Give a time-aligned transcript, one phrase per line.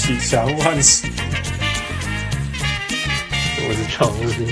[0.00, 1.06] 我是小人物汉斯，
[3.68, 4.48] 我是小人物，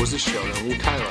[0.00, 1.04] 我是小人物泰尔。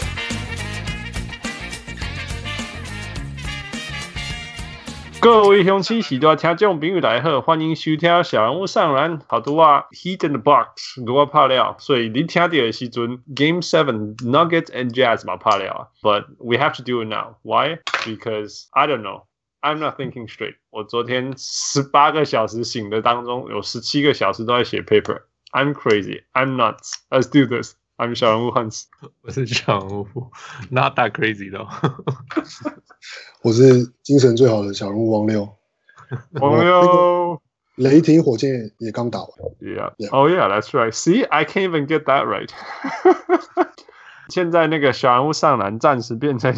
[5.22, 9.20] 各位乡亲喜多听众朋友来好，欢迎收听小人物上篮。
[9.28, 15.92] 好多啊，Heat in the box，如果怕料，所以你听到的时阵，Game Seven Nuggets and Jazz 嘛怕料。
[16.02, 17.36] But we have to do it now.
[17.44, 17.78] Why?
[18.04, 19.29] Because I don't know.
[19.61, 20.57] I'm not thinking straight。
[20.71, 26.23] 我昨天十八个小时醒的当中，有十七个小时都在写 paper。I'm crazy.
[26.33, 26.93] I'm nuts.
[27.11, 27.75] Let's do this.
[27.97, 28.89] I'm 小人物汉斯，
[29.23, 30.33] 我是小人物，
[30.69, 31.65] Not that crazy 的。
[33.43, 35.49] 我是精神最好的小人物王六。
[36.41, 37.41] 王六，
[37.77, 39.29] 雷霆火箭也刚打完。
[39.61, 39.93] Yeah.
[40.11, 40.93] Oh yeah, that's right.
[40.93, 42.51] See, I can't even get that right.
[44.30, 46.54] 现在那个小人物上篮暂时变成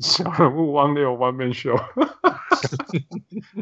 [0.00, 1.76] 小人物汪六 one man show，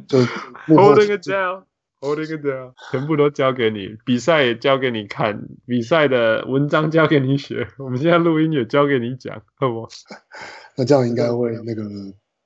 [0.09, 0.19] 就
[0.67, 9.89] holding it down，holding it down，全部都交给你，比赛也交给你看，比赛的文章交给你写， 我们现在录音也交给你讲，好不？
[10.77, 11.83] 那这样应该会那个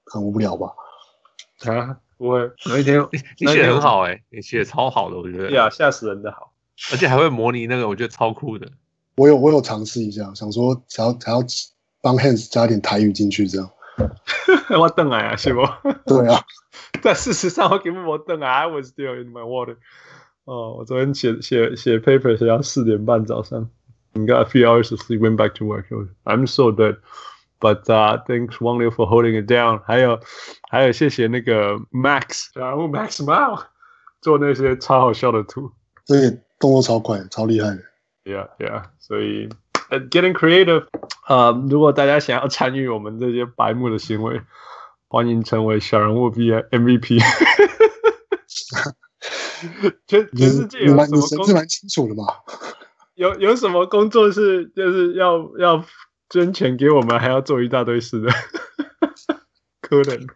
[0.07, 0.69] 很无聊吧？
[1.65, 3.01] 啊，不会，有一天
[3.39, 6.53] 你写的很好哎、欸，你写的超好的，我觉得，呀，吓死人的好，
[6.93, 8.73] 而且还会模拟那个，我觉得超酷的。
[9.17, 11.43] 我有我有尝试一下，想说想要想要
[12.03, 13.71] 帮 Hans 加点台语进去，这样。
[14.79, 15.63] 我等来啊，是不？
[16.07, 16.41] 对啊。
[17.03, 19.77] 但事实上我根本没等来，I was still in my water。
[20.45, 23.71] 哦，我昨天写写写 paper 写到四点半早上。
[24.13, 25.87] Got a few hours of sleep, went back to work.
[26.25, 26.97] I'm so dead.
[27.61, 29.81] But uh, thanks Wang Liu for holding it down.
[29.85, 30.21] 还有
[30.71, 33.63] 还有谢谢那个 Max，然后 Max Mao
[34.21, 35.73] 做那些超好笑的图，
[36.05, 37.79] 这个动作超快，超厉害的。
[38.27, 38.83] Yeah, yeah.
[38.99, 39.49] 所以
[40.11, 40.87] ，getting creative，
[41.29, 44.41] 呃、uh,，如果大家想要参与我们这些白目的行为，
[45.07, 47.21] 欢迎成为小人物 V MVP。
[50.09, 51.47] 全全世界有什么工？
[51.47, 52.25] 是蛮清楚的嘛？
[53.15, 55.85] 有有什么工作是就是要要
[56.29, 58.33] 捐钱给我们，还要做一大堆事的？
[59.81, 60.27] 可能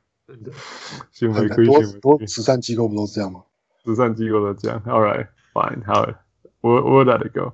[1.10, 3.42] 行为规矩，很多慈善机构不都这样吗？
[3.84, 4.80] 慈善机构都这样。
[4.86, 6.06] All right, fine, 好
[6.60, 7.52] ，Where where let it go？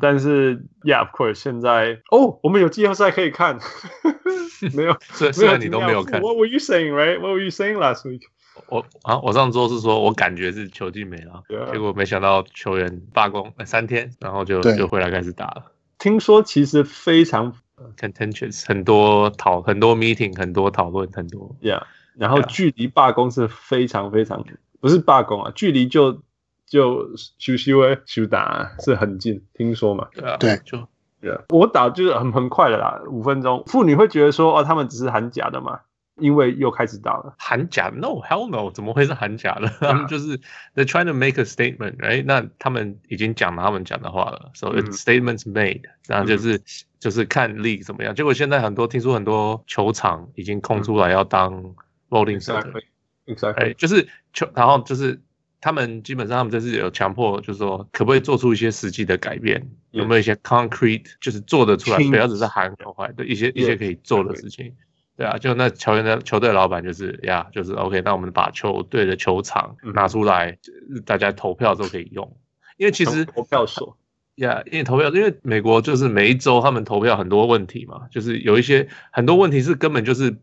[0.00, 3.58] 但是，Yeah, of course，现在哦，我们有季后赛可以看。
[4.74, 4.96] 没有，
[5.32, 6.20] 虽然你都没有看。
[6.20, 7.18] What were you saying, right?
[7.18, 8.22] What were you saying last week?
[8.68, 11.72] 我啊，我上周是说我感觉是球季没了，yeah.
[11.72, 15.72] 结果没想到球员罢工三天，然后就就回来开始打了。
[15.98, 17.54] 听说其实非常
[17.96, 21.56] contentious，很多讨很多 meeting，很多讨论，很多。
[21.62, 21.84] Yeah，
[22.18, 24.44] 然后距离罢工是非常非常，
[24.80, 26.20] 不是罢工啊，距离就。
[26.70, 30.06] 就休息位休打是很近，听说嘛？
[30.14, 30.78] 对啊，对，就
[31.20, 31.42] 对啊。
[31.48, 33.64] 我打就是很很快的啦，五分钟。
[33.66, 35.80] 妇女会觉得说，哦，他们只是喊假的嘛，
[36.14, 37.34] 因为又开始打了。
[37.38, 39.66] 喊假？No，hell no，怎么会是喊假的？
[39.80, 40.38] 他们就是
[40.76, 42.22] they're trying to make a statement，right？
[42.24, 45.90] 那他们已经讲了他们讲的话了，so it's statements made，嗯。
[46.06, 46.62] 然后就是，嗯，
[47.00, 48.14] 就是看 league 怎么样。
[48.14, 51.74] 结果现在很多听说很多球场已经空出来要当
[52.10, 55.20] rolling center，exactly，就是球，然后就是。
[55.60, 59.70] 他们基本上，他们就是有强迫，就是说，可不可以做出一些实际的改变？
[59.90, 64.74] 有没有一些 concrete，就是做得出来，不要只是喊口号的一些一些可以做的事情？
[65.16, 70.56] 对啊，就那球员的球队老板就是呀，就是 OK，那我们把球队的球场拿出来，
[71.04, 72.38] 大家投票都可以用。
[72.78, 73.98] 因为其实投票所
[74.36, 80.38] 呀，因为投票，因为美国就是每一周他们投票很多问题嘛，就是有一些很多问题是根本就是不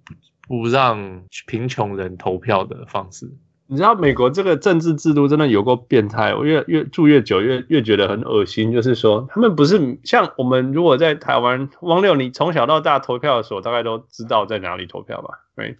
[0.47, 3.31] 不让贫穷人投票的方式。
[3.69, 8.71] 你知道美国这个政治制度真的有够变态，我越越住越久越越觉得很恶心。
[8.71, 15.41] 就是说，他们不是像我们，如果在台湾，汪六，你从小到大投票的时候，大概都知道在哪里投票吧？
[15.55, 15.75] 对，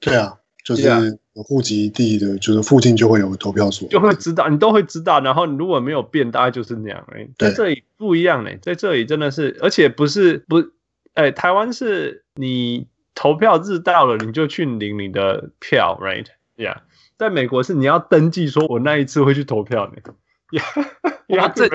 [0.00, 0.86] 对啊，就是
[1.32, 5.20] 有户籍地的，就是附近就会有投票所，就会知道，你都会知道。
[5.20, 7.06] 然后你如果没有变，大概就是那样。
[7.14, 10.62] 哎，在这里不一样呢，在这里真的是，而且不是不，
[11.14, 16.76] 哎，台湾是你投票日到了，你就去领你的票，right？Yeah。
[17.20, 20.00] 在美国是你要登记，说我那一次会去投票的。
[20.56, 20.64] 呀，
[21.26, 21.68] 呀，在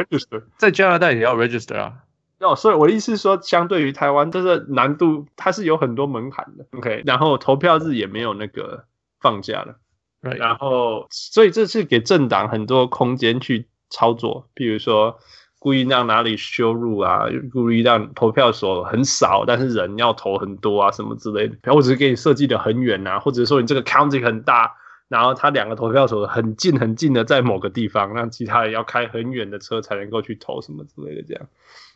[0.58, 1.94] 在加拿大也要 register 啊。
[2.40, 6.66] 哦，所以我的意思是说，相对于台湾，这个难度它是有很多门槛的。
[6.76, 8.86] OK，然后投票日也没有那个
[9.22, 9.76] 放假了。
[10.24, 10.38] Right.
[10.38, 15.20] 然后，所以这是给政党很多空间去操作，比如说
[15.60, 21.56] 故意让哪里修路啊，故意让投票所很少，但是人要投很多啊，什么之类的。
[21.62, 24.72] 然后我只是给你设计的很远啊，或者说你这个 county 很大。
[25.08, 31.48] 然后他两个投票所很近很近的在某个地方，让其他人要开很远的车才能够去投什么之类的，这样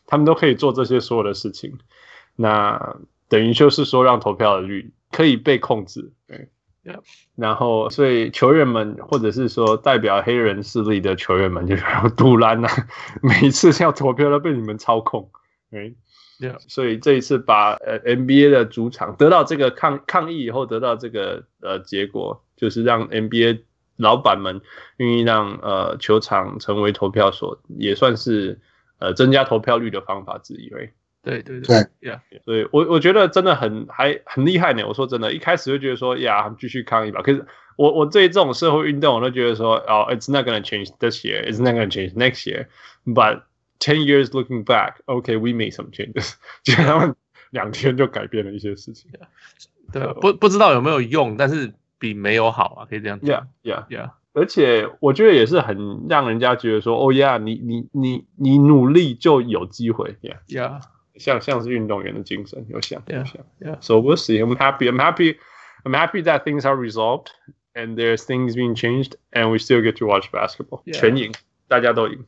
[0.05, 1.79] 他们都可以做这些所有的事情。
[2.35, 2.97] 那
[3.27, 6.11] 等于就是说，让投票的率可以被控制。
[6.27, 6.49] 对
[7.35, 12.69] 然后所以球员们或者是说代表黑人势力的球员们就要赌烂啊，
[13.21, 15.29] 每一次要投票都被你们操控，
[15.71, 15.93] 哎。
[16.39, 16.57] Yeah.
[16.69, 23.63] 所以这一次把呃 NBA 的主场得到这个抗抗议以后得到这个呃结果，就是让 NBA
[23.97, 24.61] 老板们
[24.97, 28.57] 愿意让呃球场成为投票所，也算是
[28.99, 30.69] 呃增加投票率的方法之一。
[31.21, 34.87] 对对对对，Yeah，所以我我觉得真的很还很厉害呢。
[34.87, 37.21] 我说真的，一开始就觉得说呀，继续抗议吧。
[37.21, 37.45] 可是
[37.75, 42.67] 我我对这种社会运动，我都觉得说哦，It's not gonna change this year, It's not gonna change next year,
[43.05, 43.41] but
[43.80, 46.34] Ten years looking back, OK, we made some changes。
[46.62, 47.14] 就他们
[47.50, 49.10] 两天就改变了一些事情。
[49.92, 53.48] 对，不不知道有没有用，但是比没有好啊，可以这样讲。
[53.62, 54.10] Yeah, yeah, yeah。
[54.32, 60.16] 而且我觉得也是很让人家觉得说，哦呀，你你你你努力就有机会。
[60.22, 60.80] Yeah, yeah。
[61.16, 63.36] 像像是运动员的精神，有想有想。
[63.60, 63.76] Yeah.
[63.80, 64.42] So we'll see.
[64.42, 64.88] I'm happy.
[64.90, 65.36] I'm happy.
[65.84, 67.28] I'm happy that things are resolved
[67.74, 70.82] and there's things being changed and we still get to watch basketball.
[70.92, 71.32] 全赢，
[71.68, 72.24] 大家都赢。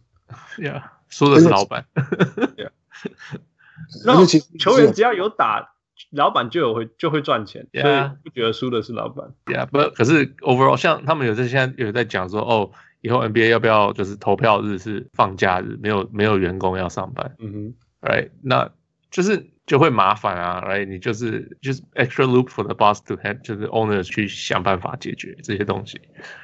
[0.59, 0.83] Yeah.
[1.12, 1.86] 输的是老板，
[4.06, 5.74] 然后球员只要有打，
[6.12, 7.82] 老板就有会就会赚钱，yeah.
[7.82, 9.34] 所以不觉得输的是老板。
[9.46, 12.72] Yeah，不，可是 overall 像他们有在现在有在讲说，哦，
[13.02, 17.36] 以后 NBA 要不要就是投票日是放假日，没有没有员工要上班。
[17.40, 18.72] 嗯哼，Right，那
[19.10, 26.00] 就是就会麻烦啊，Right，你就是就是 extra loop for the boss to have，就是 owner 去想办法解决这些东西。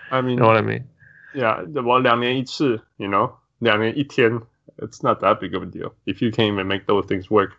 [0.10, 4.42] I know what I mean？Yeah，我两年一次，you know，两年一天。
[4.79, 5.93] It's not that big of a deal.
[6.07, 7.51] If you can't even make those things work,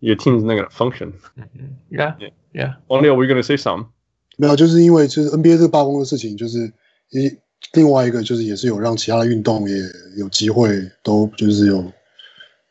[0.00, 1.14] your team's not gonna function.
[1.90, 2.74] Yeah, yeah, yeah.
[2.88, 3.86] Only are we gonna say some?
[4.36, 6.72] 没有，就是因为就是 NBA 这个罢工的事情，就是
[7.10, 7.36] 一
[7.72, 9.76] 另外一个就是也是有让其他的运动也
[10.16, 10.70] 有机会
[11.02, 11.84] 都就是有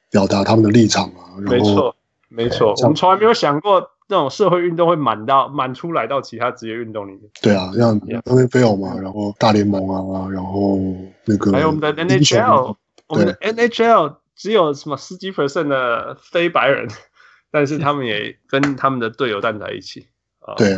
[0.10, 1.36] 表达他们的立场啊。
[1.40, 1.94] 没错，
[2.30, 2.74] 没错。
[2.78, 7.22] 我们从来没有想过这种社会运动会满到满出来到其他职业运动里面。
[7.42, 10.80] 对啊，像 NFL 嘛，然后大联盟啊，然后
[11.26, 12.76] 那个还有我们的 NHL。
[13.13, 16.89] 我们的 NHL 只有什么十几 percent 的非白人，
[17.53, 20.07] 但是他们也跟他们的队友站在一起。
[20.57, 20.71] 对，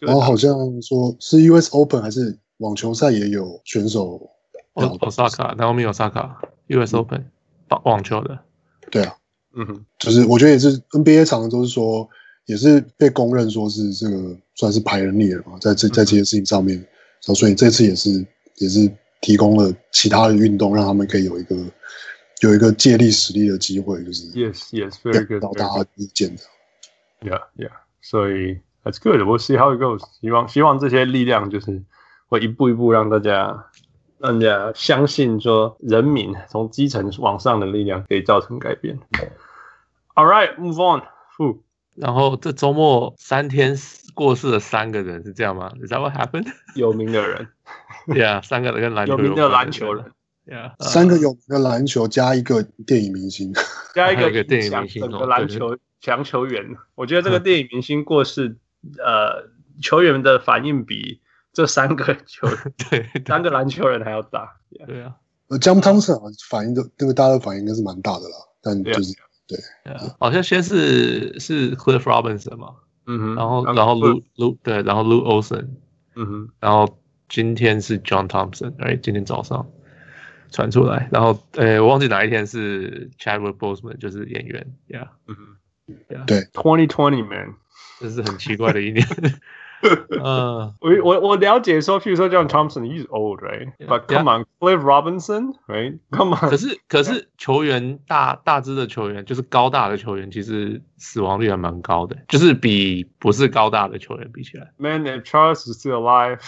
[0.00, 0.52] 然后好像
[0.82, 4.28] 说是 US Open 还是网球赛也有选手。
[4.74, 7.30] Osaka，然后没有 Osaka，US Open
[7.68, 8.38] 网网球的。
[8.90, 9.14] 对啊，
[9.54, 12.08] 嗯哼，就是我觉得也是 NBA 常常都是说，
[12.46, 16.86] 也是被公认说是这个算是排人力了嘛，在这在这些事情上面，然
[17.28, 18.90] 后所以这次也是也是
[19.22, 21.56] 提供了其他的运动，让他们可以有一个。
[22.40, 26.42] 有一个借力使力的机会，就是 yes yes very good，表达意见的
[27.20, 27.70] ，yeah yeah，
[28.00, 30.02] 所以 that's good，we'll see how it goes。
[30.20, 31.80] 希望希望这些力量就是
[32.26, 33.66] 会一步一步让大家
[34.18, 38.98] 让大家相信说，人民从基层往上的力量可以造成改变。
[40.16, 41.04] All right，move on。
[41.94, 43.76] 然后这周末三天
[44.14, 46.52] 过世了三个人，是这样吗？Is that what happened？
[46.74, 47.46] 有名的人
[48.14, 50.04] yeah，三个人跟篮球有名的篮球人。
[50.44, 53.52] Yeah, 三个有名的篮球加一个电影明星，
[53.94, 56.64] 加 一个电影明星，整个篮球强球员。
[56.96, 58.56] 我觉得这个电影明星过世，
[58.98, 59.48] 呃，
[59.80, 61.20] 球员的反应比
[61.52, 62.48] 这三个球
[62.90, 64.50] 对三个篮球人还要大。
[64.84, 65.14] 对啊，
[65.46, 69.14] 呃，John Thompson 反应的那个大家的反应应该是蛮大的啦，但就是
[69.46, 69.56] 对，
[70.18, 72.74] 好像先是是 Cliff Robinson 嘛，
[73.06, 75.68] 嗯哼，然后然后 Lou Lou 对，然后 Lou Olson，
[76.16, 76.98] 嗯哼，然后
[77.32, 79.66] 今天是 John Thompson，哎，今天早上。
[80.54, 85.34] 传出来，然后，呃，我忘记哪一天是 Chadwick Boseman，就是演员，Yeah，嗯
[86.10, 87.54] ，Yeah，对，Twenty Twenty Man，
[87.98, 89.02] 这是很奇怪的一年。
[90.22, 96.50] 嗯，我我我了解说，譬如说 John Thompson，he's old，right？But come on，Cliff Robinson，right？Come on。
[96.50, 104.72] 可是可是球员大大只的球员，就是高大的球员，其实死亡率还蛮高的，就是比不是高大的球员比起来。
[104.76, 106.38] Man，if Charles is still alive，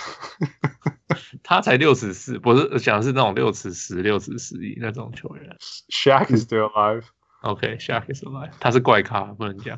[1.43, 5.57] 他才六尺四，不是讲的是那种六尺十、六尺十一那种球员。
[5.91, 7.03] Shaq is still alive。
[7.43, 8.53] OK，Shaq is alive。
[8.61, 9.77] 他是怪咖，不能讲。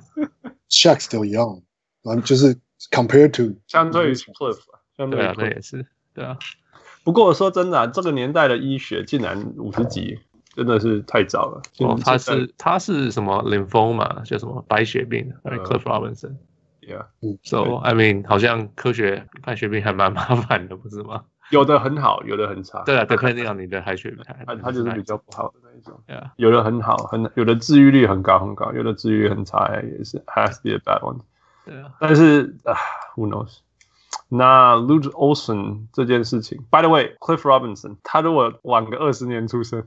[0.69, 1.63] Shaq still young，
[2.05, 2.59] 嗯，就是
[2.91, 4.59] compared to 相对于 Cliff，
[4.97, 6.39] 相对于 Cliff，对也是，对啊。
[7.05, 10.19] 不过我说真的，这个年代的医学竟然五十几，
[10.55, 11.63] 真的是太早了。
[11.79, 16.37] 哦，他是他是什么 lymphoma，叫什么白血病？Cliff Robinson。
[16.81, 21.25] Yeah，so I mean，好像科学白血病还蛮麻烦的，不是吗？
[21.51, 22.83] 有的很好，有的很差。
[22.85, 26.01] 对啊，对，看那样你的白血病，他 他就是比较不好的那一种。
[26.09, 31.21] Yeah，有的很好，很有的治愈率很高很高，有的治愈率很差，也是 has to be a bad one。
[31.67, 32.75] 对啊，但是啊
[33.17, 33.59] ，who knows？
[34.29, 39.85] 那 Lute Olson 这件事情，By the way，Cliff Robinson，他如果晚个二十年出生，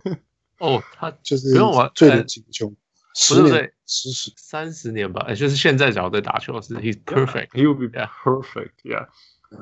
[0.59, 2.73] 哦，他就是不用晚，最年轻球。
[3.15, 9.07] 十年，十三十年吧，就是现在只要在打球是，He's perfect，He will be perfect，Yeah。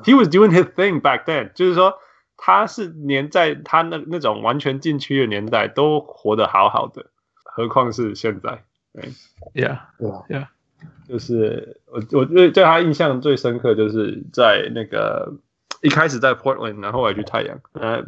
[0.04, 1.94] He was doing his thing back then，就是说
[2.36, 7.06] 他是连在他那那种完全禁区的年代都活得好好的，
[7.42, 8.64] 何况是现在。
[8.92, 9.10] 对
[9.54, 10.48] ，Yeah，对吧？Yeah，
[11.08, 15.34] 就是我我对对他印象最深刻，就是在那个
[15.82, 17.58] 一开始在 Portland，然后后来去太阳。
[17.72, 18.02] 呃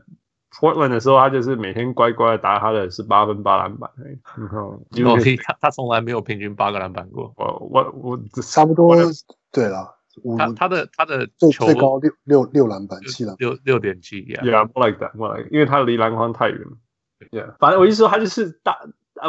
[0.52, 3.90] ，Portland 的时候，他就是每天乖乖的打他的十八分八篮板。
[4.36, 7.32] 然后， 因为他他从来没有平均八个篮板过。
[7.36, 8.96] 我我我差不多，
[9.52, 9.96] 对了。
[10.36, 16.76] 他他的他的最最高六六六篮板七篮六六点七，Yeah，more like that，more like，因为他离篮筐太远了。
[17.30, 18.76] Yeah，反正我意思说他就是打，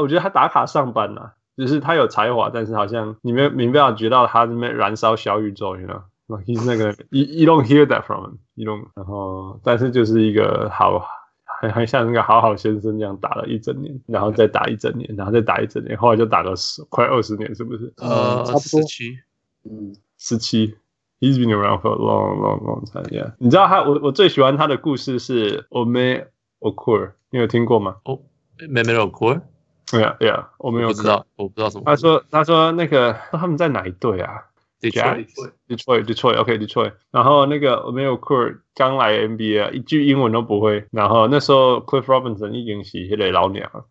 [0.02, 11.06] 我觉得他打卡上班呐，就是他有才华，但是好像你没没办法觉到他那边燃烧小宇宙，you know，he's 那个，you you don't hear that from him，you don't，然后但是就是一个好，
[11.60, 17.94] 很很像那个好好先生这样打了一整年，然后再打一整年，然后再打一整年，后来就打了十快二十年，是不是？
[17.98, 19.18] 呃，差不多十七，
[19.70, 19.96] 嗯。
[20.24, 20.76] 十七
[21.20, 23.06] ，He's been around for a long, long, long time.
[23.10, 26.28] Yeah，你知道他，我我最喜欢他的故事是 Ime
[26.60, 27.96] Udoka，你有听过吗？
[28.06, 28.20] 哦
[29.92, 30.18] ，Ime Udoka。
[30.18, 31.84] Yeah, yeah，我没有知道，我不知道什么。
[31.86, 34.44] 他说，他说那个他们在哪一队啊
[34.82, 35.28] ？Detroit,
[35.68, 36.38] Detroit, Detroit.
[36.42, 36.94] OK, Detroit。
[37.12, 40.86] 然后那个 Ime Udoka 刚来 NBA，一句英文都不会。
[40.92, 43.86] 然后那时候 Cliff Robinson 已经是一个老鸟了，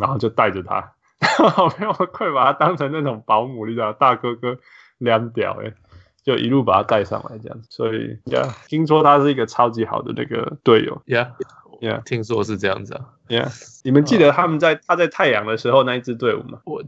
[0.00, 0.92] 然后就带着他，
[1.62, 4.58] 我没有快把他当成那种保姆，你知道，大哥哥。
[4.98, 5.74] 两屌哎，
[6.22, 13.50] 就一路把他带上来这样子，所以呀，yeah, 听说他是一个超级好的那个队友 Yeah，Yeah，，听说是这样子啊呀，yeah,
[13.84, 16.60] 你们记得他们在、uh, 他在太阳的时候那一支队伍吗？
[16.64, 16.82] 我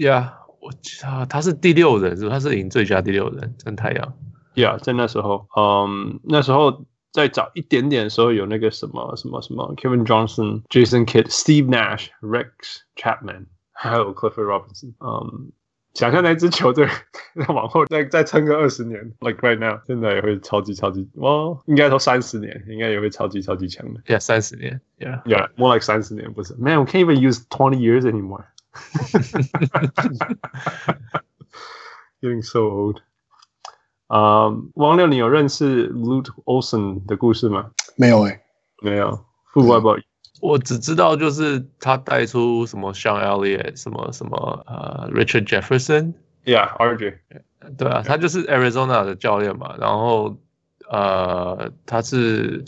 [0.00, 0.70] 呀，我
[1.06, 2.28] 啊，他是第六人是？
[2.28, 4.14] 他是赢最佳第六人，在太阳
[4.54, 12.50] ，yeah, 在那时候，嗯，那时候再早一点点的时候有那个什么什么什么 Kevin Johnson、Jason Kidd、Steve Nash、Rex
[12.96, 15.52] Chapman，还有 Clifford Robinson，嗯。
[15.98, 16.88] 想象那支球队
[17.48, 24.00] 往后再再撑个二十年，like right now，现在也会超级超级，哦，应该说三十年，应该也会超级超级强的。
[24.02, 28.44] Yeah，三十年，Yeah，Yeah，more like 三十年，不是？Man，we can't even use twenty years anymore。
[32.22, 32.98] Getting so old。
[34.06, 37.72] 啊，王六，你有认识 Lute Olson 的故事吗？
[37.96, 38.40] 没有诶，
[38.82, 39.24] 没有。
[39.52, 40.04] Who about you？
[40.40, 47.14] 我只知道就是他带出什么 Sean Elliott，什么什么呃 Richard Jefferson，Yeah，RJ，
[47.76, 50.36] 对啊，他就是 Arizona 的教练嘛，然后
[50.88, 52.64] 呃他是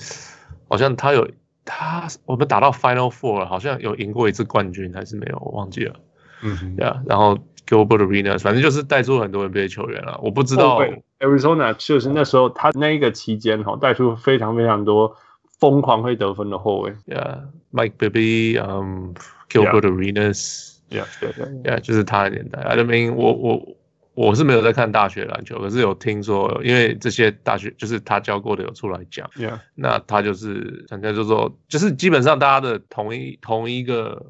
[0.68, 1.30] 好像他有
[1.64, 5.94] 他我们打到 Final Four，好像有赢过一次冠军还是没有，我忘记了，
[6.42, 10.80] 嗯哼，对啊，然后 Gilbert Arenas，反正就是带出很多 NBA 球员了，我不知道
[11.20, 15.16] Arizona 就是那时候他那一个期间哈带出非常非常多。
[15.60, 19.14] 疯狂会得分的后卫，Yeah，Mike Bibby，嗯
[19.48, 22.62] ，Gilbert Arenas，Yeah，Yeah，Yeah，就是他的年代。
[22.62, 23.76] I mean，我我
[24.14, 34.24] 我是没有在看大学篮球，可是有听说，因为这些大学就是他教过的有出来讲，Yeah，那他就是人家就说，就是基本上大家的同一同一个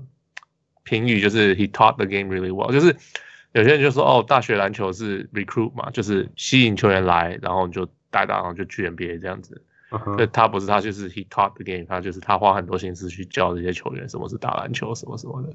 [0.83, 2.97] 评语就是 He taught the game really well，就是
[3.53, 9.63] 有些人就说哦，大学篮球是 recruit 嘛，就是吸引球员来，然后就带到，然后就去 NBA 这样子。
[10.33, 15.53] 他不是，他就是 he taught the game，他就是他花很多心思去教这些球员什么是打篮球，什么什么的。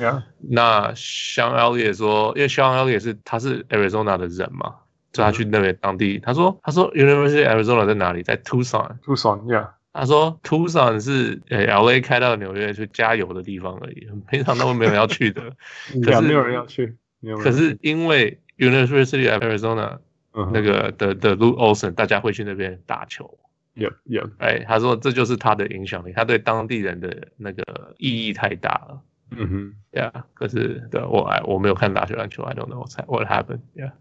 [0.00, 0.22] Yeah。
[0.38, 4.74] 那香恩·奥利也说，因为香恩·奥利是他是 Arizona 的人嘛，
[5.12, 8.22] 就他去那边当地，他说他说 University Arizona 在哪里？
[8.22, 8.98] 在 Tucson。
[9.04, 9.68] Tucson，Yeah。
[9.92, 15.42] 他说 Tucson 是呃 LA 开到纽约去加油的地方而已，平常都没人要去的。
[16.04, 16.96] 可是没有人要去。
[17.42, 19.98] 可是因为 University of Arizona
[20.52, 23.38] 那个的的 Luke Olsen，大家会去那边打球。
[23.74, 29.00] 有有，哎，他说这就是他的影响力，他对当地人的那个意义太大了。
[29.30, 33.92] 嗯哼，呀，可是对我哎，我没有看大学篮球，I don't know what happened，yeah。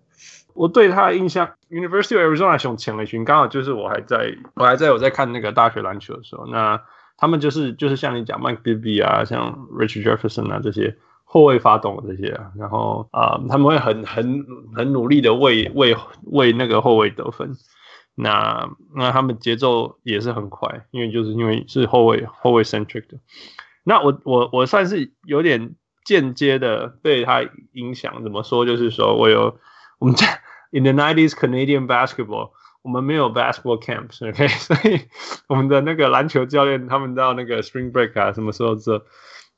[0.56, 6.82] 我对他的印象，University of Arizona 熊前了一群，刚好就是我还在，我还在我在看那个大学篮球的时候，那
[7.16, 14.46] 他们就是就是像你讲 Mike Bibby 啊，像 Richard Jefferson 啊这些后卫发动的这些，然后啊、呃，他们会很很
[14.76, 17.56] 很努力的为为为那个后卫得分。
[18.16, 23.20] 那那他们节奏也是很快，因为就是因为是后卫后卫 centric 的。
[23.84, 27.42] 那我我我算是有点间接的被他
[27.74, 28.66] 影响，怎么说？
[28.66, 29.58] 就是说我有
[30.00, 32.52] 我们在 in the nineties Canadian basketball，
[32.82, 34.50] 我们没有 basketball camps，OK， okay?
[34.50, 35.02] 所以
[35.48, 39.06] 我们的那个篮球教练他们到那个 spring break 啊，什么时候这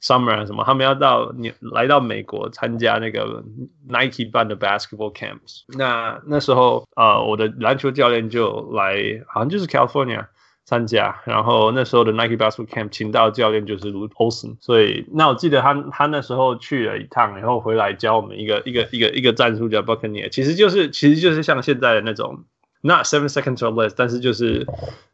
[0.01, 3.43] ？Summer 什么，他们要到你来到美国参加那个
[3.87, 5.61] Nike 办的 basketball camps。
[5.77, 8.95] 那那时候，呃，我的篮球教练就来，
[9.27, 10.25] 好像就是 California
[10.65, 11.21] 参加。
[11.25, 14.57] 然后那时候的 Nike basketball camp 请到教练就是 Lute Olson。
[14.59, 22.45] 所以那我记得他他那时候去了一趟，然后回来教我们一个一个一个一个战术叫 Buccaneer，其实就是其实就是像现在的那种
[22.81, 24.67] not seven seconds or less，但是就是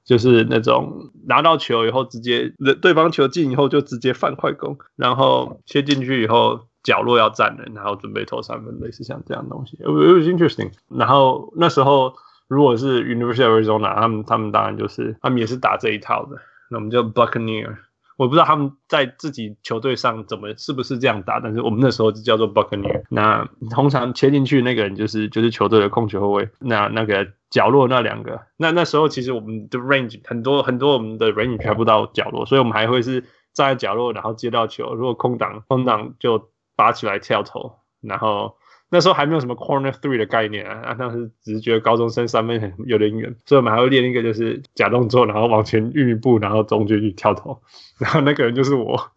[0.04, 9.78] 就是那种拿到球以后直接对方球进以后就直接犯快攻，然后切进去以后角落要站人，然后准备投三分，类似像这样东西。
[9.78, 10.72] It was interesting。
[10.90, 12.16] 然后那时候
[12.48, 16.38] 如果是 University of Arizona，他们他们当然就是他们也是打这一套的，
[16.70, 17.76] 那我们叫 Buccaneer。
[18.18, 23.04] 我不知道他们在自己球队上怎么是不是这样打，但是我们那时候就叫做 Buccaneer。
[23.10, 26.50] 那通常切进去那个人就是就是球队的控球后卫。
[26.60, 33.22] 那那个角落那两个，那那时候其实我们的 range 很多很多，我们的 range 开不到角落，所以我们还会是
[33.54, 38.58] 站在角落，然后接到球，如果空档空档就拔起来跳投，然后。
[38.90, 47.62] 那时候还没有什么 corner three 的概念啊，当时只是觉得高中生三分很有点远，所以我们还会练一个就是假动作，然后往前运一步，然后中距离跳投，
[48.00, 48.96] 然后那个人就是我，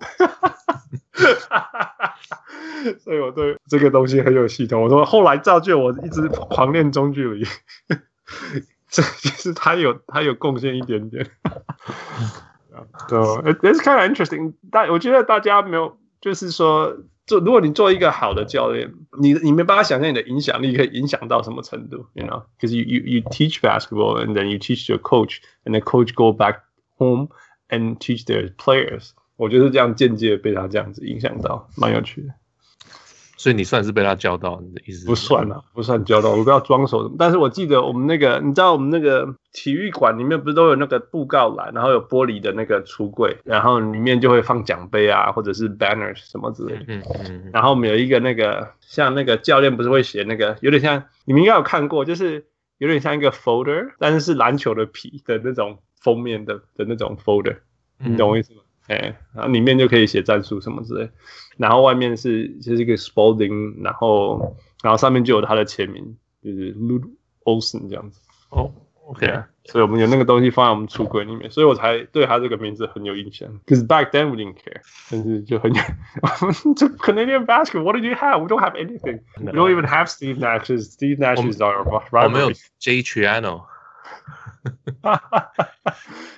[2.98, 4.82] 所以我对这个东西很有系统。
[4.82, 7.44] 我说后来造就我一直狂练中距离，
[8.90, 11.24] 这其实他有他有贡献一点点。
[13.08, 14.54] 对，it's kind of interesting。
[14.72, 16.96] 但我觉得大家没有，就是说。
[17.30, 26.12] 做如果你做一个好的教练，你你没办法想象你的影响力可以影响到什么程度，you know？Because you you you teach basketball and then you teach your coach and the coach
[26.12, 26.62] go back
[26.96, 27.28] home
[27.68, 29.10] and teach their players。
[29.36, 32.34] 我觉得这样间接被他这样子影响到，蛮有趣的。
[33.40, 35.06] 所以你算是被他教到，你的意思？
[35.06, 37.10] 不算啊，不算教到，我不要装熟。
[37.18, 46.84] 但是我记得我们那个，你知道我们那个体育馆里面不是都有那个布告栏，然后有玻璃的那个橱柜，然后里面就会放奖杯啊，或者是 banners 什么之类的。
[46.88, 47.50] 嗯嗯。
[47.50, 52.44] 然后我们有一个那个，像那个教练不是会写那个，有点像你们应该有看过，就是
[52.76, 57.56] 有点像一个 folder，但是是篮球的皮的那种封面的的那种 folder，
[57.96, 58.60] 你懂我意思吗？
[58.89, 61.09] 哎、嗯，然后里面就可以写战术什么之类。
[61.57, 67.09] 然后外面是就是一个 Spalding，然后然后上面就有他的签名，就是 Lute
[67.45, 68.19] Olson 这样子。
[68.49, 68.71] 哦，
[69.07, 69.25] OK，
[69.63, 73.49] 所以我们有那个东西放在我们橱柜里面，所以我才对他这个名字很有印象。
[73.65, 75.81] Because back then we didn't care，但是就很有，
[76.73, 81.61] 就 Canadian basketball，what did you have？We don't have anything，we don't even have Steve Nash。Steve Nash is
[81.61, 82.23] our rival。
[82.25, 83.63] 我们有 Jay Triano。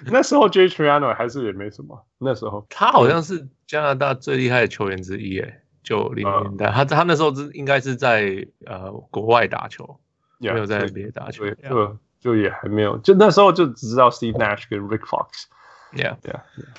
[0.06, 2.06] 那时候 Jay Triano 还是也没什么。
[2.18, 10.00] 那时候他好像是加拿大最厉害的球员之一，诶，九零年代，他他那时候是应该是在呃国外打球
[10.40, 15.46] ，yeah, 没有在 NBA 打球，就就也还没有，就那时候就只知道 Steve Nash 跟 Rick Fox。
[15.92, 16.74] Yeah, yeah, yeah.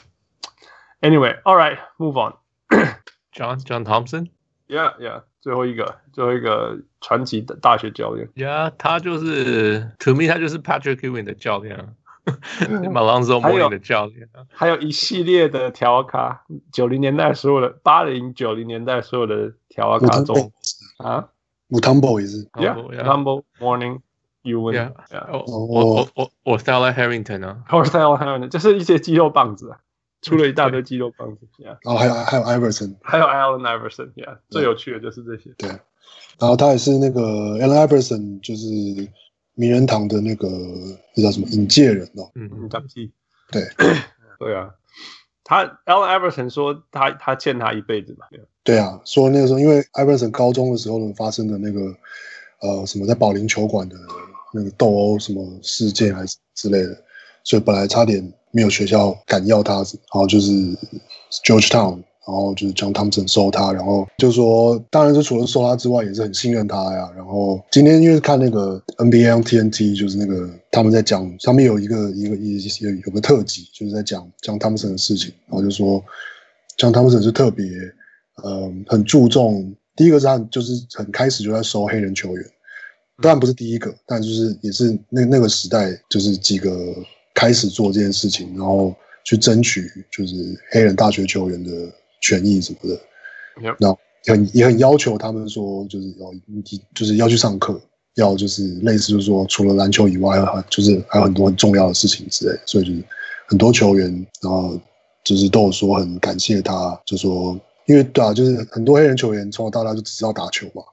[1.01, 2.33] Anyway, all right, move on.
[3.31, 4.29] John John Thompson.
[4.67, 5.23] Yeah, yeah.
[5.43, 8.25] 最后一个，最后一个传奇的大学教练。
[8.35, 11.89] 呀、yeah，他就是，to me，他就是 Patrick Ewing 的教练啊，
[12.89, 14.47] 马朗佐莫尼的教练啊。
[14.53, 20.53] 还有一系列的调卡，九零年代所有的，八零九零年代所有的调卡中
[20.99, 21.27] 啊
[21.69, 23.99] ，Mutombo 也是，Yeah，Mutombo Mourning
[24.43, 24.93] Ewing，
[25.29, 29.79] 我我我我 Thaler Harrington 啊，Thaler Harrington，就是一些肌肉棒子啊。
[30.23, 31.77] 出了一大堆肌肉棒子，yeah.
[31.83, 35.53] 然后还有还有 Iverson，还有 Allen Iverson，yeah，最有趣的就是这些。
[35.57, 35.67] 对，
[36.39, 37.21] 然后他也是那个
[37.59, 38.65] Allen Iverson，就是
[39.53, 40.47] 名人堂的那个
[41.13, 43.11] 那叫什么引介人哦，嗯，张继，
[43.51, 43.61] 对，
[44.39, 44.73] 对啊，
[45.43, 48.25] 他 Allen Iverson 说他他欠他一辈子嘛，
[48.63, 51.93] 对啊，说那个时候因为 Iverson 高中的时候呢发生的那个
[52.61, 53.97] 呃什么在保龄球馆的
[54.53, 56.97] 那个斗殴什么事件还是之类的，
[57.43, 58.33] 所以本来差点。
[58.53, 60.51] 没有学校敢要他，然后就是
[61.43, 67.11] Georgetown，然后就是 John Thompson 收他，然后就说，当然是除了收他之外，也是很信任他呀。
[67.15, 75.99] 然后今天因为看那个 NBA on TNT，就是那个他们在讲，上面有一个一个一有有个特辑，就是在讲 John Thompson 的事情，然后就说
[76.77, 77.65] John Thompson 是特别，
[78.45, 82.45] 嗯，很注重，第一个是他就是很开始就在收黑人球员，
[83.19, 86.69] 当然不是第一个，但就是也是那那个时代就是几个。
[87.33, 88.93] 开始做这件事情，然后
[89.23, 90.35] 去争取就是
[90.71, 91.71] 黑人大学球员的
[92.21, 93.01] 权益什么的，
[93.79, 96.31] 然后很也很要求他们说，就是要
[96.93, 97.81] 就是要去上课，
[98.15, 100.37] 要就是类似就是说，除了篮球以外，
[100.69, 103.03] 就是还有很多很重要的事情之类，所以就是
[103.47, 104.09] 很多球员，
[104.41, 104.79] 然后
[105.23, 110.83] 就是都有说很感谢他，就说因为对啊，就是很多黑人球员从小到大就只知道打球嘛。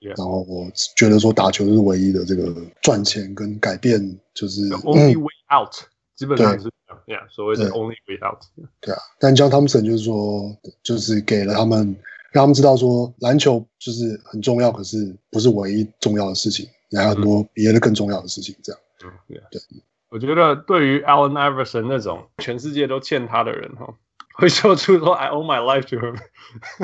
[0.00, 0.16] Yeah.
[0.16, 5.86] 然后我觉得说打球是唯一的这个赚钱跟改变，就是 The only way out，嗯、
[6.16, 6.70] 基本上是
[7.06, 8.40] 这样，所谓的 only way out。
[8.80, 11.94] 对啊，但 John Thompson 就是说，就是给了他们，
[12.32, 18.56] 让他们知道说篮球就是很重要，可是不是唯一重要的事情，还有很多别的更重要的事情。
[18.62, 19.60] 这样，嗯，对。
[20.08, 23.94] 我觉得对于 Allen Iverson 那种全世界都欠他的人哈，
[24.38, 26.16] 会说出说 I owe my life to him，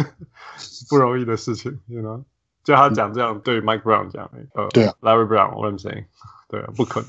[0.91, 2.23] 不容易的事情，you know。
[2.67, 6.07] 就他讲这样对 Mike Brown 讲，呃，对啊，Larry Brown，what I'm saying，
[6.49, 7.09] 对啊，不可能。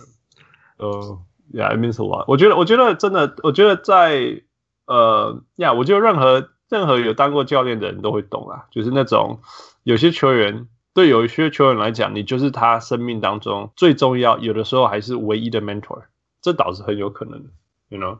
[0.78, 1.20] 呃
[1.52, 2.26] ，Yeah，it means a lot。
[2.28, 4.44] 我觉得，我觉得真的，我觉得在
[4.86, 9.40] 呃呀，yeah, 我觉得任何任何有当过教练的人都会懂啊，就是那种
[9.82, 16.04] 有些球员，对有一些球员来讲，你就是他生命当中最重要，有的时候还是唯一的 mentor，
[16.44, 17.50] 这倒是很有可能的
[17.90, 18.20] ，you know。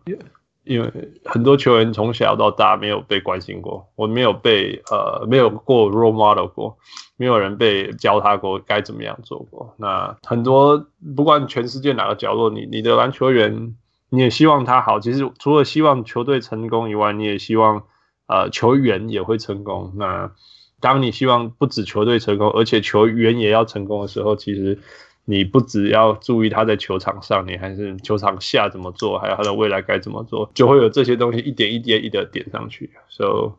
[0.68, 0.92] 因为
[1.26, 6.78] 很多球员从小到大没有被关心过，我没有被呃没有过 role model 过，
[7.16, 9.74] 没有人被教他过该怎么样做过。
[9.78, 13.76] 那很多不管全世界哪个角落，你你的篮球员
[14.10, 15.00] 你也希望他好。
[15.00, 17.84] 其实除了希望球队成功以外，你也希望
[18.28, 19.94] 呃球员也会成功。
[19.96, 20.32] 那
[20.80, 24.80] 当你希望不止球队成功，而且球员也要成功的时候，其实。
[25.30, 32.90] 你不只要注意他在球场上，你还是球场下怎么做，还有他的未来该怎么做，就会有这些东西一点一点一点点上去。
[33.10, 33.58] So,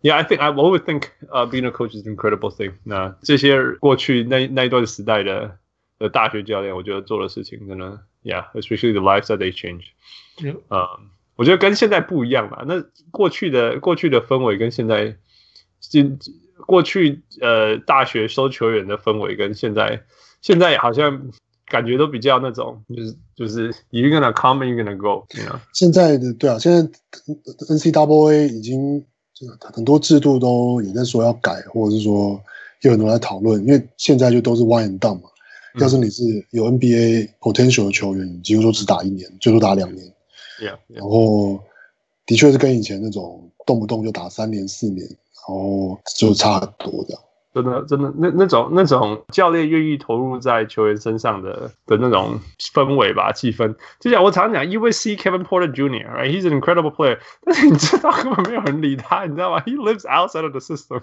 [0.00, 2.72] yeah, I think I always think, uh, being a coach is an incredible thing.
[2.84, 5.58] 那这些过去那那一段时代的
[5.98, 9.88] 的大学教练，我觉得做的事情真的，Yeah, especially the lives that they change.
[10.42, 12.64] 嗯，我觉得跟现在不一样吧。
[12.66, 15.18] 那过去的过去的氛围跟现在，
[15.80, 16.18] 今
[16.66, 20.02] 过去呃大学收球员的氛围跟现在。
[20.42, 21.30] 现在好像
[21.66, 25.58] 感觉都比较那种，就是就是 you gonna come and you gonna go，you know？
[25.72, 26.90] 现在的对啊，现在
[27.68, 29.04] N C W A 已经
[29.60, 32.40] 很多制度都也在说要改，或者是说
[32.82, 35.28] 有很多人在讨论，因为现在就都是 one and done 嘛。
[35.78, 40.04] 要是你是有 NBA potential 的球员，你几乎都只打一年，最多打两年。
[40.60, 40.98] Yeah, yeah.
[40.98, 41.62] 然后
[42.26, 47.22] 的确是跟以前那种动不动就打三年四年，然后就差很多这样。
[47.52, 53.74] 真的，真的，那那种那种教练愿意投入在球员身上的的那种氛围吧，气氛。
[53.98, 56.30] 就像我常讲，USC Kevin Porter Jr.，right?
[56.30, 61.00] He's an incredible player，但是你知道根本没有人理他，你知道吗？He lives outside of the system。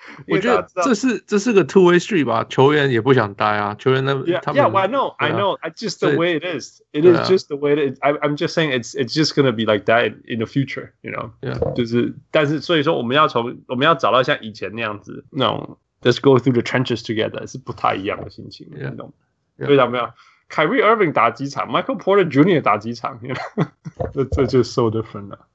[0.27, 6.39] 我觉得这是这是个 two way street 吧，球员也不想待啊，球员那 yeah yeah I know I know I just the way
[6.39, 9.15] it is it is just the way it is I I'm just saying it's it's
[9.15, 16.53] just gonna be like that in the future you know yeah 就是但是所以说我们要从我们要找到像以前那样子那种 let's go through
[16.53, 19.11] the trenches together 是不太一样的心情，你懂？
[19.57, 20.07] 非常没有，
[20.51, 22.61] Kyrie Irving 打几场，Michael Porter Jr.
[22.61, 23.19] 打几场，
[24.13, 25.47] 这这就 so different 了。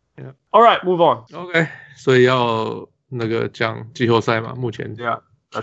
[0.50, 2.88] All right move on OK 所以要。
[3.09, 4.95] 那个讲季后赛嘛，目前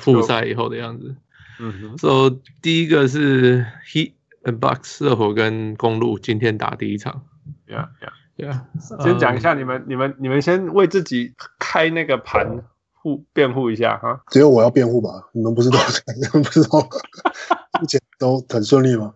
[0.00, 1.16] 复赛以后的样子。
[1.59, 1.98] 嗯哼。
[1.98, 4.12] So 第一个是 Heat
[4.44, 7.24] and Bucks 热火跟公路今天打第一场。
[7.66, 7.88] Yeah,
[8.37, 9.02] yeah, yeah.
[9.02, 14.22] 先讲一下你们、你们、你们先为自己开那个盘护辩护一下哈。
[14.28, 15.28] 只有我要辩护吧？
[15.33, 15.78] 你们不是都
[16.16, 16.81] 你们不知道
[17.81, 19.14] 目前都很顺利吗？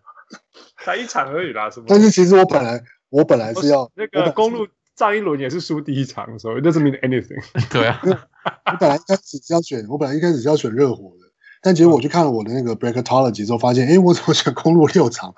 [0.85, 1.87] 才一场而已啦，是不？
[1.89, 4.67] 但是其实我本来我本来是要那个公鹿。
[4.97, 7.43] 上一轮也是输第一场，所以 it doesn't mean anything。
[7.71, 8.01] 对啊，
[8.73, 11.27] 我本来一开始是要选，我本来一开始是要选热火的，
[11.63, 15.35] 但结果我去看了我的那个 Bracketology 之后，发现，哎，我怎么选公路六场？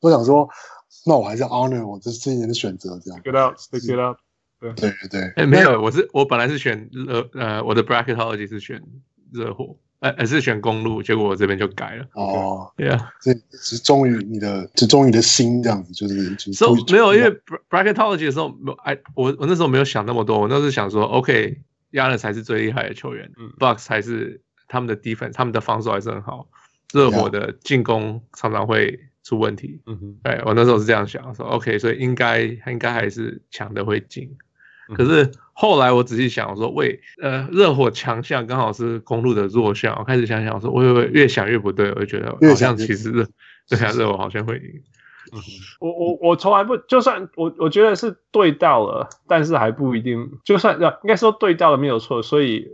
[0.00, 0.48] 我想说，
[1.06, 3.20] 那我还是 honor 我这这一年的选择，这样。
[3.22, 4.18] Get out，stick it out。
[4.60, 8.82] 对对对，哎，没有，我是我本来是选热，呃，我的 Bracketology 是选
[9.32, 9.76] 热火。
[10.00, 12.06] 哎，还是选公路，结果我这边就改了。
[12.14, 16.34] 哦，对啊，这只忠于你的，只忠于你的心这样子，就是。
[16.52, 17.30] So, 没有，因为
[17.68, 26.48] bracketology 的时候，哎，我我那时候没有想那么多，我那时候想说，OK，Giannis 才是最厉害的球员，嗯，Bucks 还是他们的 defense，他们的防守还是很好，
[26.94, 29.82] 热火的进攻常常会出问题。
[29.84, 34.34] 嗯哼，哎，我那时候是这样想，说 OK，所以应该应该还是抢的会进。
[34.94, 39.96] 可是后来我仔细想，我说喂，呃，热火强项刚好是公路的弱项。
[39.98, 43.26] 我开始想想，我说我会越想越不对，我就觉得好像其实热，
[43.68, 44.82] 对啊，热火好像会赢。
[45.78, 50.28] 我我我从来不，就算我我觉得是对到了，但是还不一定。
[50.44, 52.66] 就算应该说对到了没有错，所以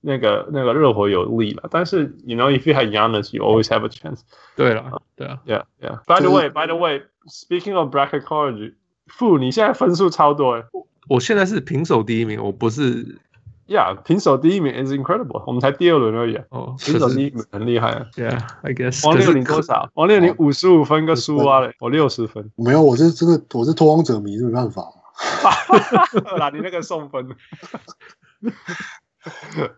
[0.00, 1.64] 那个那个热火有利了。
[1.72, 4.20] 但是 you know if you have Giannis, you always have a chance。
[4.54, 5.98] 对了，对啊，Yeah Yeah。
[6.06, 8.74] By the way, by the way, speaking of bracketology，
[9.06, 10.64] 傅，你现在分数超多哎。
[11.08, 13.18] 我现在是平手第一名，我不是
[13.66, 16.36] ，Yeah，平手第一名 is incredible，我们才第二轮而已。
[16.50, 18.06] 哦，平手第一名很厉害啊。
[18.14, 19.06] Yeah，I guess。
[19.06, 19.90] 王六零多少？
[19.94, 22.50] 王六零五十五分个输啊嘞，我六十分。
[22.56, 24.84] 没有，我是真的，我是拓荒者迷，没办法。
[26.38, 27.26] 那你那个送分。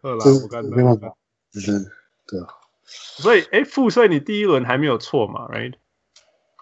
[0.03, 1.15] 二我干没办法，
[1.53, 1.73] 就是
[2.27, 2.47] 对啊。
[2.85, 5.75] 所以，哎，傅，帅你第一轮还没有错嘛？Right？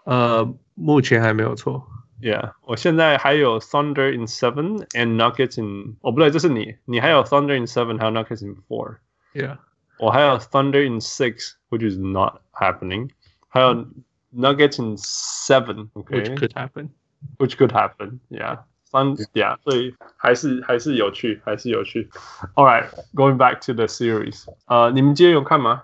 [0.05, 1.87] 呃，目前还没有错。
[2.22, 9.58] Yeah，我现在还有 Thunder in seven and Nuggets in 哦不对，这是你，你还有 Thunder in seven，还有 Nuggets in four。Yeah，
[10.00, 13.10] 我还有 Thunder in six，which is not happening。
[13.50, 13.86] 还有
[14.34, 22.10] Nuggets in seven，OK，which could happen，which could happen。Yeah，Thunder，Yeah，所以还是还是有趣，还是有趣。
[22.56, 25.84] All right，going back to the series，呃，你们今天有看吗？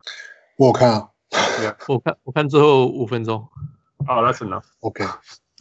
[0.58, 1.10] 我有看啊。
[1.88, 3.48] 我看我看最后五分钟。
[4.08, 5.06] 哦、oh,，That's enough。OK。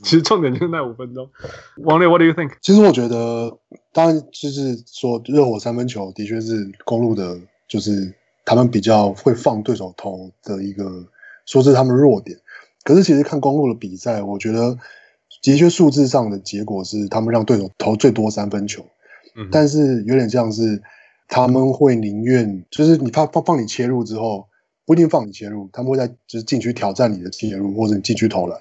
[0.05, 1.29] 其实重点就是那五分钟。
[1.77, 2.51] 王烈，What do you think？
[2.61, 3.57] 其实我觉得，
[3.93, 8.13] 当然就是说，热火三分球的确是公路的，就是
[8.45, 11.05] 他们比较会放对手投的一个，
[11.45, 12.37] 说是他们弱点。
[12.83, 14.77] 可是其实看公路的比赛，我觉得
[15.41, 18.85] 的确数字上的结果是他们让对手投最多三分球。
[19.35, 19.47] 嗯。
[19.49, 20.83] 但是有点像是
[21.29, 24.47] 他们会宁愿，就是你放放放你切入之后，
[24.85, 28.59] 不一定放你切入，他们会在就是禁区挑战你的切入，或者你禁区投篮。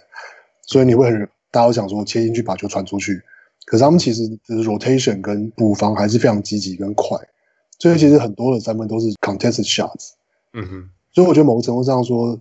[0.63, 3.23] 所以你会很，大家都想说切进去把球传出去，
[3.67, 7.19] 可是他们其实就是 rotation 跟补防还是非常积极跟快，
[7.79, 10.13] 所以其实很多的三分都是 contested shots。
[10.55, 12.39] 嗯哼，所以我觉得某个程度上说，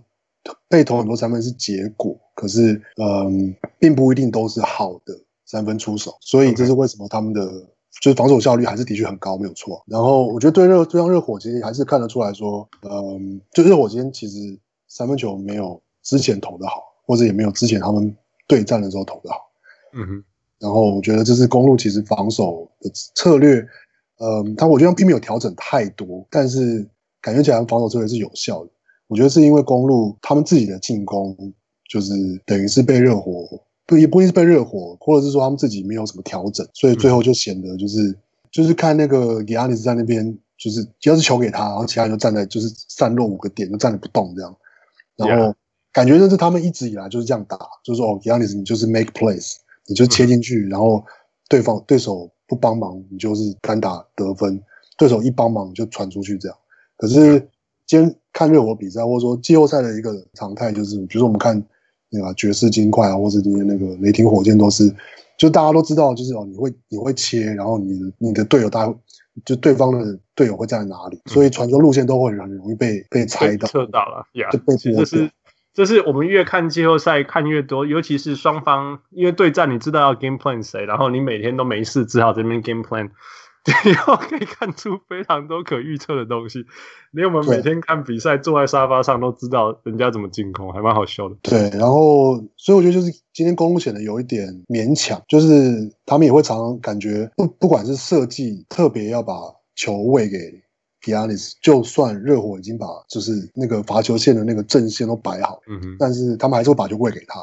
[0.68, 7.46] 被投很多三分是结果，可是嗯，并不一定都是好的三分出手，所以这是为什么他们的
[8.00, 9.82] 就是防守效率还是的确很高，没有错。
[9.86, 14.58] 然后我觉得对热对上热火其实还是看得出来说，嗯，就热火今天其实
[14.88, 18.14] 三分球没有之前投的好，或者也没有之前他们。
[18.48, 19.50] 对战的时候投的好，
[19.94, 20.24] 嗯哼，
[20.58, 23.66] 然后我觉得这是公路其实防守的策略，
[24.18, 26.86] 嗯，他我觉得并没有调整太多，但是
[27.22, 28.70] 感觉起来防守策略是有效的。
[29.06, 31.34] 我觉得是因为公路他们自己的进攻
[31.88, 32.12] 就是
[32.44, 33.48] 等于是被热火
[33.86, 38.16] 不也不一定是被热火，或者是说他们自己没有什么调整，所以最后就显得就是、嗯、
[38.50, 44.54] 就是看那个亚尼斯在那边，就是只要是球给他，然后其他人就站在就是散落五个点就站着不动这样，
[45.16, 45.54] 然后。
[45.92, 51.04] 感觉就是他们一直以来就是这样打，就是说哦，Giannis 你就是 make plays，你就切进去，然后
[51.48, 54.56] 对方对手不帮忙，你就是单打得分；
[54.96, 56.56] 对手一帮忙，你就传出去这样。
[56.96, 57.38] 可是
[57.86, 61.62] 今天看热火比赛，或者说季后赛的一个常态，就是比如说我们看
[62.08, 64.90] 那个爵士金块啊，或者今天那个雷霆火箭，都是
[65.36, 68.94] 就大家都知道，就是哦，你会你会切，然后你的你的队友大家
[69.44, 75.28] 就对方的队友会在哪里，所以传球路线都会很容易被被猜到，测到了，就被剥夺。
[75.74, 83.10] 就是我们越看季后赛看越多，尤其是双方因为对战，你知道要 game plan 谁，然后你每天都没事，只好这边 game plan，
[83.84, 86.66] 然后可以看出非常多可预测的东西。
[87.12, 91.36] 连我们每天看比赛坐在沙发上都知道人家怎么进攻，还蛮好笑的。
[91.42, 95.48] 对，然后所以我觉得就是今天公鹿显得有一点勉强，就是
[96.04, 99.34] 他们也会常常感觉不不管是设计特别要把
[99.74, 100.36] 球喂给。
[101.02, 107.40] Giannis 就算热火已经把就是那个罚球线的那个阵线都摆好，嗯哼，但是他们还是会把球喂给他，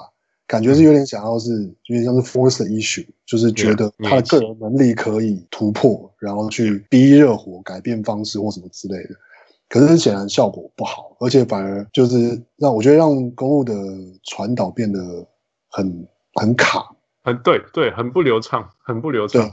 [0.47, 9.09] 感觉是有点想要是有点像是 force issue，就是觉得他的个人能力可以突破，然后去逼热火改变方式或什么之类的。
[9.67, 13.73] 可是显然效果不好，而且反而就是让我觉得让公路的
[14.23, 14.99] 传导变得
[15.67, 16.89] 很很卡，
[17.23, 19.51] 很对对，很不流畅，很不流畅。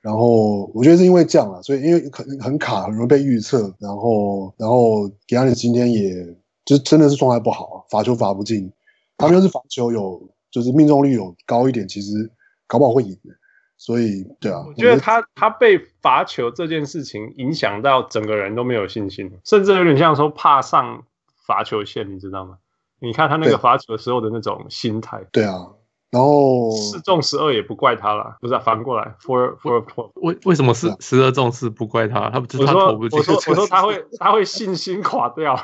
[0.00, 3.74] 然后我觉得是因为这样啊，所以因为很很卡，很容易被预测。
[3.80, 8.72] 然后，然后 Giannis 今天也就真的是状态不好啊，罚球罚不进。
[9.16, 12.30] 他们要是罚球有就是命中率有高一点，其实
[12.68, 13.34] 搞不好会赢的。
[13.76, 21.04] 所以，对啊，我觉得他他被罚球这件事情影响到整个人都没有信心，甚至有点像说怕上
[21.46, 22.58] 罚球线，你知道吗？
[23.00, 25.24] 你看他那个罚球的时候的那种心态。
[25.32, 25.68] 对啊。
[26.10, 32.30] 然后四中十二也不怪他了，不是、啊、反过来，four four twelve，为为什么是十二中四不怪他？
[32.30, 33.18] 他不是他投不进。
[33.18, 35.54] 我说我说他会他会信心垮掉，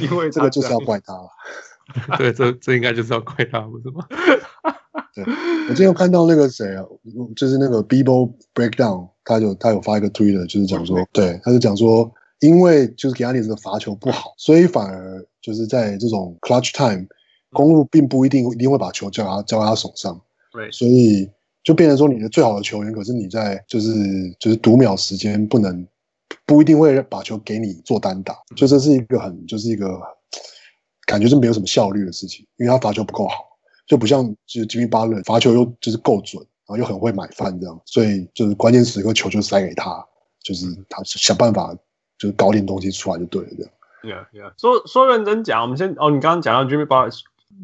[0.00, 1.28] 因为这个就是要怪他了。
[2.16, 4.04] 对，这这应该就是要怪他，不是吗？
[5.14, 5.24] 对，
[5.68, 6.82] 我今天看到那个谁啊，
[7.36, 12.10] 就是那个 B-Ball Breakdown，他有他有发一个推的，就是讲说，对，他就讲说，
[12.40, 17.06] 因为就是 Giannis 的罚球不好，所以反而就是在这种 Clutch Time。
[17.56, 20.20] 公路并不一定一定会把球交他交在他手上，
[20.52, 21.26] 对，所以
[21.64, 23.90] 就变成说你的最好的球员，可是你在就是
[24.38, 25.88] 就是读秒时间不能
[26.44, 29.98] 不一定会把球给你做单打，就这是一个很就是一个
[31.06, 33.36] 感觉是没有什么效率的事情，因为他罚球不够好，
[33.86, 40.04] 就不像就是吉米巴勒罚球又就是够准，然后又很会买饭这样，所以就是关键时刻球就塞给他，
[40.44, 41.74] 就是他想办法
[42.18, 43.72] 就是搞点东西出来就对了这样。
[44.02, 44.52] Yeah, yeah.
[44.56, 47.10] 说说认真讲，我们先哦，你刚刚讲到吉米巴勒。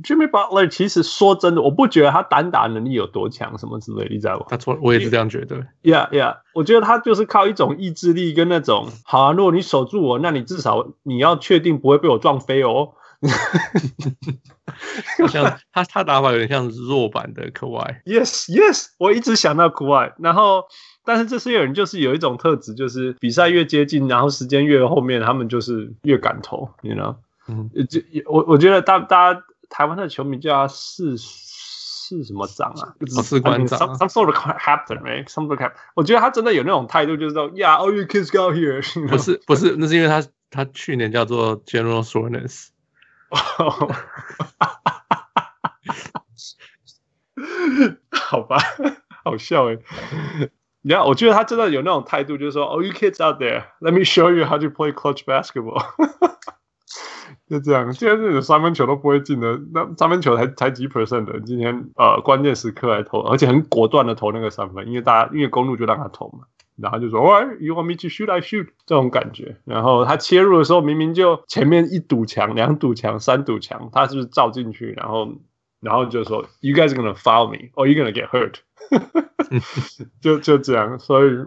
[0.02, 4.46] Jimmy Butler 其实说真的，我不觉得他单打能力有多强，什么之类，你知道吗？
[4.48, 5.56] 他错，我也是这样觉得。
[5.82, 12.92] Yeah, yeah，我觉得他就是靠一种意志力跟那种，好啊，如果你守住我，那你至少你要确定不会被我撞飞哦。
[15.28, 18.02] 像他他打法有点像弱版的 Kawhi。
[18.04, 20.64] Yes, yes，我一直想到 Kawhi，然后
[21.04, 27.16] 但是这些人就是有一种特质，就是比赛越接近，然后时间越后面，他们就是越敢投，you know？
[27.46, 29.42] 嗯，就我我觉得大大家。
[29.72, 32.94] 台湾的球迷叫他士士什么长啊？
[33.22, 33.78] 士官长。
[33.78, 35.26] Some some sort of captain, right?
[35.26, 35.76] Some sort of captain.
[35.94, 38.82] 我觉得他真的有那种态度，就是说，Yeah, all you kids go here.
[39.08, 42.68] 不是不是，那是因为他他去年叫做 General Soreness。
[48.10, 48.58] 好吧，
[49.24, 49.78] 好笑哎。
[50.82, 55.82] 你看，我觉得他真的有那种态度，就是说，Oh, you kids out there, let me show you how to play clutch basketball。
[57.48, 66.44] 就这样，现在这种三分球都不会进的，那三分球才才几 percent 的，今天呃关键时刻来投，而且很果断的投那个三分，因为大家因为公路就让他投嘛，
[66.76, 68.30] 然后就说，Oh, you want me to shoot?
[68.30, 68.68] I shoot。
[68.86, 74.92] 这种感觉，然后他切入的时候明明就前面一堵墙、两堵墙、三堵墙，他是不是照进去？
[74.96, 75.32] 然后
[75.80, 78.56] 然后就说，You guys gonna foul me, or you gonna get hurt。
[80.20, 81.46] 就就这样，所以。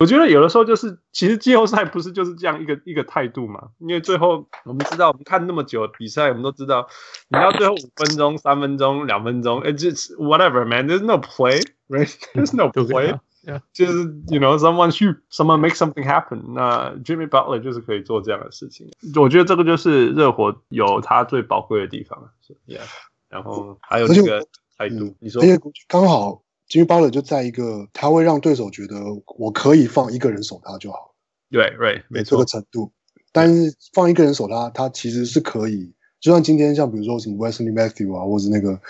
[0.00, 3.68] 我觉得有的时候就是，其实季后赛不是就是这样一个一个态度嘛？
[3.78, 6.88] 因为最后我们知道，我们看那么久比赛，我们都知道，
[7.28, 10.86] 你要最后五分钟、三分钟、两分钟，it's just whatever man.
[10.86, 12.12] There's no play, right?
[12.34, 13.18] There's no play.
[13.46, 13.60] Yeah.
[13.74, 16.54] 就是 you know someone shoot, someone make something happen.
[16.54, 18.90] 那 Jimmy Butler 就是可以做这样的事情。
[19.20, 22.30] 我觉得这个就是热火有他最宝贵的地方。
[22.66, 22.80] Yeah，
[23.28, 24.46] 然后还有这个
[24.78, 26.40] 态度，你说，而且刚好。
[26.68, 28.96] Jimmy Butler 就在一个，他会让对手觉得
[29.36, 31.14] 我可以放一个人守他就好。
[31.50, 32.30] 对对，没错。
[32.30, 32.90] 这个程度，
[33.32, 35.92] 但是放一个人守他，他其实是可以。
[36.20, 38.80] 就像今天，像比如说什么 Wesley Matthews 啊，或者那个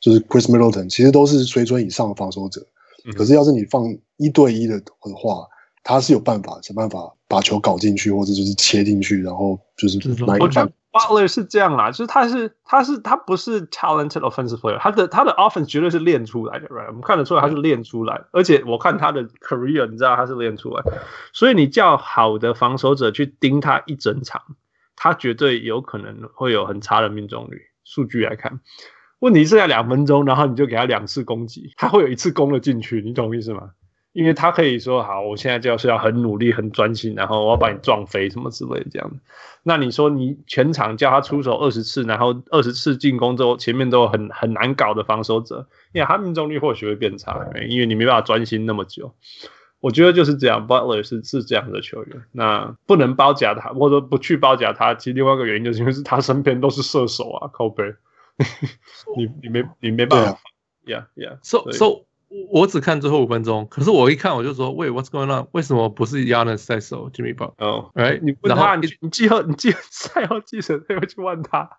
[0.00, 2.66] 就是 Chris Middleton，其实都是水准以上的防守者。
[3.04, 5.46] 嗯、可是要是你放一对一的的话，
[5.84, 10.70] 他是有办法想办法把球搞进去，或者就是切进去，然后就是来一半。
[10.92, 16.88] Butler 是这样啦，就是他是他是他不是 talented offensive player，他的他的 offense 绝对是练出来的，right？
[16.88, 20.82] 我们看得出来他是练出来，而且我看他的 career，你知道他是练出来，
[21.32, 24.42] 所以你叫好的防守者去盯他一整场，
[24.96, 27.62] 他绝对有可能会有很差的命中率。
[27.84, 28.60] 数据来看，
[29.18, 33.70] 问题是在两分钟，然后你就给他两次攻击，他会有一次攻了进去，你懂我意思吗？
[34.12, 39.10] 因为他可以说好，我现在就是要很努力、很专心，然后我要把你撞飞什么之类的这样。
[39.62, 49.14] 那你说你全场叫他出手二十次，然后二十次进攻之后，前面都很很难搞的防守者，因为他命中率或许会变差，因为你没办法专心那么久。
[49.78, 54.94] 我觉得就是这样，Butler 是是这样的球员，那不能包夹他，或者不去包夹他。
[54.94, 57.84] 其实另外一个原因就是因为是他身边都是射手啊，靠背，
[59.16, 60.38] 你你没你没办法
[60.84, 62.09] ，Yeah Yeah，So So。
[62.50, 65.48] 我只看最后五分钟，可是我一看我就说，喂，What's going on？
[65.52, 67.54] 为什么不是 Giannis 在守 Jimmy Butler？
[67.58, 68.20] 哦，Right？
[68.22, 71.78] 你问他，你你季后你季后赛后记者会去问他，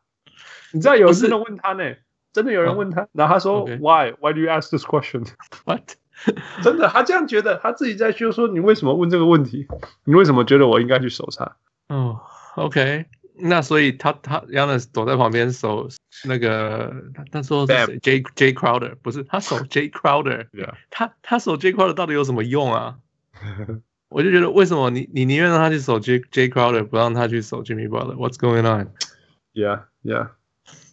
[0.73, 1.95] 你知道有人真的问他呢，
[2.33, 5.81] 真的有人问他，然后他说，Why？Why do you ask this question？What？
[6.61, 9.67] 真的，他这样觉得，他自己在就说，你为什么问这个问题？
[10.03, 11.55] 你为什么觉得我应该去守他？
[11.87, 12.19] 哦
[12.55, 13.05] ，OK。
[13.39, 15.87] 那所以他他 Giannis 躲在旁边守
[16.25, 20.47] 那个，他他说是 J J Crowder 不是他守 J Crowder，
[20.89, 22.97] 他他守 J Crowder 到底有什么用啊？
[24.09, 30.29] 我就觉得为什么你你宁愿让他去守 J J Crowder，不让他去守 Jimmy Butler？What's going on？Yeah yeah。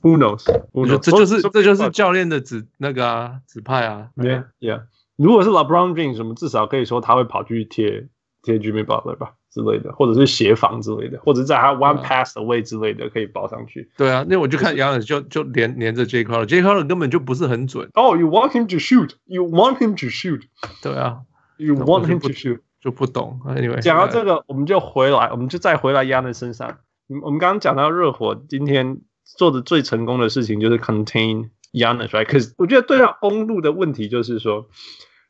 [0.03, 0.45] Who knows？
[0.73, 4.11] 我觉得这就是这就是教练的指那个啊指派啊。
[4.17, 4.85] Yeah yeah。
[5.17, 8.09] 如果是 LeBron James 什么，至少可以说他会跑去贴
[8.43, 9.35] 贴 Jimmy Butler 吧。
[9.51, 13.91] 之类的，或者是协防之类的，或者在他 one pass away 之类的，可以包上去。
[13.97, 17.89] 对啊，那我就看杨子就就连连着 J Crowder，J Crowder 根本就不是很准。
[17.95, 20.43] 哦，you want him to shoot，you want him to shoot。
[20.83, 21.21] 对啊
[21.57, 23.41] ，you want him to shoot，就不懂。
[23.47, 26.79] Anyway，讲到这个，我们就回来，我们就再回来杨子身上。
[27.23, 32.27] 我们刚刚讲到热火今天做的最成功的事情就是 contain Giannis，right？
[32.27, 34.69] 可是我觉得对上公路的问题就是说，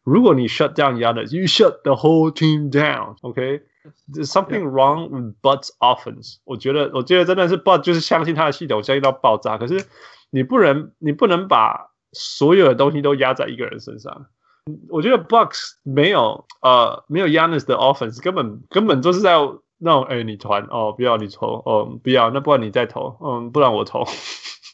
[0.03, 3.68] 如果你 shut down Giannis，you shut the whole team down，OK？There's
[4.25, 6.37] something wrong with Bud's offense。
[6.45, 9.59] 我觉得，我觉得真的是 Bud 就是相信他的系统，相信到爆炸。
[9.59, 9.85] 可是
[10.31, 14.27] 你不能，你不能把所有的东西都压在一个人身上。
[14.91, 19.37] 我觉得 Bucks 没有呃没有 Giannis 的 offense，根本根本就是在
[19.79, 24.05] 那种哎，你传哦，不要你投哦，不要，那不然你再投，嗯，不然我投。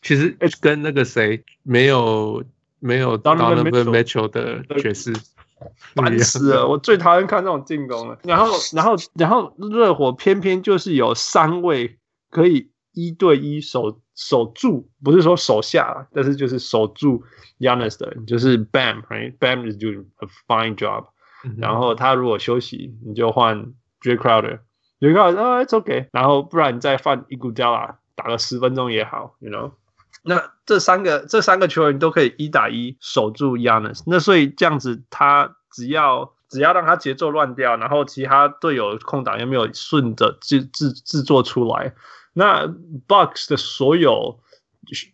[0.02, 2.42] 其实跟那个谁没有
[2.80, 5.12] 没有 Donovan Mitchell 的爵士。
[5.94, 6.68] 烦死了！
[6.68, 8.18] 我最讨厌看这种进攻了。
[8.24, 11.98] 然后，然后，然后，热火偏偏就是有三位
[12.30, 17.24] 可以一对一守守住，不是说守下，但是就是守住
[17.58, 21.06] Giannis 的人，就是 Bam，right？Bam is doing a fine job。
[21.58, 24.60] 然后他如果休息，你就换 Jay Crowder。
[25.00, 26.08] Jay Crowder 啊，it's okay。
[26.12, 29.72] 然后不然你再换 Iguodala 打个十分钟也好，you know。
[30.26, 41.94] 那这三个这三个球员都可以一打一守住 Giannis，那所以这样子他只要只要让他节奏乱掉，然后其他队友空档又没有顺着制制制作出来，
[42.32, 42.66] 那
[43.06, 44.40] Bucks 的所有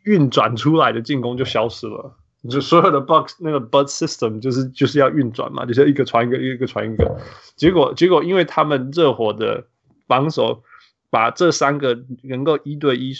[0.05, 2.15] 运转出来的进攻就消失了，
[2.49, 7.21] 就所有的 box 那个 Bud system 就是就是要运转嘛，就是一个传一个，一个传一个，
[7.57, 9.67] 结果结果因为他们热火的
[10.07, 10.63] 防守
[11.11, 13.13] 把这三个能够一对一。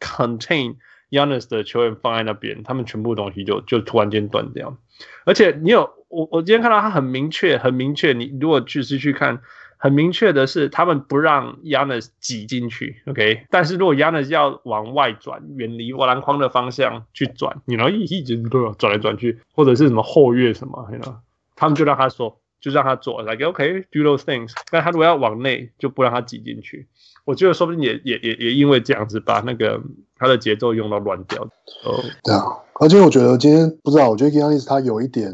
[0.00, 0.76] contain
[1.10, 4.76] Yanis 的球员放在那边，他们全部东西就就突然间断掉。
[5.24, 8.12] 而且你有我我今天看到他很明确，很明确。
[8.12, 9.40] 你如果去是去看，
[9.76, 13.46] 很明确的是他们不让 Yanis 挤进去，OK。
[13.50, 21.22] 但是如果 Yanis 要往外转，远离篮筐的方向去转，你能一一直都要转来转去，或者是什么后跃什么，你知道，
[21.56, 24.52] 他们就让他说，就让他做，like OK do those things。
[24.70, 26.86] 但他如果要往内，就不让他挤进去。
[27.24, 29.80] 我觉得说不定也也也也因为这样子，把那个
[30.20, 31.42] 他的节奏用到乱掉。
[31.42, 32.44] 哦，对啊，
[32.74, 35.32] 而且我觉得今天不知道，我觉得 Giannis 他有一点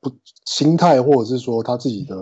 [0.00, 0.10] 不
[0.46, 2.16] 心态，或者是说他自己的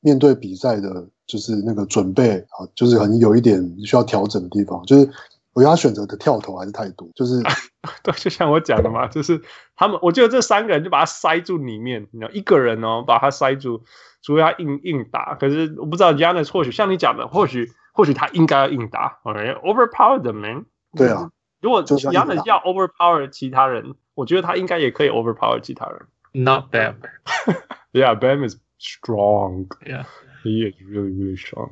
[0.00, 4.84] 面对比赛的，就是那个准备啊，就是很有一点需要调整的地方。
[4.84, 5.08] 就是
[5.52, 7.40] 我觉得他选择的跳投还是太多，就是
[8.02, 9.40] 对， 就像我讲的嘛，就是
[9.76, 13.82] 他们，我觉得这三个人就把他塞住里面，你知道，一个人哦把他塞住，
[14.22, 15.36] 除非他硬硬打。
[15.36, 17.70] 可是我不知道 Giannis 或许像你讲的，或许。
[17.92, 20.64] 或许他应该要硬打，OK，overpower the man。
[20.96, 21.30] 对啊，
[21.60, 26.00] 如果 Giannis 要 overpower 其他人，我觉得他应该也可以 overpower 其他人。
[26.32, 26.94] Not Bam.
[27.92, 29.66] Yeah, Bam is strong.
[29.86, 30.04] Yeah,
[30.42, 31.70] he is really, really strong.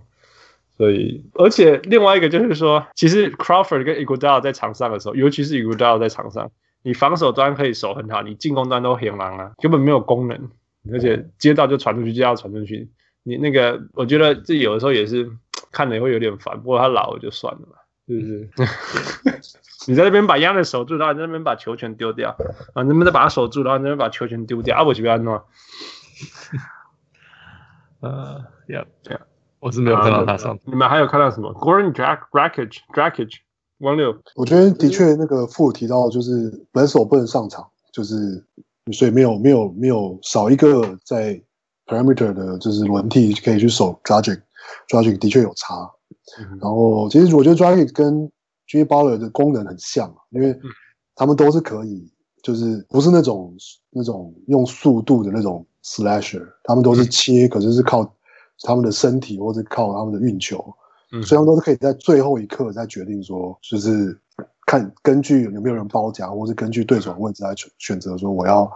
[0.76, 6.50] 所以，而且另外一个就是说，其实 Crawford 跟 Iguodala 在场上的时候，尤其是 Iguodala 在场上，
[6.82, 10.50] 你防守端可以守很好，你进攻端都很狼啊，根本没有功能，
[10.92, 12.88] 而且接到就传出去，接到传出去，
[13.22, 15.30] 你那个，我觉得这有的时候也是。
[15.70, 17.76] 看了也会有点烦，不过他老了就算了嘛，
[18.08, 18.48] 是不是？
[19.86, 22.36] 你在那边把 Giannis 守住，然后你在那边把球权丢掉
[22.74, 24.82] 啊，能不能把他守住，然后那边把球权丢掉啊？
[24.82, 25.40] 我这边弄。
[28.00, 29.20] 呃，Yeah，这样，
[29.60, 30.56] 我是没有看到他上。
[30.56, 33.30] Uh, 你们还有看到什么？Goran Dragic，Dragic，
[33.78, 34.16] 王六。
[34.36, 38.44] 我觉得的确，那个副提到就是本手不能上场，就是
[38.92, 41.40] 所以没有没有没有少一个在
[41.86, 44.42] parameter 的，就是轮替可以去守 Dragic。
[44.88, 45.90] Dragic 的确有差，
[46.60, 48.30] 然后其实我觉得 Dragic 跟
[48.68, 50.58] Jimmy Butler 的功能很像，因为
[51.14, 52.10] 他们都是可以，
[52.42, 53.54] 就是不是那种
[53.90, 58.14] 那种用速度的那种 slasher，他们都是切，可是是靠
[58.60, 60.56] 他们的身体或者靠他们的运球，
[61.10, 64.18] 所以他们都是可以在最后一刻再决定说，就是
[64.66, 68.70] 看根据有没有人包夹，或是根据对手的位置来选择说我要。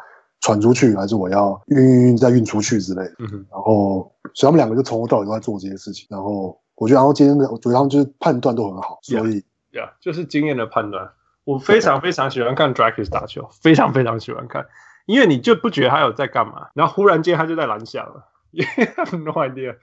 [0.45, 6.05] 传出去还是我要运运运再运出去之类的，嗯、然后所以他们两个就从头到尾都在做这些事情。
[6.11, 9.43] 然后我觉得，然后今天的我觉得他们就是判断都很好，所以呀
[9.73, 11.11] ，yeah, yeah, 就是经验的判断。
[11.45, 14.67] 我非常非常喜欢看 Dragic 打球，非常非常喜欢看，
[15.07, 19.77] 因为你就不觉得他有在干嘛，然后忽然间他就在篮下了， no idea，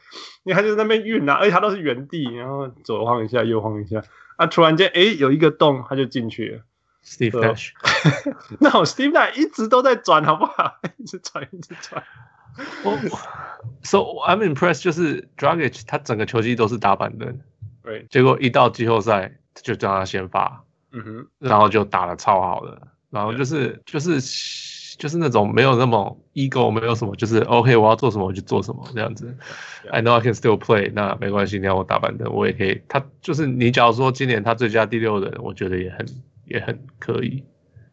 [0.43, 4.01] 因为他就在那边运啊，而且他都是原地，然后左晃一下右晃一下，
[4.37, 6.61] 啊，突然间哎有一个洞他就进去了。
[7.01, 7.71] Steve Nash，
[8.59, 10.75] 那我 Steve Nash 一直都在转，好不好？
[10.97, 12.03] 一直转，一直转。
[12.83, 12.91] 我
[13.83, 17.39] ，So I'm impressed，就是 Dragic 他整个球季都是打板凳，
[17.83, 24.19] 对，结果一到季后赛就让他先发，嗯哼，然后就打的超好的，然后就是就是
[24.97, 29.35] 就是那种没有那么 ego，没有什么，就是 OK，我要做什么我就做什么这样子。
[29.91, 32.81] I know I can still play，那没关系，你要我打板凳我也可以。
[32.87, 36.05] 他就是你，假如说今年他最佳第六人，我觉得也很。
[36.49, 37.43] 也很可以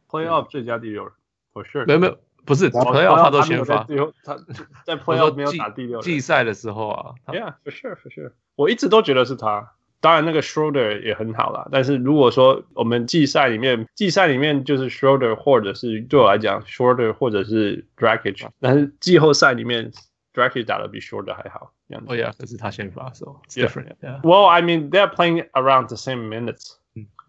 [0.08, 1.12] ，Playoff 最佳第六人
[1.52, 1.84] ，For sure。
[1.84, 4.38] 没有没有，不是 Playoff 他都先发，最后他
[4.84, 6.00] 在 Playoff 没有打第六。
[6.00, 8.32] 季赛的时候啊，Yeah，For sure，For sure。
[8.54, 11.68] 我一直都觉得是他，当然那个 Schroeder 也很好啦。
[11.70, 19.92] 但是如果说我们季赛里面，季赛里面就是 Schroeder 或者是对我来讲 Schroeder 或者是 Dragic，但是季后赛里面
[20.32, 21.72] Dragic 打的比 Schroeder 还好。
[22.08, 23.94] 哦呀，可是他先发，So different。
[24.22, 26.72] Well, I mean, they're playing around the same minutes.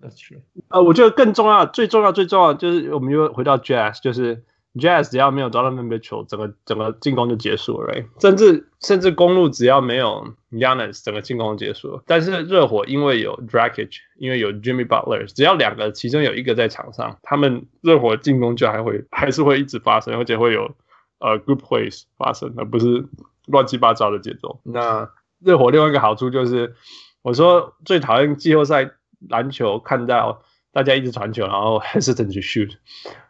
[0.02, 0.42] That's true.
[0.70, 4.44] 呃，我觉得更重要、最重要、最重要就是，我们又回到 Jazz，就是
[4.76, 8.06] Jazz 只要没有 Donovan Mitchell，整个整个进攻就结束了，right?
[8.22, 12.04] 甚至甚至公路只要没有 Giannis，整个进攻就结束了。
[12.06, 20.76] 但是热火因为有 Dragic，因为有 Jimmy Butler，只要两个其中有一个在场上，他们热火进攻就还会 还是会一直发生，而且会有
[21.20, 23.06] 呃 good plays 发生，而不是
[23.48, 24.60] 乱七八糟的节奏。
[24.64, 25.10] 那
[25.40, 26.76] 热火另外一个好处就是，
[27.24, 28.92] 我说最讨厌季后赛。
[29.30, 32.72] 篮球看到大家一直传球，然后 hesitant to shoot。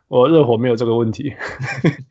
[0.08, 1.36] 我热火没有这个问题，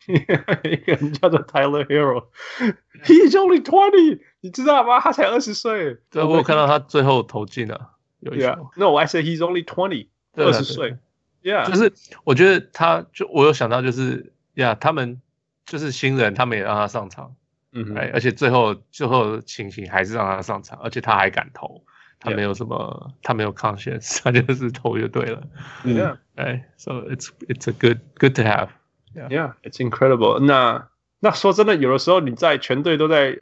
[0.07, 5.01] 一个人叫做 Tyler Hero，He's only twenty，你知道吗？
[5.01, 5.97] 他才二十岁。
[6.11, 8.71] 对，我有看到他最后投进了，有一球。
[8.77, 10.99] No，I said he's only twenty，二十岁。
[11.43, 11.93] Yeah，就是
[12.25, 15.23] 我觉得他就我有想到就是呀，yeah, 他们
[15.65, 17.35] 就是新人，他们也让他上场，
[17.73, 21.85] 嗯哼，而且最后最后情形还是让他上场，而且他还敢投。
[22.20, 23.14] 他没有什么，Yeah.
[23.24, 25.44] 他没有 conscience，他就是投就对了。
[25.84, 30.40] Yeah， 哎，so it's it's a good good to have。Yeah，it's incredible。
[30.40, 30.88] 那
[31.20, 33.40] 那说真的，有的时候你在全队都在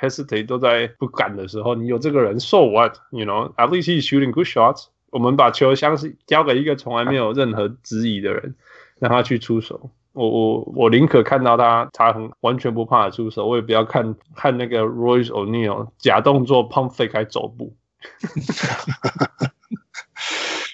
[0.00, 4.86] hesitate，都在不敢的时候，你有这个人，so what？You know，at least he's shooting good shots。
[5.10, 8.56] 我们把球箱是交给一个从来没有任何质疑的人，
[8.98, 9.90] 让他去出手。
[10.12, 17.76] 我我我宁可看到他他很完全不怕的出手，我也不要看看那个 Royce O'Neal 假动作 pump fake 还走步。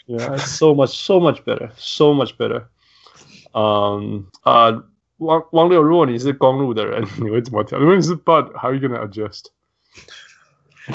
[0.06, 2.64] yeah, so much so much better, so much better.
[3.52, 4.70] 嗯啊，
[5.18, 7.78] 汪汪六，如果你是公鹿的人，你会怎么调？
[7.78, 9.46] 如果你是 Bud，how are you gonna adjust？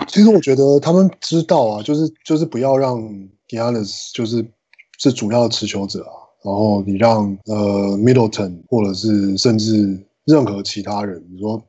[0.08, 3.00] 其实我觉得他们知道啊，就是就是不要让
[3.48, 4.46] Giannis 就是
[4.98, 6.12] 是主要的持球者啊，
[6.44, 11.64] 然后你让呃 Middleton 或者是甚至任何其他人，比如说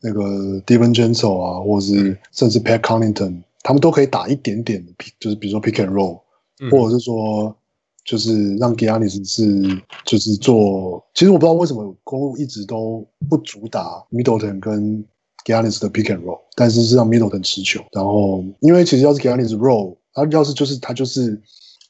[0.00, 0.22] 那个
[0.62, 6.21] DiVincenzo 啊，或者是甚至 Pat Connaughton， 他们都可以打一点点的 pick，就是比如说 pick and roll，、
[6.61, 7.55] 嗯、或者是说。
[8.09, 15.05] 就是让 Giannis 是就是做，其实我不知道为什么公路一直都不主打 Middleton 跟
[15.43, 17.83] Giannis 的 pick and roll，但是是让 Middleton 持球。
[17.91, 21.37] 然后因为其实要是 Giannis roll，他要是就是他就是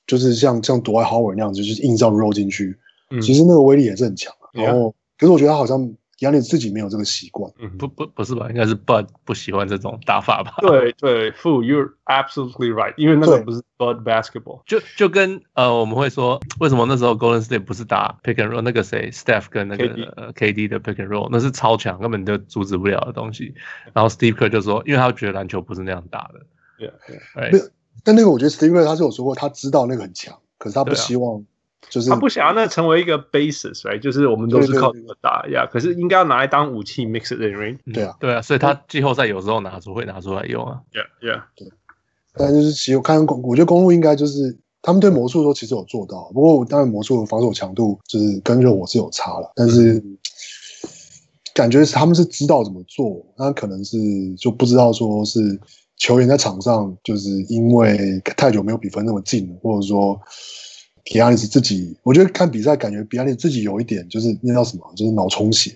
[0.08, 2.76] 就是像像 dwight Howard 那样子，就是硬上 roll 进去，
[3.12, 4.34] 嗯、其实那个威力也是很强。
[4.54, 5.88] 然后、嗯、可是我觉得他好像。
[6.18, 8.48] Giannis 自己没有这个习惯，嗯，不不不是吧？
[8.50, 10.56] 应该是 Bud 不喜欢这种打法吧？
[10.62, 20.80] 对对，Fu you're absolutely right，因为那个不是 Bud basketball，就就跟呃，我们会说为什么那时候 Golden State 不是打 pick and roll，那个谁 Steph 跟那个 KD,、呃、KD 的
[20.80, 23.54] pick and roll，那是超强，根本就阻止不了的东西。
[23.94, 26.42] 然后 Steve Kerr 就说，因为他觉得篮球不是那样打的。
[26.80, 27.66] 对对，没有。
[28.04, 31.46] 但那个我觉得 Steve Kerr 他是有说过，他知道那个很强，可是他不希望。
[31.90, 34.00] 就是他不想要那成为一个 basis，right？
[34.00, 35.66] 就是我们都是靠这个打呀。
[35.72, 37.78] 可是应该要拿来当武器，mix it in，right？
[37.94, 40.82] 对啊，对啊，所以他季后赛有时候拿出会拿出来用啊。
[40.92, 41.72] Yeah，yeah，对。
[42.34, 50.04] 但就是其实我看公，我觉得公路应该就是他们对魔术的时候其实有做到，不过当然魔术的防守强度就是跟热火是有差了，但是
[51.54, 53.98] 感觉他们是知道怎么做，那可能是
[54.36, 55.40] 就不知道说是
[55.96, 60.20] 球员在场上就是因为太久没有比分那么近，或者说。
[61.10, 65.76] 比亚尼斯自己，我觉得看比赛感觉比亚尼斯自己有一点就是那叫什么，就是脑充血。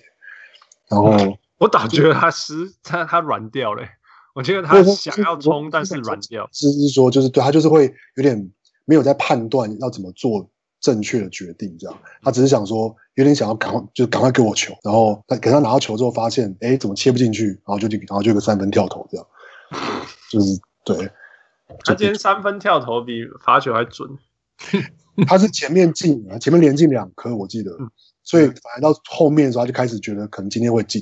[0.89, 3.82] 然后、嗯、我倒觉得他是他他软掉了，
[4.36, 6.45] 我觉得他想要冲，但是软掉。
[6.51, 8.51] 就是说，就是对他就是会有点
[8.84, 10.49] 没有在判断要怎么做
[10.82, 11.97] 正确的决定，这样。
[12.21, 19.25] 他只是想说，有点想要赶快就赶快给我球，然后他给他拿到球之后发现，哎，怎么切不进去，然后就就然后就有个三分跳投这样。
[20.29, 21.09] 就是对，
[21.86, 24.09] 他今天三分跳投比罚球还准。
[25.28, 27.78] 他是前面进啊，前面连进两颗，我记得，
[28.24, 31.01] 所以反而到后面的时候，他就开始觉得可能今天会进，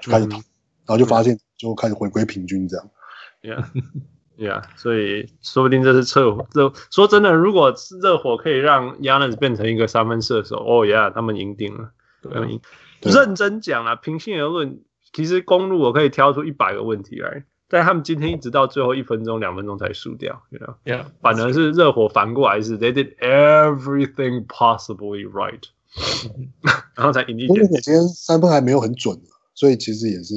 [0.00, 0.42] 就开始投，然
[0.88, 2.90] 后就发现就开始回归平均这样。
[3.42, 6.46] Yeah，Yeah， 所以说不定这是热火。
[6.90, 11.90] 说真的，如果热火可以让 Giannis 变成一个三分射手，哦呀，他们赢定了。
[12.22, 12.32] 对，
[13.02, 14.80] 认真讲啊，平心而论，
[15.12, 17.44] 其实公路我可以挑出一百个问题来。
[17.68, 21.04] 但他们今天一直到最后一分钟、两分钟才输掉，you know?
[21.20, 25.62] 反而是热火反过来是 they did everything possibly right，
[26.94, 27.54] 然后才赢一点。
[27.54, 29.18] 因为今天三分还没有很准，
[29.54, 30.34] 所以其实也是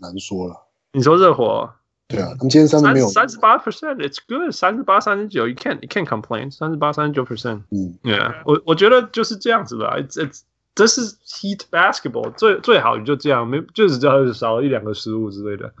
[0.00, 0.56] 难说了。
[0.92, 1.70] 你说热火？
[2.08, 7.60] 对啊，他们今天三分没有三十八 percent，it's good，三十八、三十九，you can't you can't complain，三十八、三十九 percent。
[7.70, 10.40] 嗯，yeah，我我觉得就是这样子吧，it's it's
[10.74, 15.72] 这是 heat basketball，最最好你就这样，没就只要少了一两个失误之类的。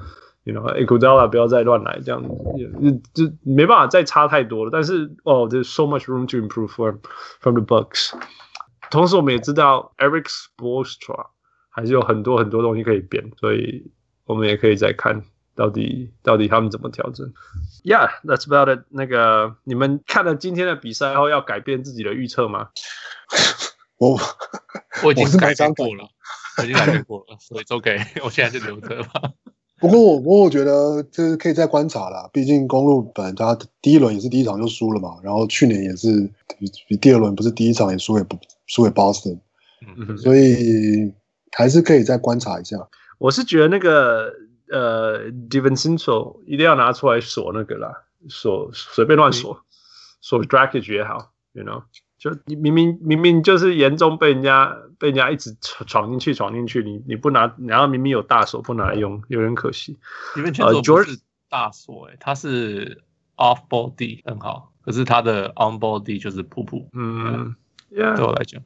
[0.50, 2.22] You know, Iguodala 不要再乱来，这样
[3.14, 4.70] 就就没办法再差太多了。
[4.72, 6.98] 但是哦、oh,，there's so much room to improve from
[7.40, 8.12] from the Bucks。
[8.90, 11.28] 同时，我们也知道 Eric Spoelstra
[11.68, 13.92] 还是有很多很多东西可以变，所以
[14.24, 15.22] 我们也可以再看
[15.54, 17.32] 到底到底他们怎么调整。
[17.84, 18.82] Yeah, that's about it。
[18.88, 22.70] 那个你们看了今天的比赛后，要改变自己的预测吗？
[23.98, 24.18] 我
[25.04, 26.08] 我已经改变过了，
[26.58, 29.30] 我已经改变过了，所以 OK，我现在就留着吧。
[29.80, 38.22] 不过我不过我觉得这是可以再观察啦，毕竟公路本来他第一轮也是第一场就输了嘛，然后去年也是比比第二轮不是第一场也输给
[38.66, 39.38] 输给 Boston，
[39.96, 41.12] 嗯，所以
[41.52, 42.76] 还是可以再观察一下。
[43.18, 44.30] 我是觉得那个
[44.70, 47.90] 呃 DiVincenzo 一定要拿出来锁那个啦，
[48.28, 49.58] 锁随便乱锁，
[50.20, 51.82] 锁 Dragic 也好，you know。
[52.20, 59.98] 就你明明明明就是严重被人家被人家一直闯闯进去闯进去，你你不拿，然后明明有大锁不拿来用，有点可惜。
[60.36, 61.18] 因为呃，George
[61.48, 63.02] 大锁哎，他是
[63.36, 66.86] off ball D 很好，可是他的 on ball D 就是噗噗。
[66.92, 67.56] 嗯
[67.90, 68.62] ，Yeah，对我来讲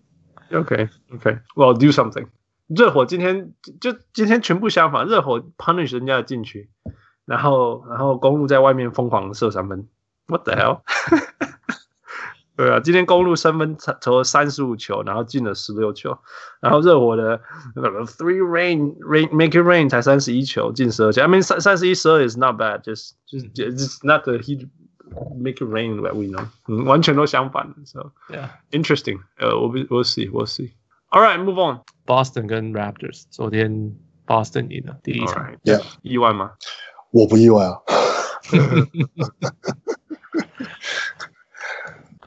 [0.53, 2.27] ，OK OK，Well do something。
[2.67, 6.71] 热火今天就今天全部相反，热火 punish 人家的禁区，
[7.25, 9.87] 然后然后公路在外面疯狂射三分
[10.27, 10.81] ，What the hell？
[12.56, 16.18] 对啊，今天公鹿三分投了三十五球，然后进了十六球，
[16.60, 17.40] 然后热火的
[17.74, 24.24] three rain rain make it rain 才三十一球进十二球，I mean 三三十一十二 is not bad，just just just not
[24.24, 24.68] the heat
[25.38, 28.50] make it rain that we know，嗯，完全都相反的，so Yeah.
[28.72, 31.80] interesting，呃，我 we'll see we'll see。All right, move on.
[32.06, 33.96] Boston 跟 Raptors 昨天
[34.28, 36.52] Boston 赢了第一 All 场 right， Yeah，意外吗？
[37.12, 37.80] 我不意外啊。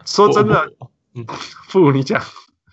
[0.08, 0.72] 说真的，
[1.72, 2.22] 不如你讲。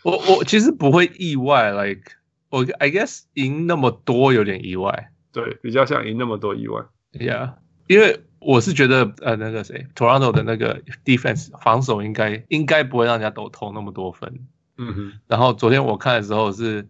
[0.04, 2.12] 我我其实不会意外，like
[2.50, 6.82] 我 I guess 赢那么多有点意外对，比较像赢那么多意外。
[7.12, 7.54] ，Yeah，
[7.88, 14.46] 因为我是觉得呃那个谁 Toronto 的那个 defense 防守应该应该不会让人家都投那么多分。
[14.76, 16.86] 嗯哼，然后昨天我看的时候是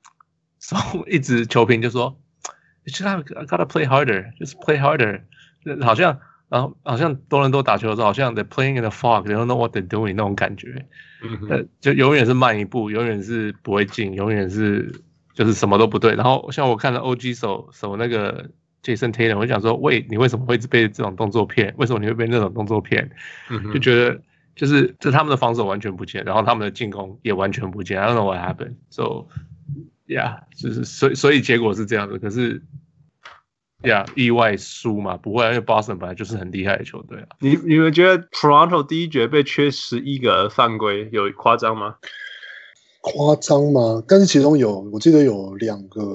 [0.58, 0.76] ，so,
[1.06, 2.18] 一直球评就说
[2.84, 5.22] ，You should have gotta play harder, just play harder。
[5.82, 6.18] 好像
[6.54, 10.86] 然后好像多伦多打球的时候，好像 they're playing in the fog, they don't know what they're doing 那种感觉。
[11.50, 15.00] 呃，就永远是慢一步，永远是不会进，永远是
[15.32, 16.14] 就是什么都不对。
[16.14, 18.48] 然后像我看了 OG 手手那个
[18.84, 21.74] Jason Taylor，我就想说，喂，你为什么会被这种动作骗？
[21.76, 23.10] 为什么你会被那种动作骗？
[23.50, 24.20] 嗯就觉得
[24.54, 28.00] 就是就他们的防守完全不见，然后他们的进攻也完全不见。
[28.00, 28.76] I don't know what happened.
[28.90, 29.26] So
[30.06, 32.20] yeah，就是所以所以结果是这样的。
[32.20, 32.62] 可是
[33.84, 37.28] ，yeah，意外输嘛，不会啊，因为 Boston 本来就是很厉害的球队啊。
[37.40, 41.96] 你你们觉得 Toronto 第一节被缺十一个犯规有夸张吗？
[43.00, 44.02] 夸张吗？
[44.08, 46.14] 但是其中有，我记得有两个，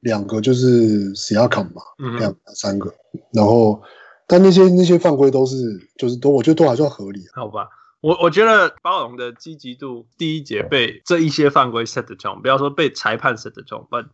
[0.00, 2.94] 两个就是 Siakam 嘛，嗯两三个，
[3.32, 3.82] 然后
[4.28, 5.56] 但那些那些犯规都是
[5.98, 7.42] 就是都我觉得都还算合理啊。
[7.42, 7.68] 好吧，
[8.00, 14.08] 我我觉得包容的积极度，第一节被这一些犯规 set the tone，不要说被裁判 set the tone，但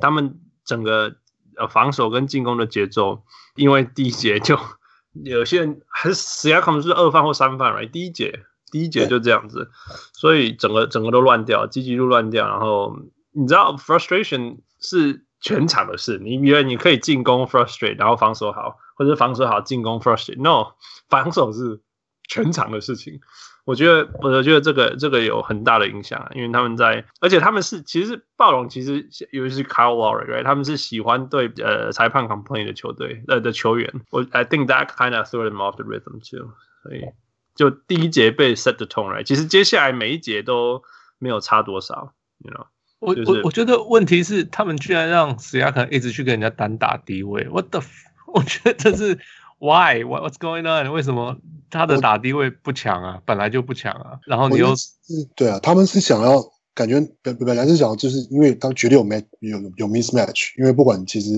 [0.00, 1.16] 他们整个
[1.56, 3.22] 呃防守跟进攻的节奏，
[3.54, 4.58] 因为第一节就
[5.24, 7.90] 有些人还是 s i a k 是二犯或三犯，right？
[7.90, 9.70] 第一节第一节就这样子，
[10.14, 12.96] 所以整个整个都乱掉，积极度乱掉，然后
[13.32, 20.72] 你知道 frustration 是全场的事，你以为你可以进攻 frustrate，然后防守好，或者防守好进攻 frustrate，no，
[21.08, 21.80] 防守是
[22.28, 23.20] 全场的事情。
[23.64, 33.92] 我觉得，我觉得这个这个有很大的影响，因为他们在，而且他们是其实暴龙，其实尤其是 Kyle Lowry，right，他们是喜欢对呃裁判 complain 的球队呃的球员。
[34.10, 36.52] 我 I think that kind of threw them off the rhythm too，
[36.82, 37.04] 所以
[37.54, 40.82] 就第一节被 set the tone，right，其实接下来每一节都
[41.18, 42.66] 没有差多少，you know。
[42.98, 47.82] 我我我觉得问题是，他们居然让史亚肯一直去跟人家单打低位，What the？
[48.32, 49.18] 我觉得这是
[49.62, 50.92] Why？What What's going on？
[50.92, 51.36] 为什么
[51.70, 53.22] 他的打低位不强啊？
[53.24, 54.90] 本来就不强啊，然后你又是
[55.36, 56.44] 对啊，他们是想要
[56.74, 61.30] 感觉本本来是想，就是因为当绝对有 match 有有 mismatch，因为不管其实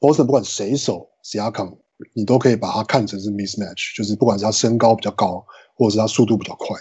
[0.00, 1.76] Boston 不管谁守 Siakam，
[2.14, 6.76] 你都可以把它看成是 mismatch，就是不管是他身高比较高，或者是他速度比较快。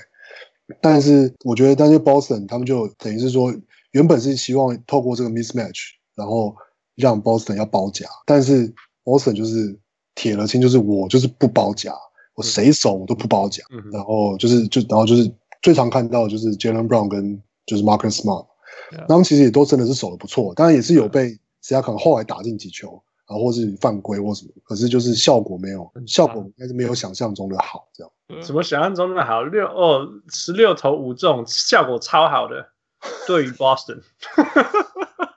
[0.82, 3.52] 但是我觉得，但是 Boston 他们就等于是说，
[3.90, 6.56] 原本是希望透过这个 mismatch，然后
[6.96, 8.72] 让 Boston 要包夹，但是
[9.04, 9.80] Boston 就是
[10.22, 11.92] 铁了心，就是我就是不包夹，
[12.36, 15.28] 我谁守我都不包夹，嗯然后就是就然后就是
[15.64, 18.46] 最常看到的就是 Jalen Brown 跟就是 Marcus Smart，
[19.08, 28.12] 他们其实也都真的是守的不错，当然也是有被 Siakam 后来打进几球，然后或是犯规或什么，可是就是效果没有，效果应该是没有想象中的好，这样。
[28.44, 29.42] 怎么想象中的好？
[29.42, 32.68] 六哦，十六投五中，效果超好的。
[33.26, 34.00] 对于 Boston，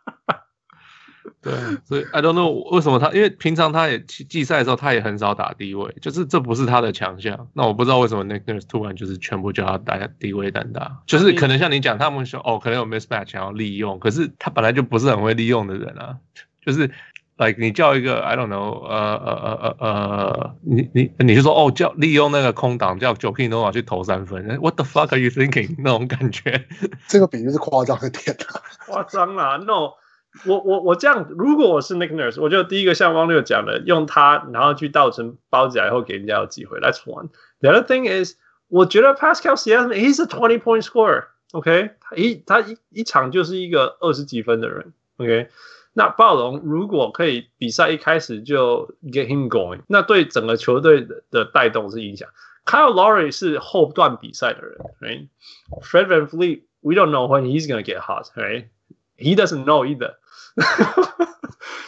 [1.45, 1.53] 对，
[1.85, 7.49] 所以 I don't know 为什么他，因为平常他也季季赛的时候他也很少打低位，就是这不是他的强项。
[7.53, 16.17] 那我不知道为什么 Nick Nurse 突然就是全部叫他打低位单打，就是可能像你讲，他们说哦，可能有 mismatch 想要利用，可是他本来就不是很会利用的人啊，
[16.65, 16.91] 就是。
[17.37, 25.75] like 你叫一个 I don't know，呃呃呃呃呃，你你你就说哦，叫利用那个空档叫 Joakim Noah 去投三分，What the fuck are you thinking？
[25.79, 26.65] 那种感觉，
[27.09, 28.63] 这个比喻是夸张的点啊。
[28.87, 29.95] 夸张啦！No，
[30.46, 36.80] 我我我这样，如果我是 Nick Nurse，我就第一个像汪六讲的，用他然后去倒成包起来以后给人家有机会。
[36.80, 37.30] That's one.
[37.62, 38.36] The other thing is，
[38.68, 44.94] 我觉得 Pascal Siakam，he's a twenty point scorer。OK，他一他一一场就是一个二十几分的人。
[45.18, 45.50] OK。
[45.94, 52.30] 那暴龙如果可以比赛一开始就 get him going，那对整个球队的的带动是影响。
[52.64, 58.00] Kyle Lowry 是后段比赛的人，right？Fred VanVleet，we don't know when he's gonna get
[59.17, 60.15] He doesn't know either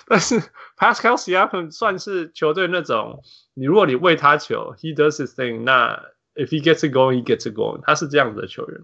[0.08, 0.40] 但是
[0.76, 3.22] Pascal Siakam 算是球队那种，
[3.54, 6.00] 你如果你喂他球，he does his thing，那
[6.34, 8.80] if he gets it going，he gets it going，他是这样子的球员。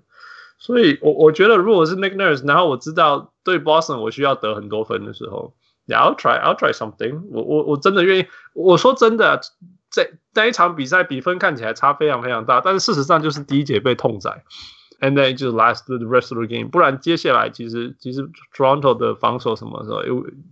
[0.58, 5.54] 所以我，我觉得，如果是 Nick Nurse，然后我知道对 Boston 我需要得很多分的时候
[5.86, 7.42] ，Yeah，I'll try，I'll try something 我。
[7.42, 8.26] 我我真的愿意。
[8.54, 9.40] 我说真的，
[9.90, 14.44] 在那一场比赛比分看起来差非常非常大，但是事实上就是第一节被痛宰
[15.02, 16.68] ，and then 就 last the rest of the game。
[16.70, 18.26] 不然接下来其实其实
[18.56, 20.02] Toronto 的防守什么时候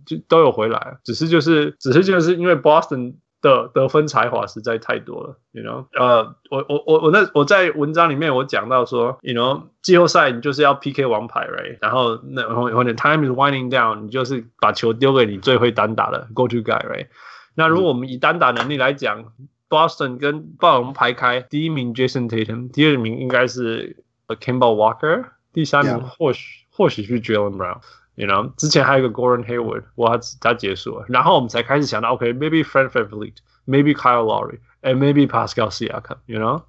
[0.05, 11.77] 就都有回来，只是就是只是就是因为 Boston 的得分才华实在太多了，you know，呃，我我我我那我在文章里面我讲到说，you know，季后赛你就是要 PK 王牌，right？
[11.81, 17.07] 然后那然后或者 time is winding down，你就是把球丢给你最会单打的 go to guy，right？
[17.55, 19.33] 那如果我们以单打能力来讲
[19.67, 26.76] ，Boston 跟暴龙排开，第一名 Jason Tatum，第二名应该是 Kemba Walker，第三名或许 Yeah.
[26.76, 36.62] 或许是 Jaylen Brown。You know，之前还有一个 Gordon Hayward，哇，他结束了，然后我们才开始想到，OK，maybe、okay, Fred VanVleet，maybe Kyle Lowry，and maybe Pascal Siakam，you know，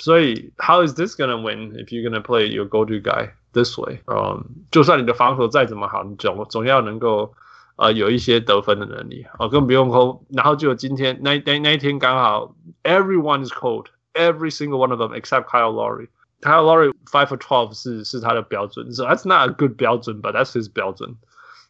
[0.00, 4.00] 所以 how is this gonna win if you're gonna play your go-to guy this way？
[4.06, 4.42] 嗯、um,，
[4.72, 7.32] 就算你的防守再怎么好，你总总要能够
[7.76, 16.08] 呃有一些得分的能力，哦，更不用说，然后就今天那那那一天刚好，everyone is cold，every single one of them except Kyle Lowry。
[16.40, 21.16] Kyle Lowry five for twelve 是是他的标准，so that's not a good 标准，but that's his 标准。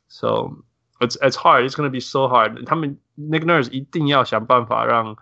[0.08, 0.64] So
[0.98, 2.64] it's it's hard, it's gonna be so hard。
[2.66, 5.16] 他们 Nick Nurse 一定要想办法让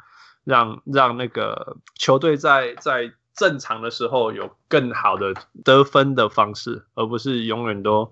[0.45, 5.34] 让让那个球队在在 正常的时候有更好的
[5.64, 8.12] 得分的方式，而不是永远都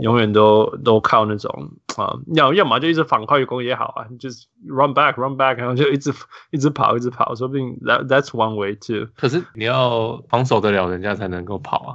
[0.00, 6.12] 永远都都靠那种啊，要要么就一直反快攻也好啊，就是 run back run back，然后就一直
[6.50, 9.08] 一直跑一直跑，说不定 that that's one way too。
[9.16, 11.90] 可是你要防守得了人家才能够跑啊。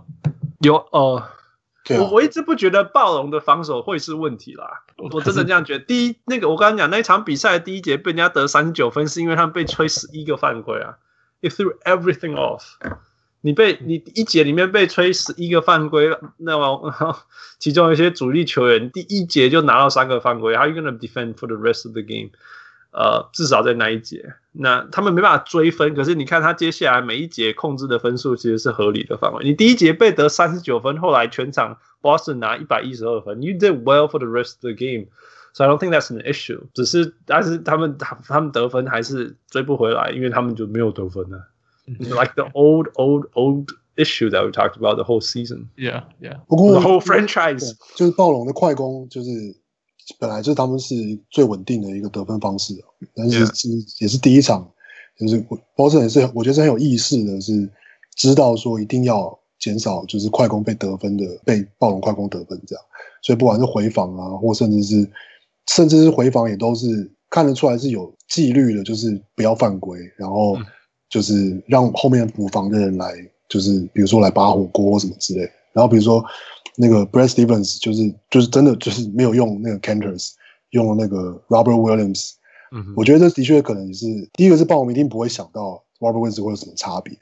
[0.61, 1.24] 有哦，
[1.89, 5.84] 呃、我我一直不觉得暴龙的防守会是问题啦，我真的这样觉得。
[5.84, 10.95] 第一，那个我刚刚讲那一场比赛的第一节被人家得三十九分，是因为他们被吹十一个犯规啊。
[11.41, 12.63] it threw everything off。
[13.41, 16.93] 你被你一节里面被吹十一个犯规，那么
[17.57, 22.29] 其中一些主力球员第一节就拿到三个犯规，How you gonna defend for the rest of the game？
[22.91, 25.95] 呃，至少在那一节，那他们没办法追分。
[25.95, 29.43] 可是你看他接下来每一节控制的分数其实是合理的范围。
[29.45, 35.07] 你第一节被得三十九分，后来全场 Boston 拿一百一十二分，You did well for the rest of the game。
[35.53, 36.61] So I don't think that's an issue。
[36.73, 41.47] 只是，但是他们他们得分还是追不回来，因为他们就没有得分了。
[41.99, 45.67] Like the old, old, old issue that we talked about the whole season.
[45.75, 46.39] Yeah, yeah.
[46.47, 49.29] 不过 the whole franchise 就是暴龙的快攻，就是
[50.17, 50.95] 本来就是他们是
[51.29, 52.73] 最稳定的一个得分方式。
[53.13, 53.67] 但是是
[53.99, 54.71] 也是第一场，
[55.19, 55.43] 就是
[55.75, 57.69] Boston 也是我觉得是很有意识的，是
[58.15, 62.85] 知道说一定要减少就是快攻被得分的，被暴龙快攻得分这样。
[63.21, 65.11] 所以不管是回防啊，或甚至是。
[65.68, 70.57] 甚至是回防也都是看得出来是有纪律的，就是不要犯规，然后
[71.09, 73.14] 就是让后面补防的人来，
[73.49, 75.41] 就是比如说来拔火锅什么之类。
[75.74, 76.24] 然后比如说
[76.76, 80.32] 那个 Brad Stevens 就是就是真的就是没有用那个 Canters，
[80.72, 82.32] 用了那个 Robert Williams。
[82.74, 87.14] 嗯，我觉得这的确可能也是第一个是暴龙一定不会想到 Robert Williams 会有什么差别。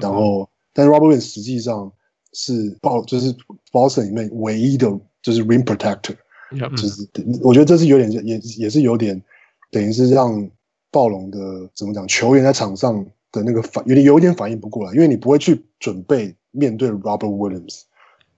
[0.00, 1.92] 然后，但是 Robert Williams 实际上
[2.32, 3.34] 是暴就是
[3.70, 4.88] Boston 里面唯一的
[5.20, 6.16] 就是 Rim Protector。
[6.58, 7.08] 就是，
[7.42, 9.20] 我觉得这是有点，也也是有点，
[9.70, 10.50] 等于是让
[10.90, 11.38] 暴龙的
[11.74, 17.82] 怎么讲，球员在场上的那个反，有点有点反应不过来，因为你不会去准备面对 Robert Williams，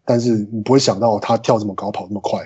[0.05, 2.41] 但是你不会想到他跳这么高，跑这么快，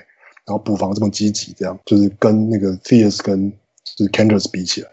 [0.46, 1.78] 然后补防这么积极，这样。
[1.84, 3.50] 就是跟那个 Theus 跟
[3.96, 4.88] 就是 Canters 比起来，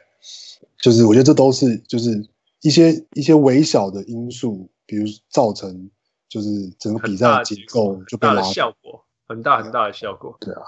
[0.79, 2.27] 就是我觉得这都是就是
[2.61, 5.89] 一些一些微小的因素，比如造成
[6.27, 9.01] 就是整个比赛的结构就被拉效果。
[9.28, 10.36] 很大很大的效果。
[10.40, 10.62] 对啊，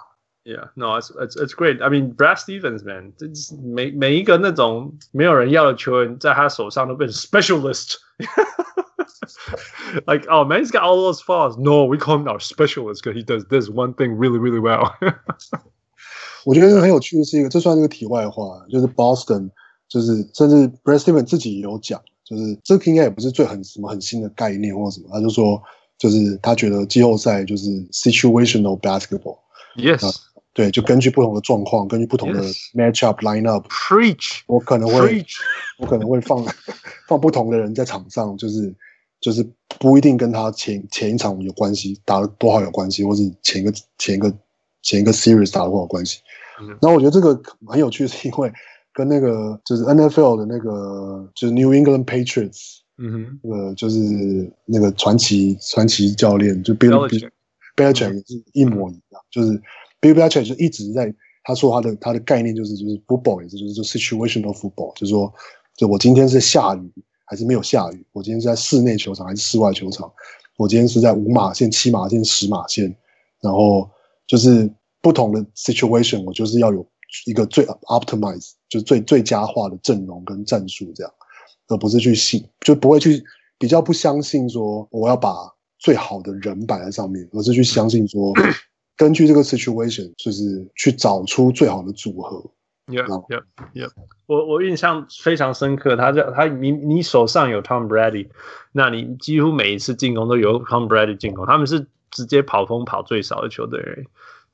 [0.44, 1.80] Yeah, no, it's it's it's great.
[1.80, 3.28] I mean, Brad Stevens, man，这
[3.62, 7.98] 每每一个那种没有人要的球员，在他手上都变成 specialist。
[10.08, 11.56] like, oh man, he's got all those flaws.
[11.56, 14.90] No, we call him our specialist because he does this one thing really, really well.
[16.44, 19.50] 我觉得很有趣的是一个，这算是个题外话，就是 Boston，
[19.88, 25.62] 就是甚至 Brad Stevens 自己也有讲，就是这个应该也不是最很什么很新的概念或什么，他就说。
[25.97, 30.15] 就是他觉得季后赛就是 situational basketball，yes，
[30.53, 32.41] 对，就根据不同的状况，根据不同的
[32.73, 35.25] matchup lineup，preach，我可能会，
[35.79, 36.45] 我可能会放
[37.07, 38.75] 放不同的人在场上，就是
[39.19, 39.47] 就是
[39.79, 44.31] 不一定跟他前前一场有关系，打得多好有关系，或是前一个前一个
[44.83, 46.19] 前一个 series 打得多好有关系。
[46.81, 48.51] 然后我觉得这个很有趣，是因为
[48.93, 52.81] 跟那个就是 NFL 的那个就是 New England Patriots。
[52.97, 57.07] 嗯哼，呃，就是那个传奇传奇教练，就 Bill
[57.75, 59.51] Belichick 也是一模一样，就是
[60.01, 65.31] Bill Belichick 就一直在他说他的他的概念就是就是 football 也是就是就 situational football，就是说，
[65.75, 66.91] 就我今天是下雨
[67.25, 70.11] 还是没有下雨，我今天是在室内球场还是室外球场，
[70.57, 72.93] 我今天是在五码线、七码线、十码线，
[73.41, 73.87] 然后
[74.25, 74.67] 就是
[75.01, 76.83] 不同的 situation，我就是要有
[77.27, 81.13] 一个最 optimize，就是最最佳化的阵容跟战术这样。
[81.67, 83.23] 而不是去信，就不会去
[83.57, 85.33] 比较不相信说我要把
[85.79, 88.33] 最好的人摆在上面，而是去相信说，
[88.97, 92.43] 根据这个 situation，就是去找出最好的组合
[92.87, 93.43] ，Yeah, yeah,
[93.73, 93.89] yeah.
[94.25, 98.29] 我我印象非常深刻，他在他你你手上有 Tom Brady，
[98.71, 104.07] 那你几乎每一次进攻都有 Tom Brady 进攻，他们是直接跑风跑最少的球队，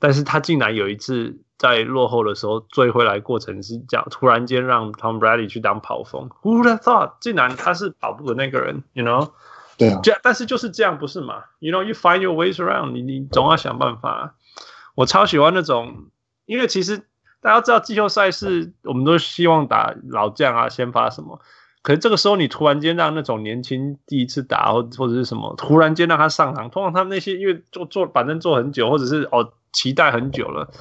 [0.03, 7.13] 但是他竟然有一次在落后的时候追回来过程是这样，突然间让 Tom Brady 去当跑锋，Who thought？
[7.21, 9.29] 竟然他是跑步的那个人，You know？
[9.77, 14.35] 对啊，这但是就是这样不是吗？You know，you find your ways around，你你总要想办法。
[14.95, 16.07] 我超喜欢那种，
[16.45, 17.07] 因为其实。
[17.41, 21.41] 大家知道季后赛是我们都希望打老将啊，先发什么？
[21.81, 30.71] 可是这个时候你突然间让那种年轻第一次打或或者是什么，突然间让他上场，通常他们那些因为做做反正做很久，或者是哦期待很久了，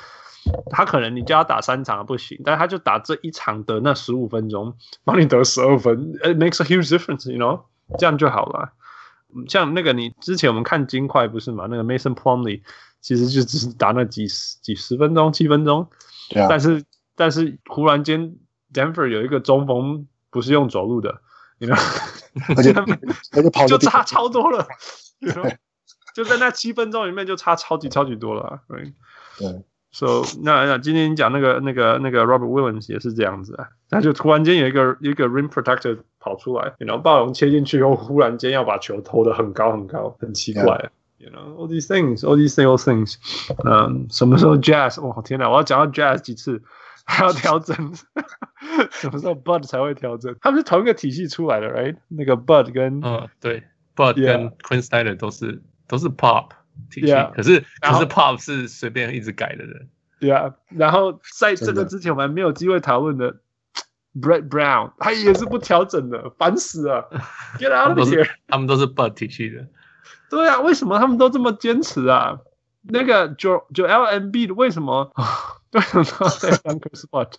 [0.71, 7.63] 他可能你叫他打三场不行，但他就打这一场的那十五分钟，帮你得十二分，it makes a huge difference，you know，
[7.99, 8.73] 这样就好了。
[9.49, 11.67] 像那个你之前我们看金块不是嘛？
[11.71, 12.61] 那个 Mason Plumley
[13.01, 15.89] 其实就只是打那几十几十分钟，七分钟。
[16.49, 16.85] 但是
[17.17, 18.37] 但是忽然间
[18.75, 21.21] ，Denver 有一个中锋不是用走路的，
[21.59, 21.79] 你知道，
[22.57, 22.73] 而且
[23.33, 24.67] 而且跑就差超多了，
[25.21, 25.57] you know?
[26.15, 28.93] 就在那七分钟里面就差超级超级多了，对。
[29.39, 40.63] 对，So 那那今天讲那个那个那个 Robert Williams 也是这样子啊，他就突然间有一个一个 Rim Protector 跑出来，然后暴龙切进去后，忽然间要把球投得很高很高，很奇怪。
[40.63, 40.89] Yeah.
[41.19, 43.15] You know all these things, all these little things.
[43.65, 45.01] 嗯，什么时候 Jazz？
[45.01, 45.49] 哇，天哪！
[45.49, 46.61] 我要讲到 Jazz 几次，
[47.05, 47.77] 还要调整。
[48.91, 50.35] 什么时候 Bud 才会调整？
[50.41, 51.97] 他们是同一个体系出来的，right？
[52.09, 53.63] 那个 Bud 跟嗯，对
[53.95, 56.49] ，Bud 跟 Quin Snyder 都是都是 pop
[56.91, 59.91] T 恤，可是可是 Pop 是随便一直改的人。
[60.19, 63.41] 对啊，然后在这个之前我们还没有机会讨论的
[64.19, 67.11] Brett Brown，他也是不调整的，烦死了。
[67.61, 68.27] Get out of here！
[68.49, 69.67] 他们都是 Bud T 恤的。
[70.31, 72.39] 对啊，为什么他们都这么坚持啊？
[72.81, 75.13] 那个 Jo Joel Embiid 的为什么？
[75.72, 77.32] 为什么在 Dunker Spot？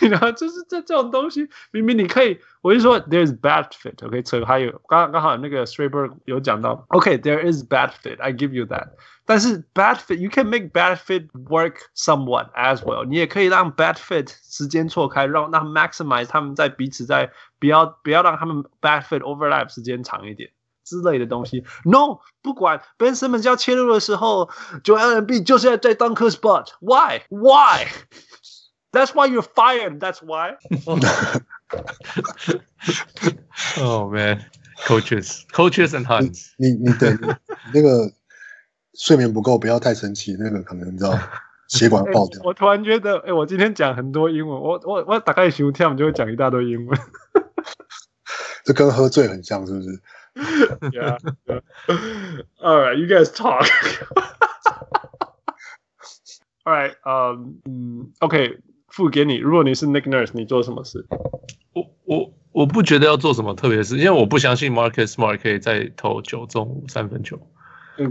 [0.00, 4.22] 你知道，就是这这种东西，明明你可以，我就说 There's bad fit，OK？
[4.22, 8.88] 这还有刚刚好那个 Straber 有讲到，OK？There is bad fit，I give you that。
[9.24, 13.04] 但是 bad fit，you can make bad fit work somewhat as well。
[13.04, 20.50] 你也可以让 bad fit 时间错开，让让 maximize 他们在彼此在不要不要让他们 bad fit overlap 时间长一点。
[20.83, 24.49] 之类的东西，No，不管 Ben Simmons 要切入的时候
[24.83, 29.99] ，Joel Embiid 就是要在 Dunker Spot，Why？Why？That's why you're fired.
[29.99, 30.57] That's why.
[33.79, 34.43] oh man,
[34.85, 37.17] coaches, coaches and Hans，你你对
[37.73, 38.11] 那个
[38.93, 41.17] 睡眠不够，不要太生气，那个可能你知道
[41.69, 42.41] 血管爆掉。
[42.43, 46.99] 我突然觉得，哎，我今天讲很多英文，我我我大概休天我们就会讲一大堆英文。
[48.65, 50.01] 这跟喝醉很像，是不是？
[50.92, 51.60] yeah, yeah.
[52.60, 53.66] All right, you guys talk.
[56.64, 57.60] All right, um,
[58.20, 58.58] OK，
[58.88, 59.36] 付给你。
[59.36, 61.06] 如果你是 Nick Nurse，你做什么事？
[61.72, 67.38] 我我我不觉得要做什么特别的事，因为我不相信 Marcus Smart 可以再投九中五三分球。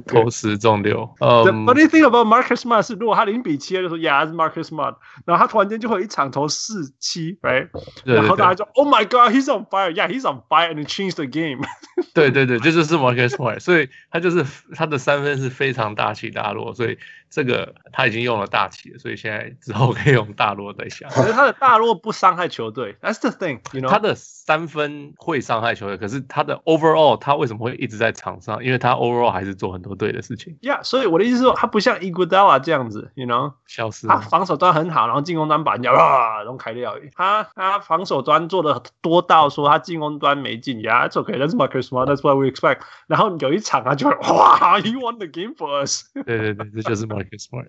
[0.06, 1.08] 投十中六。
[1.20, 4.96] 呃，But the thing about Marcus Smart 是，如果他零比七，就说 Yeah, it's Marcus Smart。
[5.24, 7.68] 然后他突然间就会一场投四七，right？
[8.04, 9.92] 然后大家就 Oh my God, he's on fire!
[9.92, 11.66] Yeah, he's on fire, and change the game。
[12.14, 13.60] 对对对，这就是 Marcus Smart。
[13.60, 16.98] 所以他就是他的三分是非常大起大落，所以
[17.30, 21.08] 这个他已经用了大起了，所以现在之后可以用大落再下。
[21.08, 23.88] 可是他的大落不伤害球队，That's the thing，you know？
[23.88, 28.64] 他的三分会伤害球队，可是他的 overall 他为什么会一直在场上？
[28.64, 30.58] 因为他 overall 还是做很多对的事情。
[30.62, 34.06] Yeah，所以我的意思是说，他不像 Iguodala 这样子，you know，消失。
[34.06, 36.96] 他防守端很好，然后进攻端把人家啊都开掉。
[37.14, 42.80] 他他防守端做的多到说他进攻端没进，Yeah，it's okay，that's Marcus Smart，that's what we expect。
[43.06, 46.04] 然后有一场他就会哇，he won the game for us。
[46.14, 47.68] 对对对，这就是 Marcus Smart。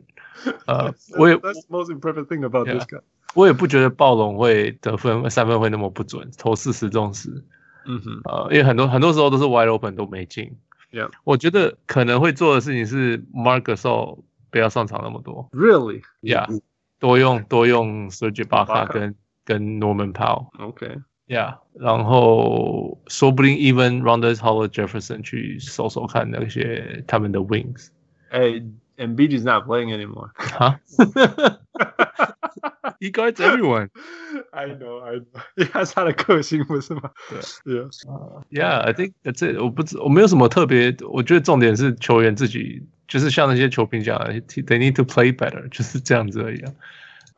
[0.65, 3.01] 呃，我也 That's most impressive thing about this guy。
[3.33, 7.29] 我也不觉得暴龙会得分三分会那么不准，投四十中十。
[7.85, 10.57] 嗯哼，呃，因为很多很多时候都是 wide open 都没进。
[10.91, 15.49] Yeah，我觉得可能会做的事情是 Mark Gasol 不要上场那么多。
[15.51, 16.61] Really？Yeah，
[16.99, 19.15] 多用多用 Serge Ibaka 跟
[19.45, 20.47] 跟 Norman Powell。
[20.59, 27.87] OK，Yeah，然后说不定 even Rondae Hollis-Jefferson 去搜搜看那些他们的 wings。
[28.29, 28.61] 哎。
[28.97, 30.29] Embiid is not playing anymore.
[30.35, 30.75] Huh?
[33.01, 33.89] He guards everyone.
[34.53, 35.41] I know, I know.
[35.57, 37.09] 因为他是他的个性，不是吗？
[37.65, 37.89] 对，Yeah.
[38.51, 39.59] Yeah, I think that's it.
[39.59, 46.71] 我不知我没有什么特别，我觉得重点是球员自己，就是像那些球评讲的，they need to play better，就是这样子而已啊。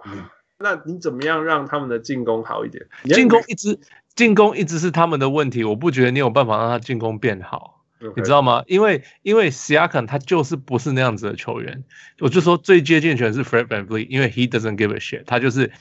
[0.05, 0.25] 嗯，
[0.59, 2.85] 那你怎么样让他们的进攻好一点？
[3.05, 3.79] 进攻一直
[4.15, 7.72] 进攻一直是他们的问题，我不觉得你有办法让他进攻变好。
[8.15, 8.63] 你知道吗？
[8.67, 11.83] 因为因为 Siakam 他就是不是那样子的球员，
[12.19, 15.71] 我就说最接近的球员是 Fred VanVleet，因为 he doesn't give a shit，他就是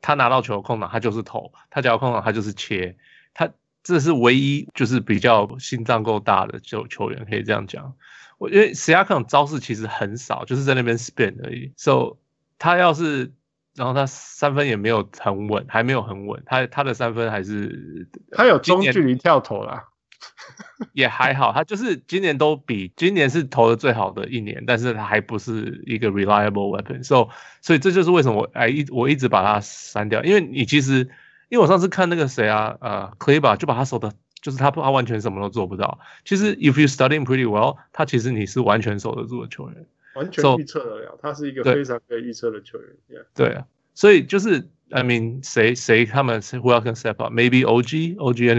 [0.00, 2.96] 他拿到球空档，他就是投；他只要空档，他就是切。
[3.32, 3.50] 他
[3.82, 7.94] 这是唯一就是比较心脏够大的球球员，可以这样讲。
[8.38, 11.72] 我因为 Siakam 招式其实很少，就是在那边 spin 而已。
[11.76, 12.16] So
[12.58, 13.32] 他要是，
[13.76, 16.42] 然后他三分也没有很稳，还没有很稳。
[16.46, 19.84] 他他的三分还是他有中距离跳投啦，
[20.92, 21.52] 也还好。
[21.52, 27.02] 他就是今年都比今年是投的最好的一年，但是他还不是一个 reliable weapon。
[27.02, 27.28] So
[27.60, 31.08] 所以这就是为什么我哎一我一直把它删掉，因为你其实
[31.48, 34.12] 因为我上次看那个谁啊呃 c l e b a 就把他守的。
[34.42, 35.98] 就是他，他完全什么都做不到。
[36.22, 41.12] 其实，if you studying pretty well，他其实你是完全守得住的球员，完全预测得了。
[41.12, 42.90] So, 他是一个非常可以预测的球员。
[43.08, 43.24] Yeah.
[43.34, 43.64] 对啊，
[43.94, 48.50] 所以就是，I mean，谁谁他们是 who else can step up？Maybe OG、OG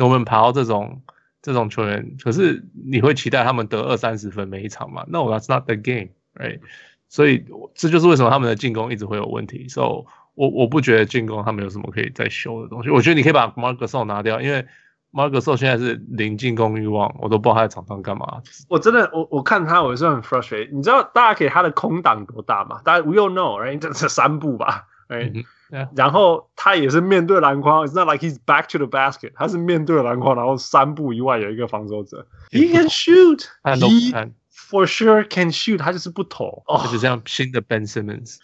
[0.00, 1.02] Anunoby、Norman Powell 这种
[1.42, 2.16] 这种球员。
[2.24, 6.60] 可是你会期待他们得二三十分每一场吗？No，that's not the game，right？
[7.08, 7.44] 所以
[7.74, 9.68] 这就是为什么他们的进攻一直会有问题。
[9.68, 12.90] So，我我不觉得进攻他们有什么可以再修的东西。
[12.90, 14.64] 我觉得你可以把 Marc Gasol 拿掉，因为
[15.12, 18.42] Marc Gasol 现在是零进攻欲望，我都不知道他在场上干嘛。
[18.68, 20.70] 我真的，我我看他，我是很 frustrated。
[20.72, 22.80] 你知道大家给他的空档多大吗？
[22.84, 23.78] 大家 we all know，right？
[23.80, 25.42] 这是三步吧，right？、Mm -hmm.
[25.42, 25.46] yeah.
[25.94, 32.26] 然后他也是面对篮筐，It's not like he's back to the basket，他是面对篮筐，然后三步以外有一个防守者。
[32.50, 36.62] He can shoot，he for sure can shoot，他就是不投。
[36.66, 38.38] 哦，就像新的 Ben Simmons，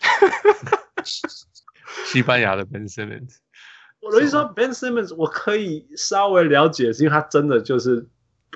[2.07, 3.37] 西班牙的 Ben Simmons。
[4.01, 8.09] 我的意思说，Ben Simmons 我可以稍微了解，是因为他真的就是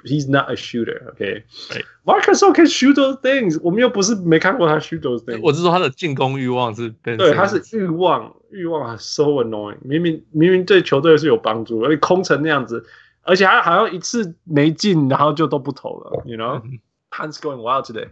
[0.03, 5.39] he's not a shooter，OK？Marc Gasol can shoot those things，我们又不是没看过他 shoot those things。
[5.41, 9.77] 我是说他的进攻欲望是 Ben，对，他是欲望，欲望 so annoying。
[9.81, 12.85] 明明明明对球队是有帮助，而且空成那样子，
[13.21, 18.09] 而且还好像一次没进，然后就都不投了，you know？Hands going wild today。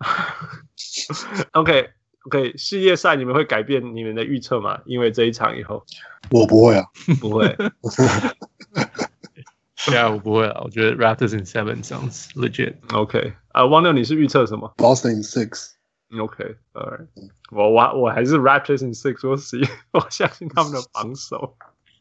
[1.53, 4.79] OK。OK，系列赛你们会改变你们的预测吗？
[4.85, 5.83] 因为这一场以后，
[6.29, 6.85] 我不会啊，
[7.19, 7.57] 不会。
[9.87, 10.61] 对啊，我不会啊。
[10.63, 14.73] 我觉得 Raptors in seven sounds legit。OK，啊，汪六，你是预测什么？
[14.77, 17.07] Boston in six。OK，All right。
[17.51, 19.27] 我我我还是 Raptors in six。
[19.27, 19.59] 我是
[19.91, 21.55] 我相信他们的防守。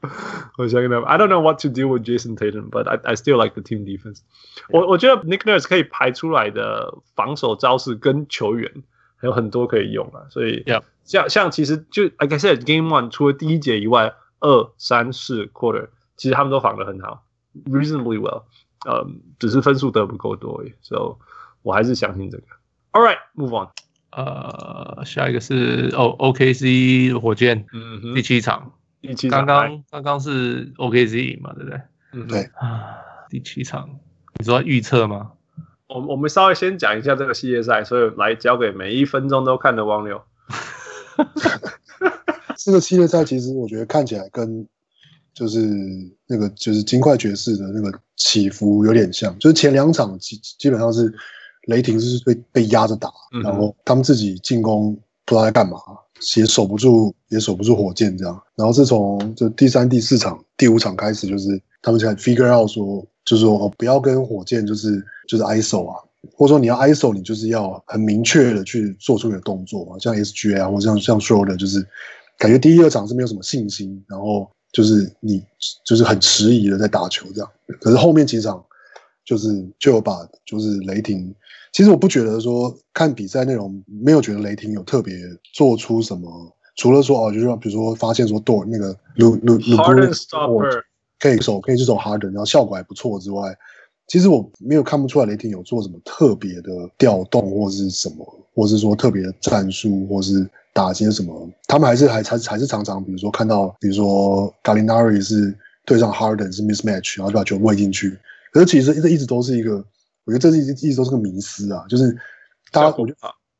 [0.59, 1.05] 我相信他们。
[1.05, 4.21] I don't know what to do with Jason Tatum，but I I still like the team defense。
[4.69, 8.83] 我我觉得 Nick Nurse 可以排出来的防守招式跟球员。
[9.23, 10.65] 有很多可以用啊，所以
[11.05, 17.27] 像像其实就 like I said Game One 除了第一节以外，二三四 Quarter 其实他们都防得很好
[17.66, 18.44] ，reasonably well，
[18.88, 21.02] 嗯，只是分数得不够多而已，所以
[21.62, 22.44] 我还是相信这个。
[22.92, 23.70] All right，move on。
[24.12, 31.82] 呃，下一个是哦 OKC 火箭，嗯哼，第七场，第七场，刚刚刚刚是 OKC 赢嘛，对不对？
[32.14, 32.96] 嗯，对啊，
[33.30, 33.90] 第七场，
[34.40, 35.32] 你说预测吗？
[35.88, 40.24] 我我们稍微先讲一下这个系列赛，所以来交给每一分钟都看的汪六。
[42.58, 44.68] 这个系列赛其实我觉得看起来跟
[45.36, 45.60] 就是
[46.26, 51.14] 那个就是金块爵士的那个起伏有点像，就是前两场基基本上是
[51.68, 53.12] 雷霆是被被压着打，
[53.44, 55.78] 然后他们自己进攻不知道在干嘛，
[56.36, 63.06] 也守不住也守不住火箭这样，然后是从就第三、第四场、第五场开始，就是他们才 figure out 说。
[63.26, 65.98] 就是说，哦，不要跟火箭就是就是 ISO 啊，
[66.36, 71.84] 或者说你要 ISO，你就是要很明确的去做出你的动作啊，像 SGA 啊，或者像像说的，就是
[72.38, 75.42] 感觉第一二场是没有什么信心，然后就是你
[75.86, 77.50] 就是很迟疑的在打球这样。
[77.80, 78.62] 可是后面几场
[79.24, 79.48] 就是
[79.80, 81.34] 就有把就是雷霆，
[81.72, 85.16] 其实我不觉得说看比赛内容没有觉得雷霆有特别
[85.54, 86.30] 做出什么，
[86.76, 89.78] 除了说哦，就是说比如说发现说 Dort 那个 Lu Lu Lu
[91.20, 93.58] 可以守，可以这种 Harden，然后效果还不错之外，
[94.08, 101.50] 其实我没有看不出来雷霆有做什么特别的调动，或是什么，或是说特别的战术，或是打些什么。
[101.68, 108.20] 他们还是还还还是常常，比如说看到，比如说 Gallinari 是对上 Harden 是 mismatch，然后就把球喂进去。
[108.52, 109.78] 可是其实这一直都是一个，
[110.26, 112.16] 我觉得这是一直一直都是个迷思啊，就是
[112.72, 113.18] 大家我觉得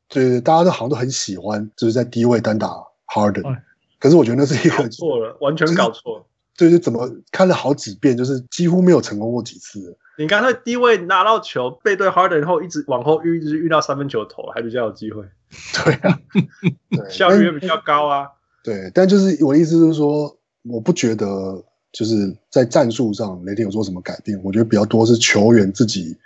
[0.08, 2.68] 对对，大家都好像都很喜欢，就是在低位单打
[3.06, 3.62] Harden，哎，
[3.98, 6.24] 可是我觉得那是一个错了，完全搞错了。
[6.54, 9.96] 就是怎么看了好几遍，就是几乎没有成功过几次。
[10.16, 15.22] 你刚才低位拿到球，背对 Harden 后一直往后运，就是遇到三分球投，还比较有机会。
[15.84, 16.18] 对啊，
[16.90, 18.26] 对， 效率也比较高啊。
[18.62, 21.26] 对，但就是我的意思是说，我不觉得
[21.92, 24.38] 就是在战术上雷霆有做什么改变。
[24.42, 26.16] 我觉得比较多是球员自己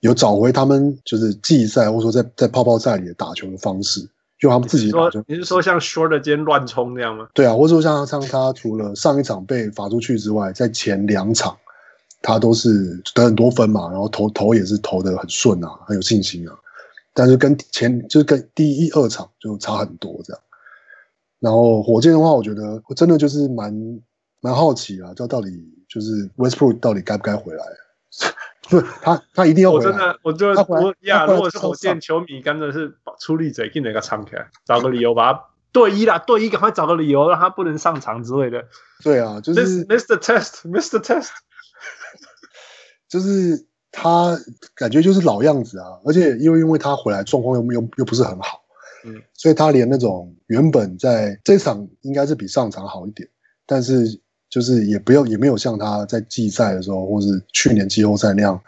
[0.00, 4.08] 有找回他们就是季赛或者说在在泡泡赛里的打球的方式。
[4.40, 7.28] 就他们自己打，你是说像 Short 间乱冲那样吗？
[7.34, 11.54] 对啊，或者说像像他除了上一场被罚出去之外，在前两场
[12.22, 16.56] 他都是得很多分嘛，然后投投也是投得很顺啊，很有信心啊。
[17.14, 20.42] 但是跟前就是跟第一二场就差很多这样。
[21.38, 23.72] 然后火箭的话，我觉得我真的就是蛮
[24.40, 25.48] 蛮好奇啊，就到底
[25.88, 27.64] 就是 Westbrook 到底该不该回来？
[28.68, 29.86] 不 是他，他一定要回来。
[29.86, 38.66] 我真的，我觉得我呀，如果是火箭球迷，真的是出力嘴硬的一个唱起来，找个理由把他对一啦，对一赶快找个理由让他不能上场之类的。
[39.02, 40.18] 对啊，就是 Mr.
[40.18, 41.00] Test，Mr.
[41.00, 41.30] Test，
[43.08, 44.38] 就是他
[44.74, 48.60] 感觉就是老样子啊，而且因为因为他回来状况又又又不是很好，
[49.04, 53.28] 嗯，所以他连那种原本在这场应该是比上场好一点，
[53.66, 54.20] 但是。
[54.50, 58.60] 就是也不要也没有像他在季赛的时候，或是去年季后赛那样，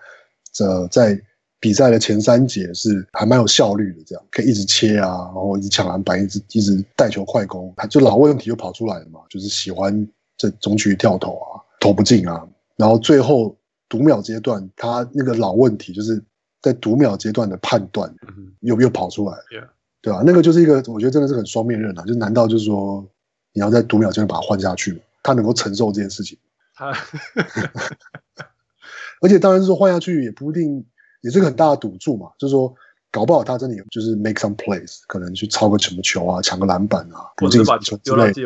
[0.53, 1.20] 这在
[1.59, 10.07] 比赛的前三节是还蛮有效率的，这样可以一直切啊，然后一直抢篮板，一直一直带球快攻，他就老问题又跑出来了嘛，就是喜欢
[10.37, 12.47] 这中距离跳投啊，投不进啊，
[12.77, 13.53] 然后最后
[13.93, 16.24] 读秒阶段他那个老问题就是
[16.62, 18.11] 在读秒阶段的判断
[18.61, 19.36] 又又跑出来.
[20.01, 20.22] 对吧？
[20.24, 23.07] 那个就是一个我觉得真的是很双面刃啊，就难道就是说
[23.53, 25.01] 你要在读秒阶段把它换下去吗？
[25.22, 26.38] 他能够承受这件事情，
[26.74, 26.90] 他，
[29.20, 30.86] 而且当然是说换下去也不一定，
[31.20, 32.30] 也是个很大的赌注嘛。
[32.38, 32.74] 就是说，
[33.13, 38.43] 搞不好他真的有，就是 make some plays，可能去抄个什么球啊，抢个篮板啊，补进什么球之类的。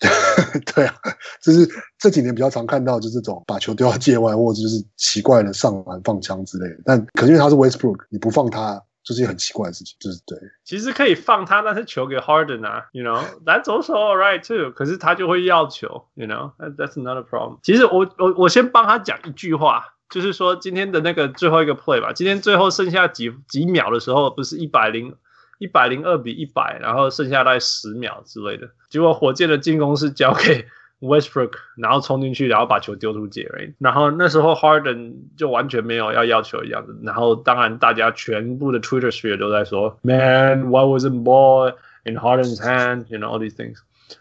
[0.74, 0.94] 对啊，
[1.40, 6.76] 就是这几年比较常看到，就是这种把球丢到界外，或者就是奇怪的上篮放枪之类的。
[6.84, 8.82] 但可是因为他是 Westbrook，你不放他。
[9.06, 10.36] 就是一个很奇怪的事情，就是对。
[10.64, 14.72] 其实可以放他，但是球给 Harden 啊，you know，that's also alright too。
[14.72, 17.60] 可是他就会要球，you know，that's another problem。
[17.62, 25.14] 其实我我我先帮他讲一句话，就是说今天的那个最后一个 play 吧，今天最后剩下几几秒的时候，不是一百零
[25.58, 30.66] 一百零二比一百，然后剩下大概十秒之类的，结果火箭的进攻是交给。
[30.98, 33.46] Westbrook， 然后冲进去，然后把球丢出界，
[33.78, 43.76] 然后那时候 Harden 就完全没有要要求一样的，然后当然大家全部的 Twitter sphere 都在说，Man，why wasn't ball in Harden's hand？You know all these things。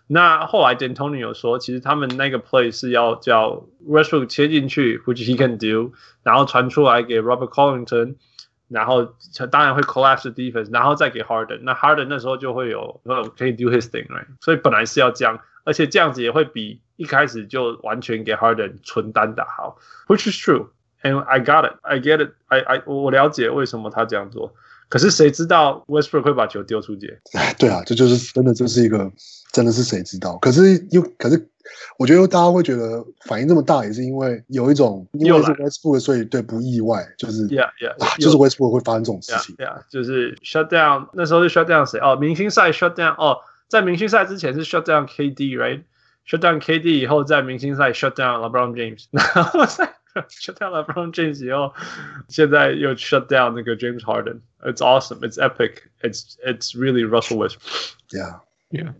[0.06, 8.16] 那后来 D'Antoni 有说，其实他们那个 play 是要叫 Westbrook 切进去，which he can do，然后传出来给 Robert Covington，
[8.68, 9.14] 然后
[9.50, 13.00] 当然会 collapse the defense，然后再给 Harden，那 Harden 那时候就会有
[13.36, 14.26] 可以 do his thing，right？
[14.40, 15.40] 所以本来是要这样。
[15.62, 19.76] 而且这样子也会比一开始就完全给 Harden 纯单打好，
[20.08, 20.68] which is true
[21.02, 24.54] and I got it, I get it, I I 我了解为什么他这样做。
[24.89, 27.19] 可是谁知道 Westbrook 会把球丢出界？
[27.57, 29.11] 对啊，这就是真的，这是一个
[29.51, 30.37] 真的是谁知道？
[30.37, 31.49] 可是又可是，
[31.97, 39.55] 我觉得大家会觉得反应这么大，也是因为有一种因为是 Westbrook，所以对不意外，就是 Yeah Yeah，、啊、就是 Westbrook 会发生这种事情。
[39.57, 41.99] Yeah，, yeah 就是 shut down，那时候是 shut down 谁？
[41.99, 43.37] 哦，明星赛 shut down 哦。
[43.67, 49.91] 在明星赛之前是 shut down KD，right？shut down KD 以后，在明星赛 shut down LeBron James，然后在
[50.28, 51.72] shut down LeBron James 以后，
[52.28, 57.94] 现在又 shut down 那个 James Harden。It's awesome, it's epic, it's it's really Russell Westbrook.
[58.10, 58.94] Yeah, yeah.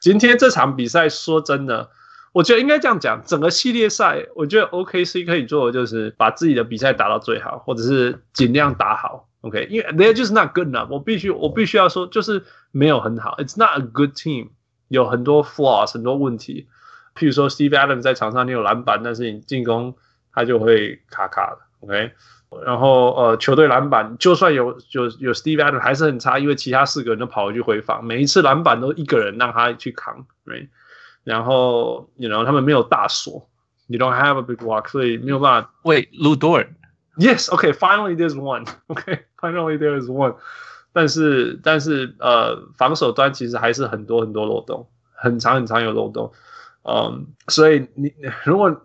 [0.00, 1.90] 今天这场比赛说真的，
[2.32, 9.28] 我觉得应该这样讲，整个系列赛，我觉得 OKC 可以做的就是把自己的比赛打到最好，或者是尽量打好。
[9.42, 10.88] OK，因为 they're just not good enough。
[10.90, 13.36] 我必须我必须要说，就是没有很好。
[13.38, 14.50] It's not a good team，
[14.88, 16.68] 有很多 flaws，很多问题。
[17.14, 19.96] 譬如说，Steve Adams 在场上你有篮板，但是你进攻
[20.35, 21.59] 他就会卡卡的。
[21.79, 22.11] OK，
[22.65, 30.27] 然后呃，球队篮板就算有有有 Steve Adams 还是很差，因为其他四个人都跑回去回防，每一次篮板都一个人让他去扛。
[30.45, 30.67] Right？
[31.23, 33.49] 然后，you know，他们没有大锁
[33.87, 35.71] ，You don't have a big block，所以没有办法。
[35.83, 36.67] Wait, Lou Dort.
[37.17, 37.71] Yes, okay.
[37.73, 38.65] Finally, there's one.
[38.87, 40.35] Okay, finally there is one.
[40.93, 46.31] 但是但是呃，防守端其实还是很多很多漏洞，很长很长有漏洞。
[46.83, 48.13] 嗯，所以你
[48.43, 48.81] 如果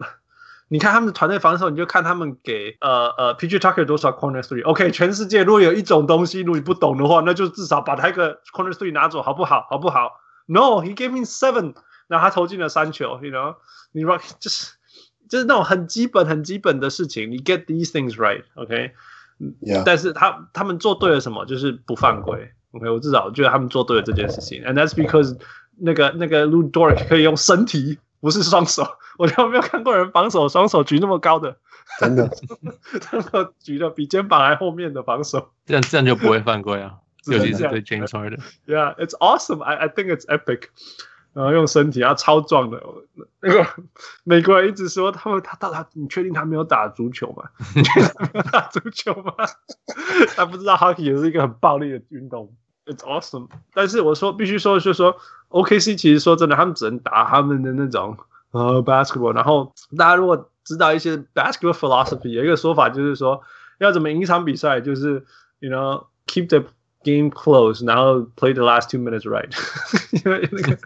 [0.73, 4.65] 你看他们的团队防守，你就看他们给呃呃 PG Tucker 多少 corner three。
[4.65, 9.67] OK，全世界如果有一种东西，如果你不懂的话，那就至少把他一个 corner three 拿走，好不好？
[9.69, 10.13] 好不好
[10.47, 11.75] ？No, he gave me seven。
[12.07, 13.57] 然后他投进了三球，you know，
[13.93, 14.73] 你 rock 就是。
[15.29, 18.91] 就是那种很基本、很基本的事情，你 get these things right，OK？、
[19.61, 19.85] Yeah.
[19.87, 21.47] 但是他他们做对了什么？
[21.47, 22.91] 就是不犯规，OK？
[22.91, 25.39] 我至少觉得他们做对了这件事情，and that's because
[25.79, 28.87] 那个那个 Lu Dort 可以用身体，不是双手。
[29.19, 31.57] 我都没有看过人防守双手举那么高的，
[31.99, 32.31] 真的，
[33.11, 36.95] 真的举的比肩膀还后面的防守，这样这样就不会犯规啊，
[37.27, 38.41] 尤其是对 James Harden。
[38.67, 39.63] Yeah，it's awesome.
[39.63, 40.69] I I think it's epic.
[41.33, 42.83] 然后用身体，他超壮的。
[43.41, 43.65] 那个
[44.25, 47.45] 美国人一直说他们他他他，你确定他没有打足球吗？
[47.77, 49.35] 你确定他没有打足球吗？
[50.35, 52.53] 他不知道 hockey 也是一个很暴力的运动。
[52.85, 53.49] It's awesome。
[53.73, 55.17] 但是我说必须说，就是说
[55.51, 58.17] OKC 其实说真的，他们只能打他们的那种
[58.53, 59.35] 呃 basketball。
[59.35, 63.41] 然后大家如果知道一些 basketball philosophy，有一个说法就是说，
[63.79, 65.25] 要怎么赢一场比赛，就是
[65.59, 66.69] you know keep the
[67.03, 69.51] game close，然后 play the last two minutes right，
[70.25, 70.79] 因为那个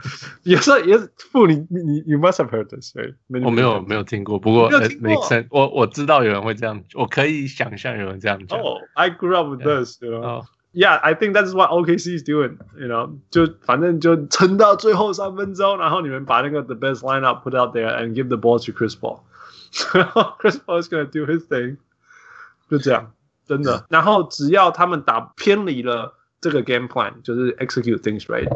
[0.45, 3.15] 也是也是不你你 you must have heard this right？
[3.45, 8.59] 我没有没有听过，不过 sense，我我知道有人会这样，我可以想象有人这样讲。
[8.61, 10.45] Oh, I grew up with this，you know。
[10.74, 12.60] Yeah, I think that's what OKC is doing.
[12.78, 19.22] You know，就反正就撑到最后三分钟，然后你们把那个 the best lineup put out there and give the ball to Chris Paul.
[20.40, 21.78] Chris Paul is gonna do his thing.
[22.70, 23.12] 就这样，
[23.48, 23.84] 真的。
[23.90, 28.48] 然后只要他们打偏离了这个 game plan，就是 execute things right，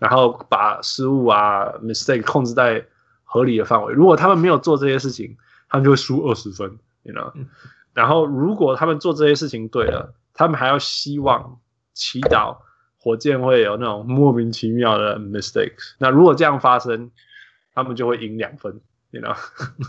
[0.00, 2.84] 然后把失误啊 mistake 控制在
[3.22, 3.94] 合理的范围。
[3.94, 5.36] 如果他们没有做这些事情，
[5.68, 6.78] 他们就会输二十分。
[7.04, 7.32] You know，
[7.94, 11.58] 然后如果他们做这些事情对了，他们还要希望。
[11.95, 12.57] 祈祷
[12.99, 15.93] 火箭会有那种莫名其妙的 mistakes。
[15.97, 17.09] 那如果这样发生，
[17.73, 18.81] 他们就会赢两分
[19.11, 19.35] ，you know。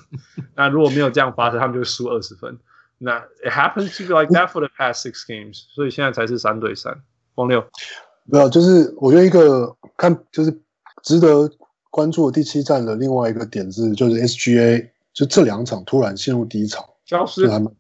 [0.54, 2.58] 那如果没有这样发生，他们就会输二十分。
[2.98, 5.64] 那 it happens to be like that for the past six games。
[5.74, 7.02] 所以现在才是三对三。
[7.34, 7.66] 王六，
[8.24, 10.62] 没有，就是我觉得一个看就是
[11.02, 11.50] 值得
[11.90, 17.72] 关注的第七站的另外一个点是，就是 SGA 就这两场突然陷入低潮，消失，还蛮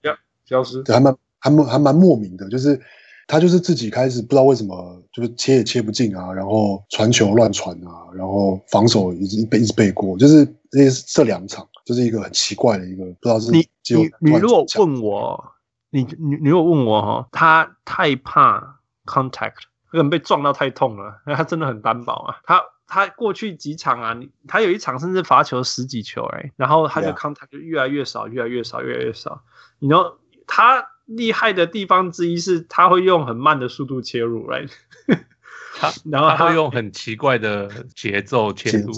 [0.44, 2.80] 消失，对，还蛮还蛮还蛮莫名的，就是。
[3.26, 15.44] 他就是自己开始不知道为什么，就是切也切不进啊，然后传球乱传啊，然后防守一直被一直背过，就是这这两场就是一个很奇怪的一个，不知道是你你你如果问我，
[15.90, 22.36] 你你你如果问我哈，他太怕 contact，可能被撞到太痛了，因为他真的很单薄啊。
[22.44, 24.16] 他他过去几场啊，
[24.46, 29.42] 他有一场甚至罚球十几球哎，然后他就 contact 就越来越少，越来越少，越来越少。
[29.80, 30.92] 你知道他。
[31.06, 34.70] 厉害的地方之一是，他会用很慢的速度切入，right？
[35.78, 38.92] 他 然后他会用很奇怪的节奏切入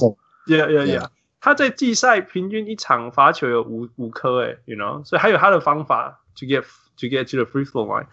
[0.46, 1.08] ，yeah yeah yeah。
[1.40, 6.62] 他在季赛平均一场罚球有五五颗，哎，you know，所以还有他的方法，to get
[6.96, 8.06] to get to the free throw line。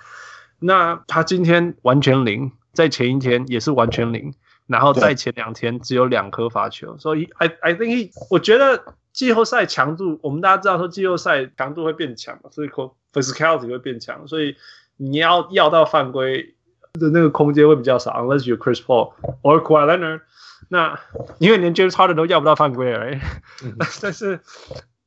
[0.59, 4.33] 那他今天完全零，在前一天也是完全零，
[4.67, 12.95] 然后在前两天只有两颗罚球，所以 I I think he，我觉得季后赛强度，我们大家知道说季后赛强度会变强嘛，所以说。
[13.15, 14.57] physicality 会变强，所以
[14.97, 16.53] 你要要到犯规
[16.99, 20.19] 的那个空间会比较少，unless you Chris Paul or Kawhi Leonard。
[20.67, 20.99] 那
[21.39, 23.19] 因为连 James Harden 都要不到犯规而已。
[24.01, 24.41] 但是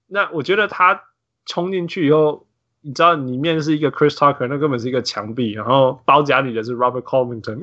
[0.07, 1.03] 那我觉得他
[1.45, 2.48] 冲进去以后，
[2.81, 7.61] 你知道里面是一个 Chris Tucker，那根本是一个墙壁，然后包夹你的是 Robert Covington。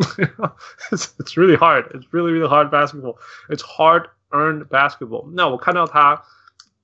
[0.92, 1.86] it's, really hard.
[1.92, 3.18] It's really really hard basketball.
[3.48, 5.30] It's hard earned basketball.
[5.34, 6.22] 那我看到他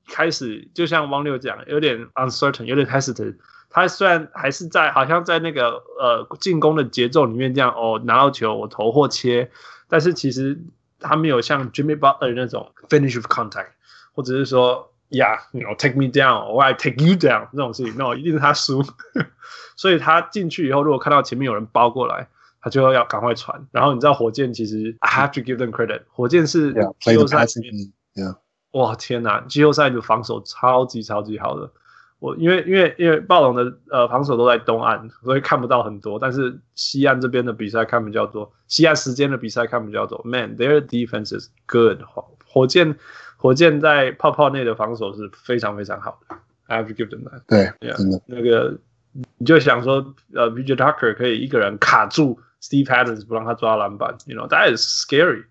[0.08, 3.36] 开始就像汪六讲，有点 uncertain，有点 hesitant。
[3.70, 9.50] 他虽然还是在，好像在那个呃进攻的节奏里面这样哦，拿到球我投或切，
[9.88, 10.62] 但是其实
[11.00, 13.72] 他没有像 Jimmy Butler 那种 finish of contact，
[14.14, 18.84] 或者是说，Yeah，you know take me down，or I take you down 这种事情，no，一定是他输。
[19.78, 22.28] 所以他进去以后，如果看到前面有人包过来，
[22.62, 23.68] 他就要赶快传。
[23.72, 28.38] 然后你知道火箭其实 I have to give them credit，火箭是季后赛，Yeah，
[28.72, 31.72] 哇天哪，季后赛的防守超级超级好的。
[32.20, 36.20] 我因为因为因为暴龙的呃防守都在东岸，所以看不到很多。
[36.20, 40.22] 但是西岸这边的比赛看比较多，西岸时间的比赛看比较多。
[40.24, 42.04] Man，their defense is good。
[42.46, 42.96] 火箭
[43.42, 46.36] 火箭在泡泡内的防守是非常非常好的。
[46.68, 47.42] I have to give them that。
[47.48, 48.22] 对，yeah, 真的。
[48.28, 48.78] 那个
[49.12, 55.46] 你就想说，呃 v i j a Tucker 可以一个人卡住 Steve Adams 不让他抓篮板，you know，that is scary。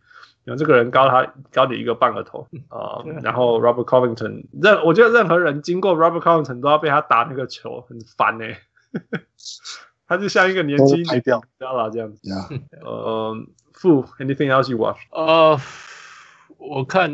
[0.44, 8.58] 然后这个人高他高你一个半个头啊，呃、然后 Robert Covington 任我觉得任何人经过 Robert Covington 都要被他打那个球，很烦呢、欸。
[10.06, 11.90] 他就像一个年轻人，知道吧？
[11.90, 12.20] 这样子。
[12.22, 12.62] Yeah.
[12.80, 13.36] 呃，
[13.72, 14.98] 傅，Anything else you watch？
[15.10, 15.60] 呃，uh,
[16.56, 17.10] 我看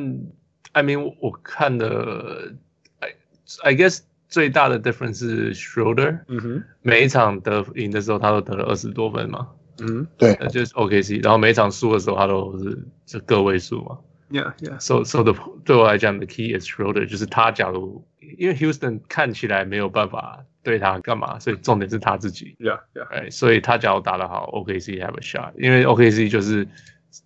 [0.76, 2.52] ，I mean，我看的
[3.00, 3.14] ，I
[3.62, 9.48] I guess 最大的 difference 是 Schroeder，嗯哼，每一场得赢的时候，他都得了二十多分嘛。
[9.78, 13.98] 嗯，对，就是 OKC，然后每一场输的时候，他都是是个位数嘛。
[14.30, 14.78] Yeah, yeah.
[14.78, 15.34] So, so the
[15.64, 18.04] 对我来讲，the key is Schroeder，就是他假如
[18.36, 22.54] 因为 Houston 看起来没有办法对他干嘛，所以重点是他自己。
[22.58, 23.08] Yeah, yeah.
[23.08, 26.68] 哎，所以他假如打得好，OKC have a shot，因为 OKC 就是。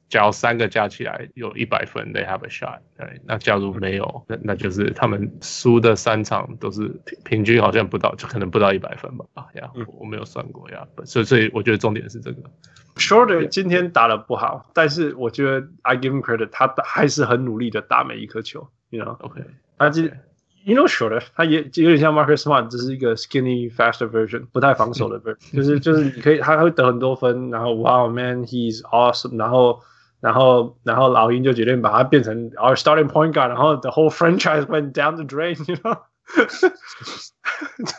[0.08, 2.78] 假如三个加起来有一百分，they have a shot。
[2.96, 9.24] 对，那假如没有，那那就是他们输的三场都是平平均好像不到，就可能不到一百分吧。
[9.34, 12.42] 啊呀，我没有算过呀，所以所以我觉得重点是这个。
[12.96, 18.68] Schroeder 今天打得不好，但是我觉得 I give him credit，他还是很努力的打每一颗球。
[18.90, 19.42] You know，OK，
[19.78, 20.12] 他这
[20.63, 29.81] You know Schroeder，他也有点像 Marcus Smart，只是一个 skinny faster version，不太防守的 version，就是就是你可以他会得很多分，然后 Wow man，he's awesome，然后。
[30.21, 35.99] 然后，然后老鹰就决定把他变成 our starting point guard，然后 the whole franchise went down the drain，you know？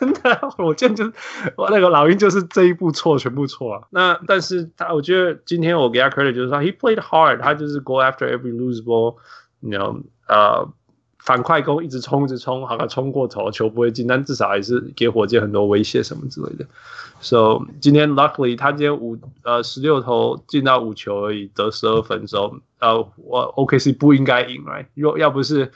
[0.00, 1.12] 真的，火箭就是
[1.56, 3.86] 我那个老鹰就是这一步错全部错啊。
[3.90, 10.68] 那但是他，我觉得今天我给他 credit 就是说，he played hard，他就是 go after every loose ball，you know，呃，
[11.23, 16.65] 反快攻一直冲一直冲，好像冲过头球不会进，但至少还是给火箭很多威胁什么之类的。
[17.21, 24.87] So 今天 luckily 他今天五呃十六投进到五球而已，得十二分钟，呃，我 OKC 不应该赢，right？
[24.95, 25.71] 要要不是。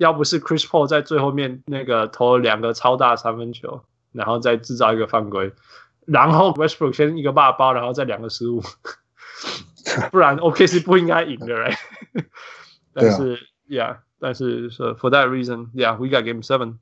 [0.00, 3.82] 要不是 Chris Paul 在最后面那个投了两个超大三分球，
[4.12, 5.52] 然后再制造一个犯规，
[6.06, 8.62] 然后 Westbrook 先一个霸包，然后再两个失误，
[10.10, 11.76] 不然 OKC 不应该赢的，right？
[12.94, 16.74] 但是、啊、，Yeah，但是说、For that reason，Yeah，we got Game Seven。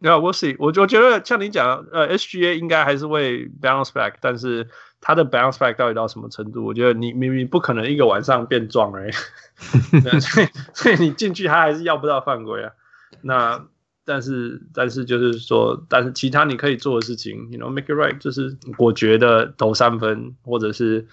[0.00, 0.56] Yeah，we'll see。
[0.58, 4.68] 我我觉得像你讲，呃，SGA 应该还是会 bounce back，但是。
[5.06, 6.64] 他的 bounce back 到底到什么程度？
[6.64, 9.10] 我觉得你明明不可能一个晚上变壮哎，
[10.18, 12.72] 所以所以你进去他还是要不到犯规啊。
[13.20, 13.66] 那
[14.06, 21.06] 但是但是就是说，但是其他你可以做的事情，you know make it right，就是我觉得投三分，或者是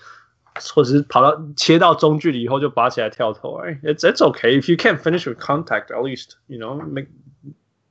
[0.75, 3.57] 或者是跑到切到中距离以后就拔起来跳投。
[3.57, 7.09] 哎，it's it's okay if you can't finish with contact at least you know make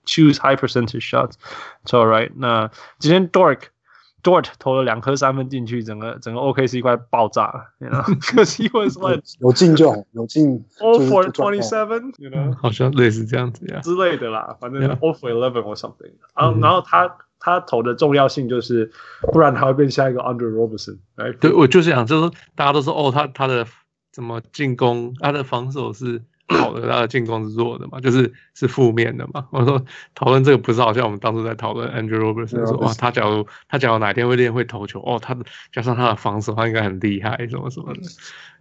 [0.05, 2.31] choose high percentage shots，it's all right。
[2.35, 2.69] 那
[2.99, 8.01] 今天 Dork。Dort 投了两颗三分进去，整个整个 OKC 快爆炸了，你知道？
[8.21, 10.65] 可惜 was like 有进就好，有进。
[10.79, 12.57] All for twenty seven，你知道？
[12.59, 16.11] 好像类似这样子呀之类的啦，反正 all for eleven or something。
[16.35, 18.92] 然后然后他 他投的重要性就是，
[19.32, 20.98] 不然他会变下一个 Andre Roberson。
[21.16, 23.66] 哎，对，我就是想，就是大家都说哦，他他的
[24.12, 26.22] 怎么进攻，他的防守是。
[26.50, 29.46] 好的，他的进攻是弱的嘛，就是是负面的嘛。
[29.50, 38.00] 我说讨论这个不是好像我们当初在讨论 Andrew Robertson 说哇，他假如他假如哪天会练会投球哦，他的加上他的防守，他应该很厉害什么什么的。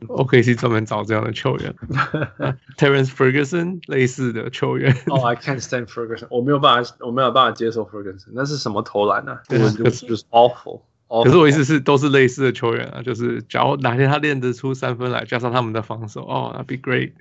[0.07, 1.75] OKC 专门找这样的球员，
[2.77, 4.93] Terrence Ferguson 类似的球员。
[5.07, 9.41] 哦、oh,，I can't stand Ferguson，我没有办法，我没有办法接受 Ferguson，那是什么投篮啊？
[9.49, 10.81] 对，就是 awful。
[11.23, 17.11] 可是我意思是都是类似的球员啊，就是假如哪天他练得出三分来，加上他们的防守，哦，that'd be great。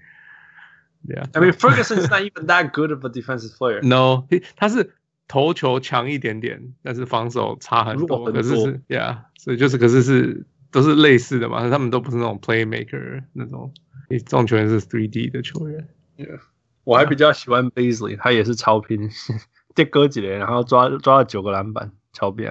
[1.08, 3.82] Yeah, I mean Ferguson is not even that good of a defensive player.
[3.82, 4.26] No,
[4.56, 4.94] 他是
[5.28, 8.24] 投球强一点点，但是防守差很多。
[8.26, 11.70] 很多可是是，Yeah，所以就是，可是是都是类似的嘛。
[11.70, 13.74] 他们都不是那种 playmaker 那种，
[14.10, 15.88] 这种球员是 three D 的球员。
[16.18, 16.40] Yeah，
[16.86, 19.10] 我还比较喜欢 Bazley，他也是超拼，
[19.76, 22.48] 跌哥 几连，然后抓抓了九个篮板，超厉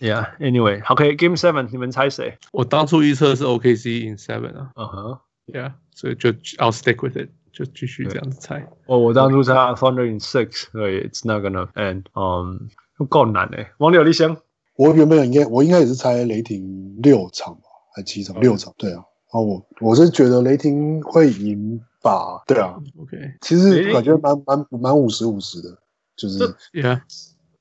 [0.00, 2.38] Yeah，Anyway，OK，Game Seven，你们猜谁？
[2.52, 4.70] 我当初预测是 OKC in Seven 啊。
[4.76, 7.28] 嗯哼，Yeah，所以就 I'll stick with it。
[7.53, 8.67] 就继续这样子猜。
[8.87, 12.05] 哦我当初猜 Thunder in six，所以 it's not gonna end。
[12.15, 12.69] 嗯，
[13.07, 13.71] 够难诶。
[13.77, 14.35] 王柳立香，
[14.75, 17.61] 我原本应该我应该也是猜雷霆六场吧，
[17.95, 18.39] 还七场？
[18.41, 18.95] 六场，对啊。
[18.95, 22.43] 然后我我是觉得雷霆会赢吧。
[22.47, 22.75] 对啊。
[22.99, 23.17] OK。
[23.41, 25.77] 其实感觉蛮蛮蛮五十五十的，
[26.15, 26.39] 就是。
[26.73, 27.01] Yeah。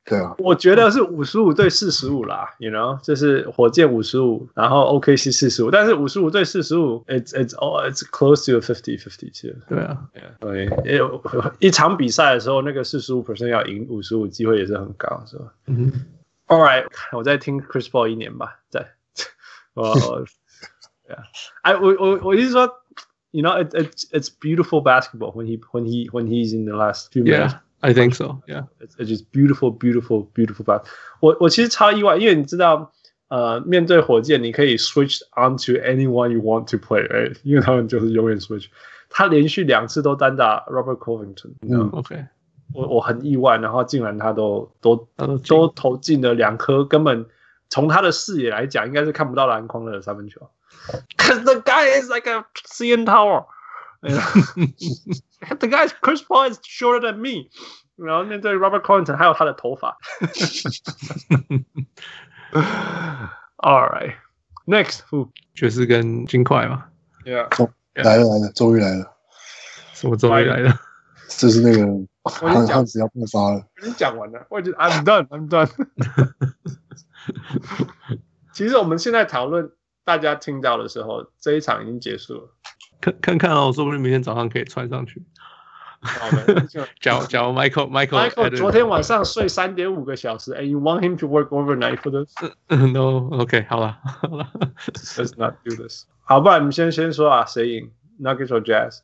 [0.05, 9.57] 对啊，我觉得是五十五对四十五啦，you know，就是火箭五十五，然后 OKC 四十五，但是五十五对四十五，it's it's oh it's close to fifty fifty two。
[9.69, 10.09] 对啊，
[10.41, 11.21] 对，因为
[11.61, 15.55] 一场比赛的时候，那个四十五 percent 要赢五十五，机会也是很高，是吧？
[15.67, 15.93] 嗯。
[16.49, 18.87] All right，我再听 Chris Paul 一年吧，在。
[19.75, 19.95] 我
[21.09, 21.25] ，yeah，
[21.63, 22.69] 哎，我我我意思说
[23.31, 27.23] ，you know，it it's it's beautiful basketball when he when he when he's in the last few
[27.23, 27.55] minutes。
[27.82, 28.42] I think so.
[28.48, 30.66] Yeah, it's just beautiful, beautiful, beautiful.
[30.66, 30.86] But
[31.20, 32.92] 我我其实超意外，因为你知道，
[33.28, 38.66] 呃，面对火箭，你可以 switch onto anyone you want to play，哎，因为他们就是永远 switch。
[39.10, 41.54] 他连续两次都单打 Robert Covington。
[41.62, 42.26] 嗯，OK。
[42.74, 45.08] 我我很意外，然后竟然他都都
[45.48, 47.26] 都投进了两颗，根本
[47.70, 50.50] 从他的视野来讲，应该是看不到篮筐的三分球。
[51.18, 53.46] Cause the guy is like a CN Tower。
[54.03, 57.49] The guy Chris Paul is shorter than me，
[57.97, 59.97] 然后面对 Robert Covington 还有他的头发。
[63.59, 64.17] All right,
[64.67, 66.87] next，who 爵士跟金块嘛。
[67.25, 67.49] Yeah，
[67.95, 69.17] 来了来了，终于来了。
[69.95, 70.75] 什么终于来了？
[71.29, 71.87] 这是那个
[72.25, 73.65] 汉汉子要爆发了。
[73.77, 75.71] 我已经讲完了，我已经 I'm done, I'm done。
[78.53, 79.71] 其实我们现在讨论，
[80.05, 82.53] 大家听到的时候，这一场已经结束了。
[83.03, 85.23] 看看看哦，说不定明天早上可以穿上去。
[86.01, 86.67] 好的，
[87.01, 92.35] 假如假如 Michael Michael Michael 昨天晚上睡三点五个小时，and you want him to work overnight for this?
[92.69, 94.51] No，OK，好了好了
[94.95, 96.07] ，Let's not do this。
[96.23, 99.01] 好，不然你们先先说啊，谁赢？Nuggets or Jazz？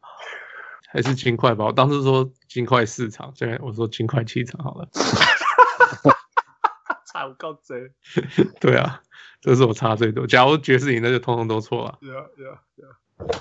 [0.91, 1.67] 还是金块吧？
[1.67, 4.89] 我当时说金块四场，现在我说金块七场好了。
[7.13, 7.93] 差我够贼。
[8.61, 9.01] 对啊，
[9.41, 10.27] 这是我差最多。
[10.27, 11.99] 假如爵士赢，那就通通都错了。
[12.01, 13.39] Yeah, yeah, yeah.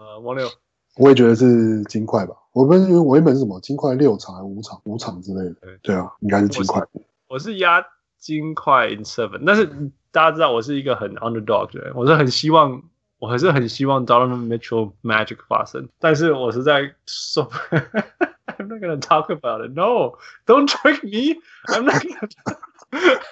[0.00, 0.48] 呃，王六，
[0.96, 2.34] 我也觉得是金块吧。
[2.52, 6.82] 我们因为我原本是什么金块六场五场五场之类的，对对啊，应该是金块。
[7.28, 7.84] 我是压
[8.18, 9.66] 金块 in seven，但是
[10.10, 12.82] 大家知道我是一个很 underdog 的人，我是很希望，
[13.18, 17.42] 我还是很希望 Donovan Mitchell Magic 发生，但是我实在受。
[18.46, 19.72] I'm not gonna talk about it.
[19.74, 20.16] No,
[20.46, 21.42] don't trick me.
[21.66, 22.30] I'm not gonna.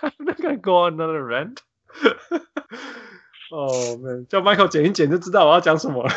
[0.02, 1.62] I'm not gonna go on another rant.
[3.50, 6.10] Oh man，叫 Michael 剪一剪就知道我要讲什么了。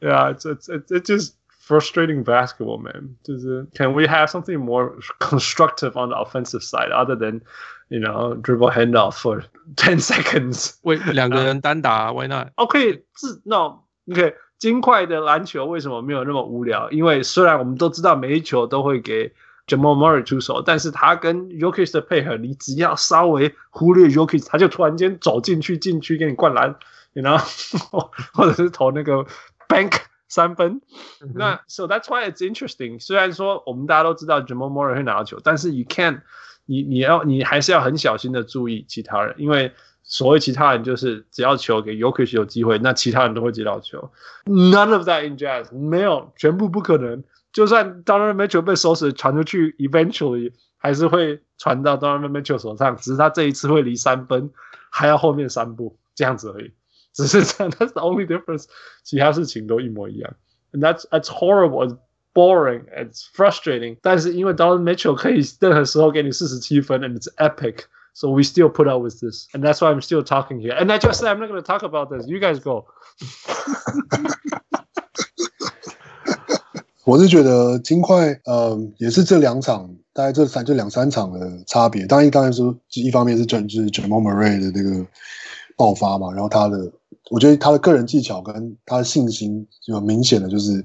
[0.00, 3.16] yeah, it's it's it's just frustrating basketball, man.
[3.22, 7.40] 就是 Can we have something more constructive on the offensive side other than
[7.88, 9.44] you know dribble handoff for
[9.76, 10.74] ten seconds？
[10.82, 12.48] 为两个人单打，Why not？
[12.56, 14.34] 哦，可以，是 No，OK。
[14.58, 16.90] 金块的篮球为什么没有那么无聊？
[16.90, 19.32] 因为虽然我们都知道每一球都会给
[19.70, 26.74] Jamal Murray 出手，但是他跟 Jokic 的配合，你只要稍微忽略 Jokic，他就突然间走进去禁区给你灌篮，
[27.12, 29.24] 然后 或者是投那个
[29.68, 29.92] bank
[30.28, 30.80] 三分。
[31.20, 33.00] 嗯、那 So that's why it's interesting。
[33.00, 36.22] 虽然说我们大家都知道 Jamal Murray 会拿到球，但是 you can't，
[36.66, 39.72] 你你要你还是要很小心的注意其他人，因为。
[40.02, 44.10] 所谓其他人就是只要球给 Jokic 有机会，那其他人都会接到球。
[44.44, 47.22] None of that in Jazz，没有，全部不可能。
[47.53, 54.51] 就算 Donovan Mitchell 被守死传出去，eventually 还是会传到 Donovan Mitchell 手上，只是他这一次会离三分
[54.89, 56.71] 还要后面三步这样子而已。
[57.13, 58.65] 只是这样，That's the only difference。
[59.03, 60.33] 其他事情都一模一样。
[60.73, 61.97] And that's that's horrible, it's
[62.33, 63.97] boring, it's frustrating。
[64.01, 70.01] 但是因为 Donovan Mitchell 可以任何时候给你四十七分，and it's epic。So we still put up with this, and that's why I'm
[70.01, 70.73] still talking here.
[70.73, 72.25] And I just said I'm not going to talk about this.
[72.25, 72.85] You guys go.
[77.10, 82.06] 我是觉得金块，嗯，也是这两场，大概这三这两三场的差别。
[82.06, 85.04] 当然，当然说，一方面是就是 Jamal Murray 的这个
[85.76, 86.92] 爆发嘛，然后他的，
[87.32, 90.84] 我觉得他的个人技巧跟他的信心有明显的，就是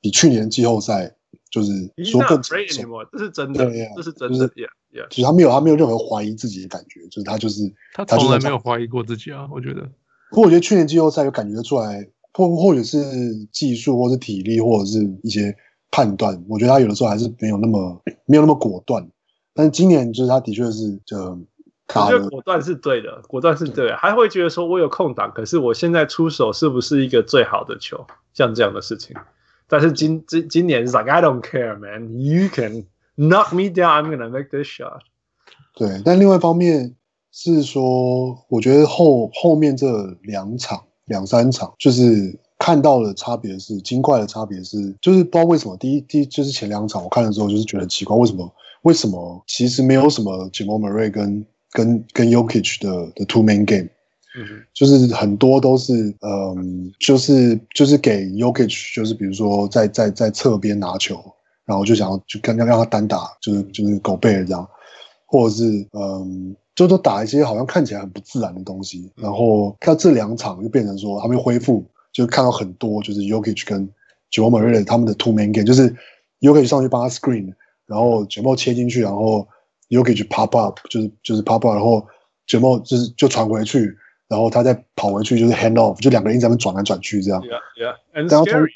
[0.00, 1.12] 比去年季后赛
[1.50, 1.72] 就是
[2.04, 3.04] 说更成熟。
[3.10, 4.38] 这是真的，对这是真的。
[4.38, 4.68] 就是 yeah.
[4.92, 5.08] Yeah.
[5.08, 7.62] 就是他没有，他没有任何怀疑自己的感觉，就是他就是
[7.94, 9.82] 他从来没有怀疑过自己啊，我觉得。
[10.30, 12.98] 不过我觉得去年季后赛有感觉出来，或或者是
[13.50, 15.56] 技术，或是体力，或者是一些
[15.90, 19.08] 判断，我觉得他有的时候还是没有那么没有那么果断。
[19.54, 21.16] 但是今年就是他的确是就，
[21.94, 28.04] 我觉得果断是对的，果断是对的，还会觉得说我有空档，可是我现在出手是不是一个最好的球？
[28.34, 29.16] 像这样的事情。
[29.68, 32.86] 但是今今今年是 like I don't care, man, you can。
[33.16, 34.98] Knock me down, I'm gonna make this shot。
[35.76, 36.96] 对，但另外一方面
[37.30, 39.86] 是说，我觉得后后面这
[40.22, 53.88] 两场、两三场，就是看到的差别是，金块的差别是，就是不知道为什么，第一第一就是前两场我看的时候，就是觉得很奇怪，为什么为什么其实没有什么 Jamal Murray 跟跟跟 Jokic 的的 two man game，
[54.36, 61.22] 嗯，就是很多都是嗯，就是就是给 Jokic，就是比如说在在在侧边拿球。
[61.66, 64.68] 然后就想要就刚刚让他单打，就是就是狗贝尔这样，
[65.24, 69.12] 或者是嗯，就都打一些好像看起来很不自然的东西。
[69.16, 73.88] 然后看这两场就变成说他们又恢复，就看到很多就是 Yokich 跟
[74.30, 75.94] Murray 他们的 two man game，就是
[76.40, 77.54] Yokich 上去帮他 screen，
[77.86, 79.46] 然后 Jamal 切进去，然后
[79.88, 82.06] Yokich pop up，就是就是 pop up，然后
[82.46, 83.96] Jamal 就是就传回去，
[84.28, 87.40] 然后他再跑回去就是 hand off，就两个人一直在那转来转去这样。
[87.42, 87.96] Yeah, yeah.
[88.14, 88.66] And 然后同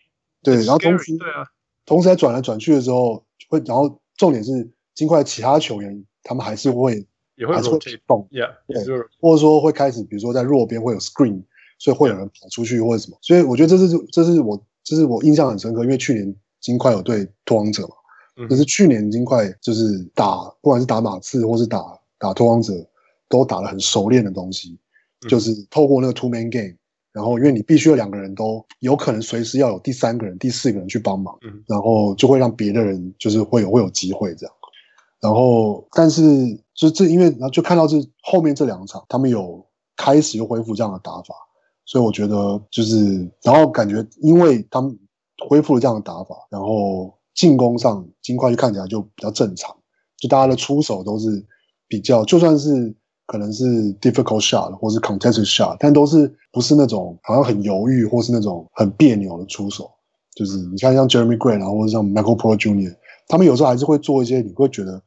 [0.42, 1.46] 对，然后同时对啊。
[1.84, 7.06] 同时在转来转去的时候，会，然后重点是金块其他球员，他们还是会
[7.38, 8.84] 也会还是会动，yeah, 对，
[9.20, 11.40] 或者说会开始，比如说在弱边会有 screen，
[11.78, 17.94] 所以会有人跑出去或者什么，所以我觉得这是这是我这是我印象很深刻，因为去年金块有对拓荒者嘛，
[18.48, 21.80] 可、嗯、是去年金块就是打不管是打马刺或是打
[22.18, 22.74] 打拓荒者，
[23.28, 24.78] 都打了很熟练的东西，
[25.24, 26.74] 嗯、就是透过那个 two man game。
[27.10, 34.54] 然后，因为你必须有两个人都有可能随时要有第三个人、第四个人去帮忙，嗯，然后就会让别的人就是会有会有机会这样。
[35.20, 36.22] 然后，但是
[36.74, 39.64] 就这因为然后就看到这后面这两场，他们有
[39.96, 41.34] 开始又恢复这样的打法，
[41.84, 44.98] 所以我觉得就是，然后感觉因为他们
[45.48, 49.74] 恢复了这样的打法，然后进攻上金块就看起来就比较正常，
[50.16, 51.44] 就大家的出手都是
[51.86, 52.94] 比较，就算是。
[53.30, 59.90] 可能是 difficult shot 或是 contested shot，但都是不是那种好像很犹豫或是那种很别扭的出手。
[60.34, 62.96] 就是你看像 Jeremy Grant 啊，或者像 Michael Porter Jr.，
[63.28, 65.00] 他们有时候还是会做一些你会觉得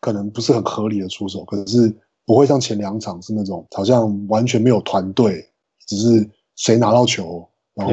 [0.00, 1.94] 可能不是很合理的出手，可是
[2.26, 5.48] 不会像前两场是那种好像完全没有团队，
[5.86, 7.92] 只是谁拿到球，然后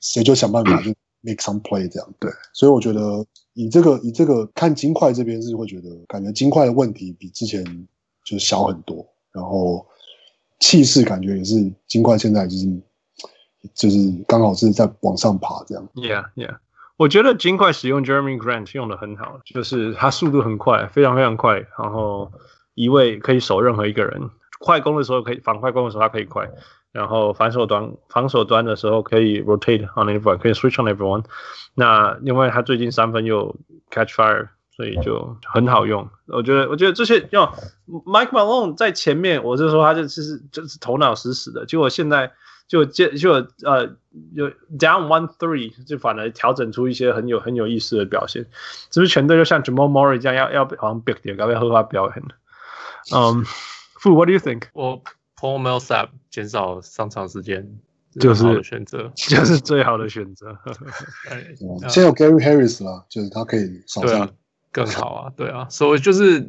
[0.00, 0.92] 谁就想办法就
[1.22, 2.14] make some play 这样。
[2.20, 7.88] 对，所以我觉得以这个以这个看金块这边是会觉得感觉金块的问题比之前。
[8.24, 9.84] 就是小很多，然后
[10.60, 12.80] 气势感觉也是金块现在就是
[13.74, 15.88] 就是刚好是在往上爬这样。
[15.94, 16.56] Yeah, yeah。
[17.02, 22.30] 我觉得尽快使用 Jeremy Grant 用的很好，就是他速度很快，非常非常快，然后
[22.74, 24.30] 移位可以守任何一个人，
[24.60, 26.48] 快攻的时候可以反快攻的时候他可以快，
[26.92, 31.24] 然后反手端防守端的时候可以 rotate on everyone，可以 switch on everyone。
[31.74, 33.56] 那另外他最近三分又
[33.90, 36.08] catch fire，所以就很好用。
[36.28, 37.44] 我觉得我觉得这些用
[38.06, 42.30] Mike Malone 在前面，我就说他就是就是头脑死死的，结果现在。
[42.72, 43.32] 就就就
[43.64, 43.86] 呃，
[44.34, 48.46] 就 down one three，就反而调整出一些很有很有意思的表现，
[48.90, 52.24] 是不是全队就像 Jamal Murray 这样要要好像 big 点，要不要和他表演？
[53.12, 53.44] 嗯
[54.00, 54.62] ，Fu，What do you think？
[54.72, 55.02] 我
[55.38, 57.68] Paul Millsap 减少上场时间，
[58.18, 60.56] 就是选择，就是最好的选择。
[61.90, 64.30] 现在有 Gary Harris 了，就是他可以少上
[64.72, 66.48] 更好啊，对啊，所以就是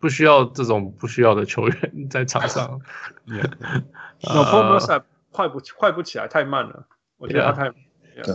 [0.00, 2.80] 不需要这种不需要的球员 在场上。
[3.26, 5.02] 那 Paul Millsap
[5.34, 6.86] 快不快不起来，太慢了。
[7.16, 7.68] 我觉得他太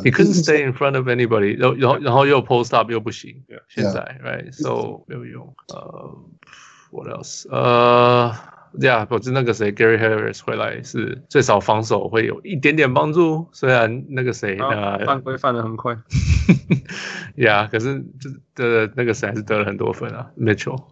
[0.03, 3.41] ，He couldn't stay in front of anybody，然后然后然后又 post up 又不行。
[3.69, 5.55] 现在，right，so 没有用。
[5.73, 6.13] 呃
[6.91, 7.49] ，what else？
[7.49, 8.35] 呃
[8.73, 15.97] ，yeah，我知那个谁，Gary Harris 回来是最少防守会有一点点帮助，虽然那个谁呃犯规犯的很快。
[17.37, 20.83] Yeah，可是就的那个谁还是得了很多分啊，Mitchell。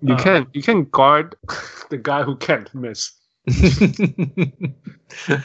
[0.00, 1.32] You can you can guard
[1.90, 3.17] the guy who can't miss。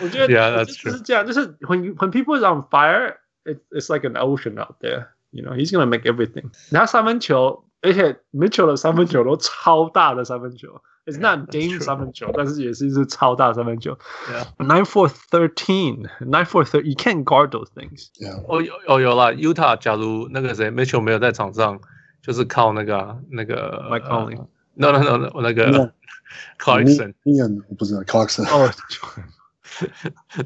[0.01, 5.09] 我觉得就是这样，就是 when when people is on fire, it it's like an ocean out there.
[5.31, 6.51] You know, he's gonna make everything.
[6.71, 10.81] 他三分球，而且 Mitchell 的三分球都超大的三分球。
[11.05, 13.99] It's not Dame 三分球，但是也是一支超大三分球。
[14.59, 16.85] Nine for thirteen, nine for thirteen.
[16.85, 18.09] You can't guard those things.
[18.47, 21.81] 哦有哦有了，Utah 假如那个谁 Mitchell 没有在场上，
[22.23, 24.47] 就是靠那个那个 Mike Conley。
[24.75, 25.93] No no no no 那个。
[26.59, 27.15] Clarkson，
[27.69, 28.45] 我不知道 Clarkson。
[28.49, 28.71] 哦，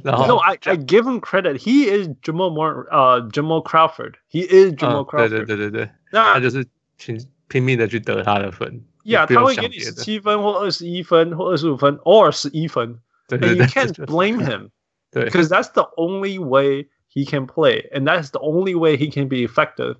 [0.02, 1.56] 然后 No, I I give him credit.
[1.56, 4.14] He is Jamal Moore, 呃，Jamal Crawford.
[4.30, 5.28] He is Jamal Crawford.
[5.30, 6.66] 对对对对对，那他就是
[6.98, 8.84] 拼拼命的去得他的分。
[9.04, 13.00] Yeah，他会给你十七分或二十一分或二十五分，偶尔十一分。
[13.26, 14.70] 对 And you can't blame him.
[15.10, 19.28] 对，because that's the only way he can play, and that's the only way he can
[19.28, 19.96] be effective.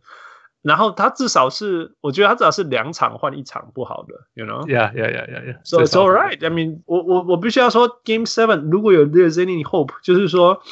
[0.67, 5.57] 然后他至少是，我觉得他至少是两场换一场不好的，you know？Yeah, yeah, yeah, yeah, yeah.
[5.65, 6.39] So it's all right.
[6.41, 10.63] I mean，我我我必须要说，Game Seven 如果有 there's any hope，就是说，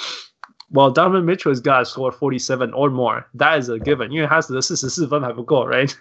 [0.72, 3.24] Well, Donovan Mitchell has got to score forty seven or more.
[3.36, 5.92] That is a given，因为他只有四十四分还不够，right？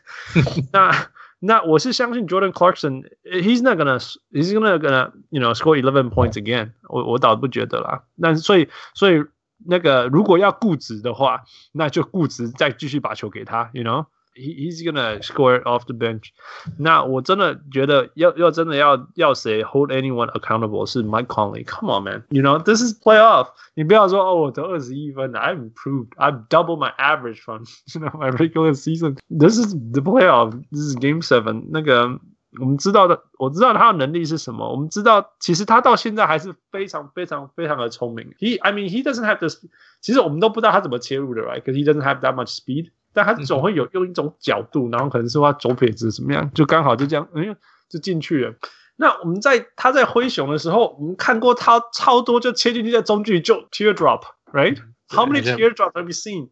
[0.72, 0.92] 那
[1.40, 3.98] 那我是相信 Jordan Clarkson，he's not gonna
[4.32, 7.04] he's gonna gonna you know score eleven points again 我。
[7.04, 8.04] 我我倒不觉得啦。
[8.22, 9.26] 但是所以所以。
[9.66, 11.42] 那个如果要固执的话，
[11.74, 16.30] 那就固执再继续把球给他，you know，he he's gonna score off the bench。
[16.78, 23.50] 那我真的觉得要要真的要要谁 hold anyone accountable 是 Mike Conley，come on man，you know this is playoff。
[23.74, 31.22] 你不要说哦，我得二十一分，I've improved，I've doubled my average from you know my regular season。This is the playoff，this is game
[31.22, 31.66] seven。
[31.72, 32.20] 那个。
[32.61, 34.71] 我们知道的，我知道他的能力是什么。
[34.71, 38.35] 我们知道，其实他到现在还是非常非常非常的聪明。
[38.39, 39.65] He, I mean, he doesn't have this。
[40.01, 42.91] 其实我们都不知道他怎么切入的，right？Because he doesn't have that much speed。
[43.13, 47.57] 但他总会有用一种角度，然后可能是他左撇子怎么样，就刚好就这样，哎，
[47.89, 48.55] 就进去了。
[48.97, 56.51] 那我们在他在灰熊的时候，我们看过他超多就切进去在中距就 teardrop，right？How many teardrops have you seen？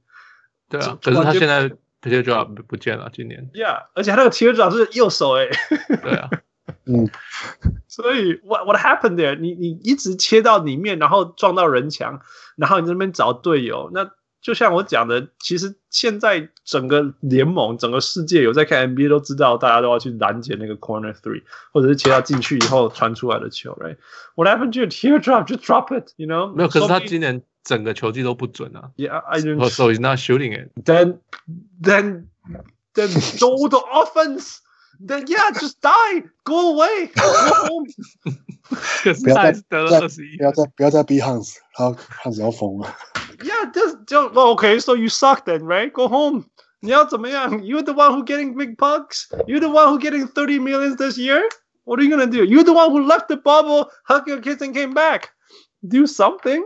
[0.68, 1.72] 对啊，可是他现在。
[2.02, 3.48] Teardrop 不见了，今年。
[3.54, 5.48] Yeah，而且他那个 Teardrop 是右手哎。
[6.02, 6.28] 对啊，
[6.86, 7.08] 嗯。
[7.86, 9.38] 所以 What What happened there？
[9.38, 12.20] 你你一直切到里面，然后撞到人墙，
[12.56, 13.90] 然后你那边找队友。
[13.94, 14.10] 那
[14.40, 21.42] 就像我讲的，其实现在整个联盟、整个世界有在看 NBA 都知道，大家都要去拦截那个 Corner Three，
[21.72, 26.52] 或者是切到进去以后传出来的球，Right？What happened to your Teardrop？Just drop it，you know？
[26.52, 27.42] 没有，可是他今年。
[27.63, 28.91] 整个球技都不准啊！
[28.97, 29.69] Yeah, I didn't.
[29.69, 30.71] So he's not shooting it.
[30.83, 31.19] Then,
[31.81, 32.29] then,
[32.93, 34.61] then, do the offense.
[34.99, 37.21] Then yeah, just die, go away, go
[37.67, 37.85] home.
[39.21, 39.99] 不要再得了
[40.37, 42.95] 不要再不要再逼汉斯，他汉斯要疯了。
[43.39, 44.79] Yeah, just 就 okay.
[44.79, 45.91] So you suck then, right?
[45.91, 46.45] Go home.
[46.79, 47.61] 你要怎么样？
[47.61, 49.27] You're the one who getting big bucks.
[49.45, 51.47] You're the one who getting thirty millions this year.
[51.83, 52.43] What are you gonna do?
[52.43, 55.29] You're the one who left the bubble, hugged your kids, and came back.
[55.87, 56.65] Do something.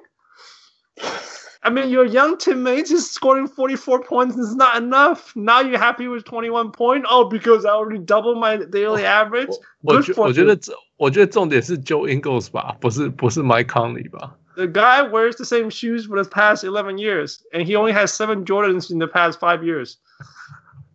[1.63, 5.31] I mean, your young teammates is scoring 44 points is not enough.
[5.35, 7.07] Now you're happy with 21 points?
[7.07, 9.49] Oh, because I already doubled my daily average.
[9.83, 10.57] 我觉我觉得
[10.97, 14.37] 我觉得重点是 Joe Ingles 吧，不是不是 Mike Conley 吧。
[14.55, 18.43] The guy wears the same shoes for the past 11 years, and he only has seven
[18.43, 19.97] Jordans in the past five years.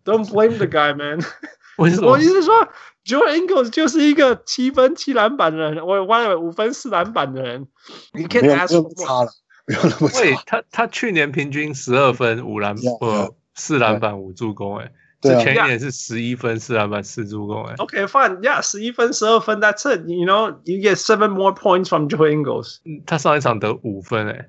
[0.03, 1.21] Don't blame the guy, man.
[1.77, 2.11] 为什么？
[2.11, 2.67] 我意思是说，
[3.05, 7.67] Joe Ingles 就是一个七分七篮板的人，我我五分四篮板的人。
[8.13, 9.29] You can't ask for more.
[9.68, 10.42] 没有那么差。
[10.46, 14.90] 他他去年平均十二分五篮呃四篮板五助攻，哎，
[15.20, 17.74] 对这前一年是十一分四篮板四助攻，哎。
[17.78, 23.02] OK fine，yeah，十一分十二分，That's it，you know，you get seven more points from Joe Ingles 嗯。
[23.06, 24.48] 他上一场得五分，哎，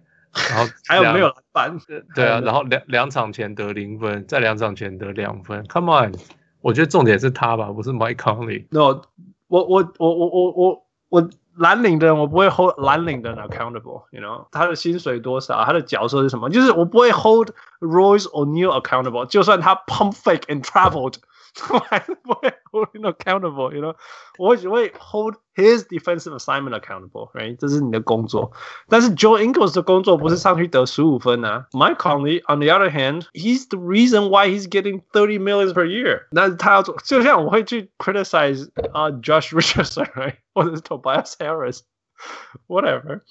[0.49, 1.77] 然后 还有没有篮板？
[2.15, 5.63] 对啊，然后两两场前得零分，在两场前得两分。
[5.69, 6.13] Come on，
[6.61, 8.65] 我觉得重点是他吧，不是 Mike Conley。
[8.71, 9.01] No，
[9.47, 11.29] 我我我我我我我。
[11.56, 17.50] 蓝领的人我不会 hold 蓝领的人 accountable，you know，他的薪水多少，他的角色是什么，就是我不会 hold
[17.80, 21.14] Royce O'Neal accountable，就算他 pump fake and traveled。
[21.70, 23.94] 我还是不会 hold him accountable，you know，
[24.38, 27.56] 我只会 hold his defensive assignment accountable，right？
[27.58, 28.52] 这是你的工作。
[28.88, 31.66] 但是 Joe Ingles 的工作不是上去得十五分啊。
[31.72, 36.26] Mike Conley on the other hand，he's the reason why he's getting thirty millions per year。
[36.30, 40.36] 那他要做，就像我会去 criticize 啊、uh, Josh Richardson，right？
[40.54, 43.22] 或者是 Tobias Harris，whatever。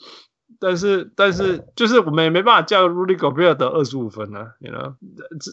[0.61, 4.95] 但是但是就是我们也没办法叫 Rudy Gobert 得二十五分啊，you know，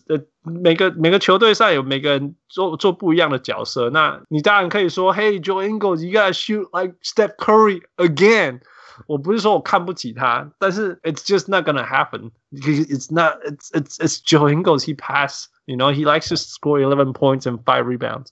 [0.09, 3.91] 呃，每个每个球队上有每个人做做不一样的角色。
[3.91, 8.61] 那你当然可以说，Hey Joe Ingles，you gotta shoot like Steph Curry again。
[9.07, 16.37] 我不是说我看不起他，但是 it's just not gonna happen。It's not it's it's it's Joe Ingles。He pass，you know，he likes to
[16.37, 18.29] score eleven points and five rebounds。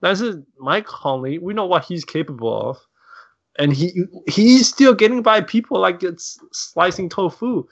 [0.00, 2.78] 但是 Mike Conley，we know what he's capable of。
[3.57, 7.65] and he he's still getting by people like it's slicing tofu.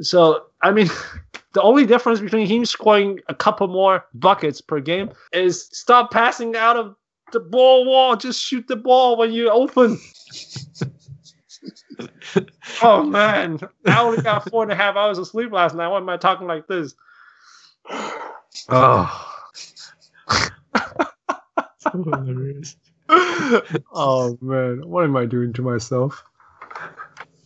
[0.00, 0.88] So I mean,
[1.52, 6.56] the only difference between him scoring a couple more buckets per game is stop passing
[6.56, 6.96] out of
[7.32, 8.16] the ball wall.
[8.16, 9.98] Just shoot the ball when you open.
[12.82, 15.88] oh man, I only got four and a half hours of sleep last night.
[15.88, 16.94] Why am I talking like this?
[18.68, 19.30] Oh.
[23.91, 26.23] oh man, what am I doing to myself?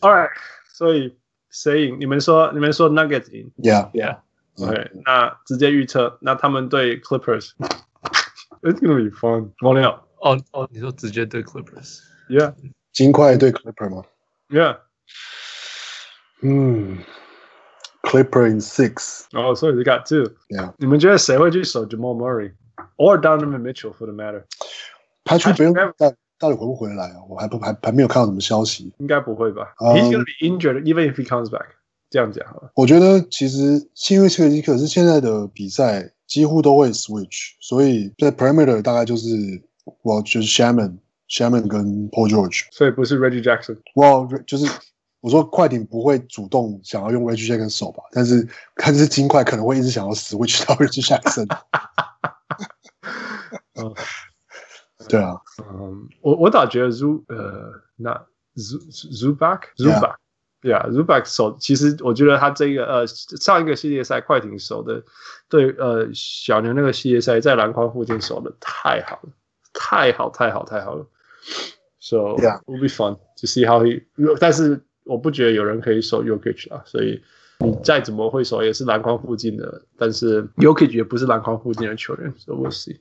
[0.02, 0.30] All right，
[0.74, 1.16] 所以
[1.50, 2.00] 谁赢？
[2.00, 3.52] 你们说，你们说 Nuggets 赢？
[3.58, 4.20] Yeah, yeah.
[4.58, 9.52] OK，那直接预测，那他们对 Clippers。It's gonna be fun。
[9.62, 12.54] 王亮，哦哦，你说直接对 Clippers？Yeah，
[12.92, 14.04] 金块对 Clipper 吗？
[14.50, 14.78] Yeah。
[16.42, 17.00] 嗯，
[18.04, 19.26] Clipper in six。
[19.32, 20.74] 哦，所以 you got two。Yeah。
[20.78, 24.44] 你们觉得谁会去守 Jamal Murray，or Donovan Mitchell for the matter？
[25.29, 25.93] 他去不用到
[26.39, 27.17] 到底回不回来啊？
[27.29, 31.67] 我还不还还没有看到什么消息，应该不会吧？He's gonna be injured even if he comes back。
[32.11, 32.71] 这样讲好了。
[32.75, 39.29] 我觉得其实因为切尔西可是现在的比赛几乎都会 switch，所以在 perimeter 大概就是
[40.01, 40.97] 我就是 Shaman
[41.29, 43.77] Shaman 跟 Paul George，所以不是 Reggie Jackson。
[43.97, 44.67] 哇就是
[45.21, 51.47] 我说快艇不会主动想要用 Reggie Jackson 守吧，但是看是金块可能会一直想要 switch 到 Reggie Jackson。
[55.09, 55.41] 嗯对啊，
[55.73, 58.13] 嗯，我我倒觉得 Zu 呃，那
[58.57, 65.03] Zu Zubac Zubac，yeah Zubac 守，其实我觉得他这个呃上一个系列赛快艇守的，
[65.49, 69.31] 对呃小牛那个系列赛在篮筐附近守的太好了，
[69.73, 71.07] 太好太好太好了
[72.01, 74.03] ，so yeah will be fun to see how he，
[74.39, 77.23] 但是我不觉得有人可以守 Jokic 啊，所以
[77.61, 82.99] 你再怎么会守也是篮筐附近的，但是 Jokic 也不是篮筐附近的球员，so we'll see。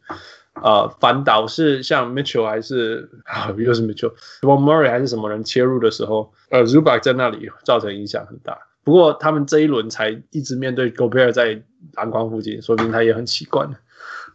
[0.63, 8.57] 呃，反倒是像 Mitchell 还是啊，又是 Mitchell，Jamal Murray 还是什么人切入的时候，呃，Zubac 在那里造成影响很大。
[8.83, 11.61] 不过他们这一轮才一直面对 Gobert 在
[11.93, 13.69] 篮筐附近，说明他也很习惯。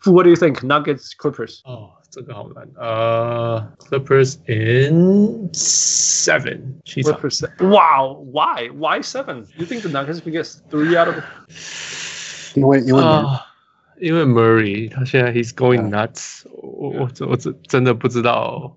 [0.04, 0.56] What do you think?
[0.60, 1.60] Nuggets Clippers？
[1.64, 2.68] 哦，这个好难。
[2.76, 7.18] 呃、uh,，Clippers in seven，七场。
[7.60, 8.68] Wow, why?
[8.70, 9.46] Why seven?
[9.56, 11.16] You think the Nuggets can get three out of？
[12.54, 13.00] 因为因为。
[13.00, 13.40] Uh,
[14.02, 16.50] 因为 Murray 他现在 he's going nuts，、yeah.
[16.60, 18.76] 我我我真真的不知道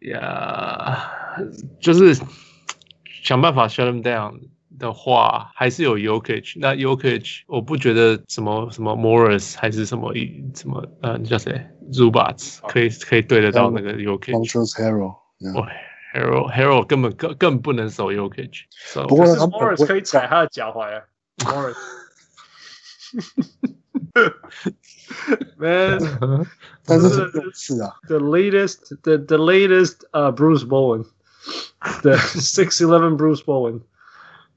[0.00, 2.18] 呀，yeah, 就是
[3.22, 4.40] 想办法 shut him down
[4.78, 6.54] 的话，还是有 Jokic。
[6.58, 10.14] 那 Jokic 我不觉得什么什么 Morris 还是什么
[10.54, 15.16] 什么呃，你叫谁 Zubac 可以可以对得到那个 Harrell，
[15.54, 15.68] 哇
[16.14, 18.62] ，Harrell Harrell 根本更更不能守 Jokic。
[19.06, 21.02] 不过 Morris 可以踩他的脚踝啊
[21.44, 21.76] ，Morris。
[25.57, 26.47] Man，
[26.85, 27.09] 但是
[27.53, 33.81] 是啊，the latest the the latest 呃、uh, Bruce Bowen，the six eleven Bruce Bowen，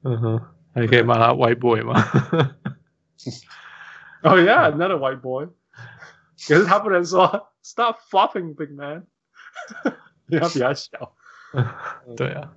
[0.03, 0.41] 嗯哼，
[0.75, 1.95] 还可以骂他 white boy 吗？
[4.23, 5.49] Oh yeah，another white boy。
[6.49, 9.07] 可是他不能说 stop flopping big man，
[10.27, 11.15] 因为他比较小。
[12.17, 12.53] 对啊，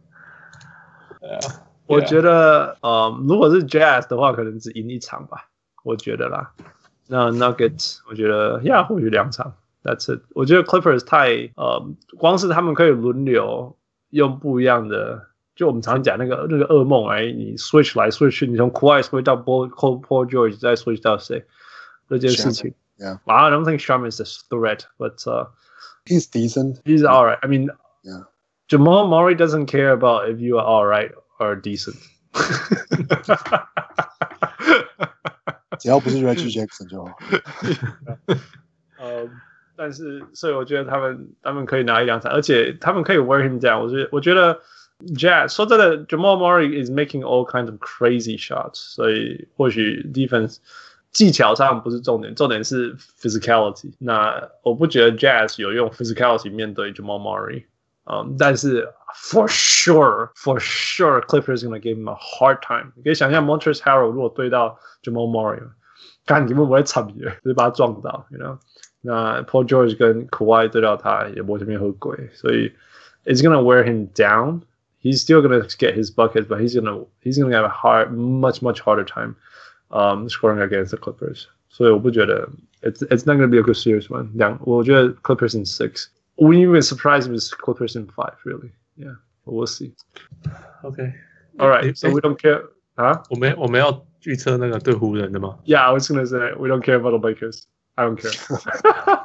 [1.19, 1.39] 对啊，
[1.85, 5.49] 我觉得呃，如果是 Jazz 的话，可能只赢一场吧，
[5.83, 6.51] 我觉得啦。
[7.07, 9.53] 那 Nuggets，我觉得呀，或许两场。
[9.83, 10.21] That's it。
[10.35, 11.87] 我觉得 Clippers 太呃，
[12.17, 13.77] 光是他们可以轮流
[14.09, 21.45] 用不一样的， 就我们常讲那个那个噩梦，哎，你 switch 来 switch 去，你从 Kawhi switch 到 Paul Paul George 再 switch 到谁，
[22.09, 22.73] 这件事情。
[22.97, 23.19] Yeah.
[23.25, 25.47] I don't think Shaman is a threat, but uh,
[26.05, 26.81] he's decent.
[26.83, 27.37] He's all right.
[27.41, 27.69] I mean,
[28.03, 28.23] yeah.
[28.67, 31.95] Jamal Murray doesn't care about if you are all right or decent.
[35.79, 37.17] 只要不是 Reggie Jackson 就好。
[38.97, 39.29] 呃，
[39.75, 43.81] 但是所以我觉得他们他们可以拿一两场，而且他们可以 wear him down。
[43.81, 44.59] 我觉得我觉得
[45.15, 50.57] Jazz 说真的，Jamal Murray is making all kinds of crazy shots，所以或许 defense
[51.11, 53.93] 技巧上不是重点，重点是 physicality。
[53.99, 57.65] 那我不觉得 Jazz 有用 physicality 面对 Jamal Murray。
[58.05, 62.93] 嗯，但是 for sure for sure Clippers gonna give him a hard time。
[62.95, 65.61] 你可以想象 Montrezl Harrell 如果对到 Jamal Murray，
[66.25, 67.13] 看你们不会惨的，
[67.43, 68.57] 就是把他撞到，you know。
[69.01, 72.73] 那 Paul George 跟 Kawhi 对到他也不会这边喝鬼，所以
[73.25, 77.55] it's gonna wear him down。He's still gonna get his buckets, but he's gonna he's gonna
[77.55, 79.35] have a hard, much much harder time
[79.89, 81.45] um scoring against the Clippers。
[81.69, 82.49] 所以我不觉得
[82.81, 84.29] it's it's not gonna be a good series one。
[84.35, 86.07] 两，我觉得 Clippers in six。
[86.37, 88.71] wouldn't even surprise me if Clippers in five, really.
[88.95, 89.93] Yeah, but we'll see.
[90.83, 91.13] Okay.
[91.59, 91.97] All right.
[91.97, 92.63] So we don't care.
[92.97, 93.21] Huh?
[93.29, 97.63] 我们我们要预测那个对湖人的吗 Yeah, I was gonna say we don't care about the Lakers.
[97.95, 98.31] I don't care.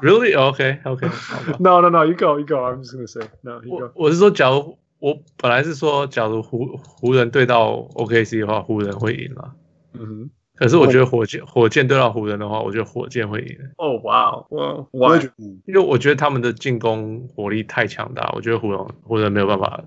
[0.00, 0.34] Really?
[0.34, 0.80] Okay.
[0.84, 1.10] Okay.
[1.58, 2.04] No, no, no.
[2.04, 2.38] You go.
[2.38, 2.64] You go.
[2.64, 3.62] I'm just gonna say no.
[3.62, 3.92] You 我 go.
[3.94, 9.54] 我是说，假如我本来是说，假如湖湖人对到 OKC 的话，湖人会赢了。
[9.94, 10.30] 嗯哼。
[10.57, 13.57] 可是我觉得火箭火箭对到湖人的话，我觉得火箭会赢。
[13.77, 15.33] 哦，哇哦，哇，我也觉得，
[15.67, 19.83] 因为我觉得他们的进攻火力太强大，我觉得湖人湖人没有办法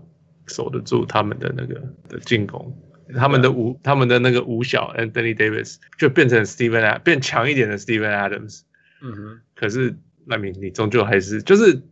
[0.46, 2.72] 守得住他们的那个的进攻，
[3.16, 8.60] 他们的五他们的那个五小 Anthony Davis 就变成 Steven Ad 变强一点的 Steven Adams。
[9.02, 9.40] 嗯哼。
[9.56, 11.82] 可是那你你终究还是就是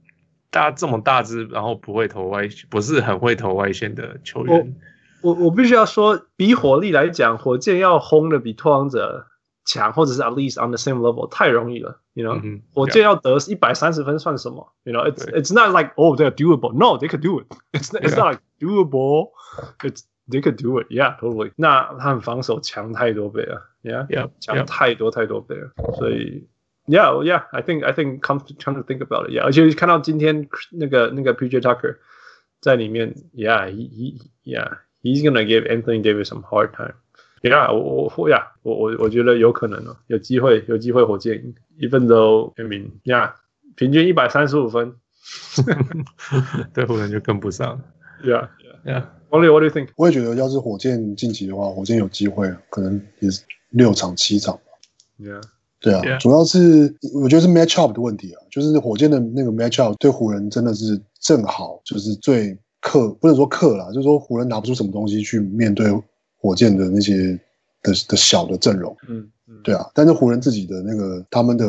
[0.50, 4.76] 大家这么大只，然后不会投外不是很会投外线的球员。
[5.21, 9.27] 我我必须要说，比火力来讲，火箭要轰的比拓荒者
[9.65, 11.99] 强，或者是 at least on the same level，太容易了。
[12.13, 14.73] You know，、嗯、火箭要得一百三十分算什么？
[14.83, 16.73] You know，it's it's not like oh they're doable.
[16.73, 17.47] No, they could do it.
[17.71, 19.31] It's it's not like doable.
[19.79, 20.87] It's they could do it.
[20.89, 21.53] Yeah, totally.
[21.55, 23.69] 那他们防守强太多倍了。
[23.81, 25.71] Yeah, yeah，强太多太多倍了。
[25.97, 26.47] 所以，
[26.85, 29.31] Yeah, Yeah, I think I think come come to think about it.
[29.31, 31.97] Yeah，而且看到今天那个那个 PJ Tucker
[32.59, 34.79] 在里面，Yeah, he he Yeah。
[35.08, 36.94] He's gonna give Anthony Davis some hard time.
[37.40, 41.54] Yeah，我我 Yeah，我我我觉得有可能哦，有机会有机会火箭赢。
[41.78, 43.32] Even though I mean Yeah，
[43.74, 44.96] 平均一百三十五分，
[46.74, 47.80] 对湖人就跟不上。
[48.22, 48.48] Yeah
[48.84, 49.04] Yeah。
[49.30, 49.88] Only what do you think？
[49.96, 54.62] 我也觉得，要是火箭晋级的话，火箭有机会，可能也是六场七场吧。
[55.18, 55.42] Yeah。
[55.80, 56.20] 对啊，yeah.
[56.20, 62.58] 主要是我觉得是 match up 的问题啊，就是火箭的那个 match up 对湖人真的是正好就是最。
[62.88, 65.86] 克不能说克啦，就是说湖人拿不出什么东西去面对
[66.40, 67.38] 火箭的那些
[67.82, 71.66] 的的小的阵容，嗯嗯，对啊，但是湖人自己的那个他们的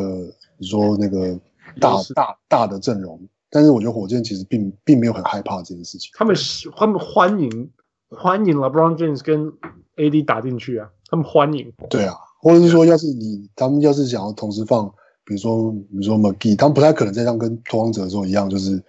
[0.57, 1.37] 你说那个
[1.81, 3.19] 大大大的阵容，
[3.49, 6.33] 但是我觉得火箭其实并并没有很害怕这件事情，他们
[6.77, 7.69] 他们欢迎
[8.09, 9.51] 欢迎 LeBron James 跟
[9.97, 14.87] AD 打进去啊，他们欢迎，对啊，或者是说要是你他们要是想要同时放，
[15.25, 18.81] 比如说比如说 McGee，他们不太可能再像跟拓荒者的时候一样，就是。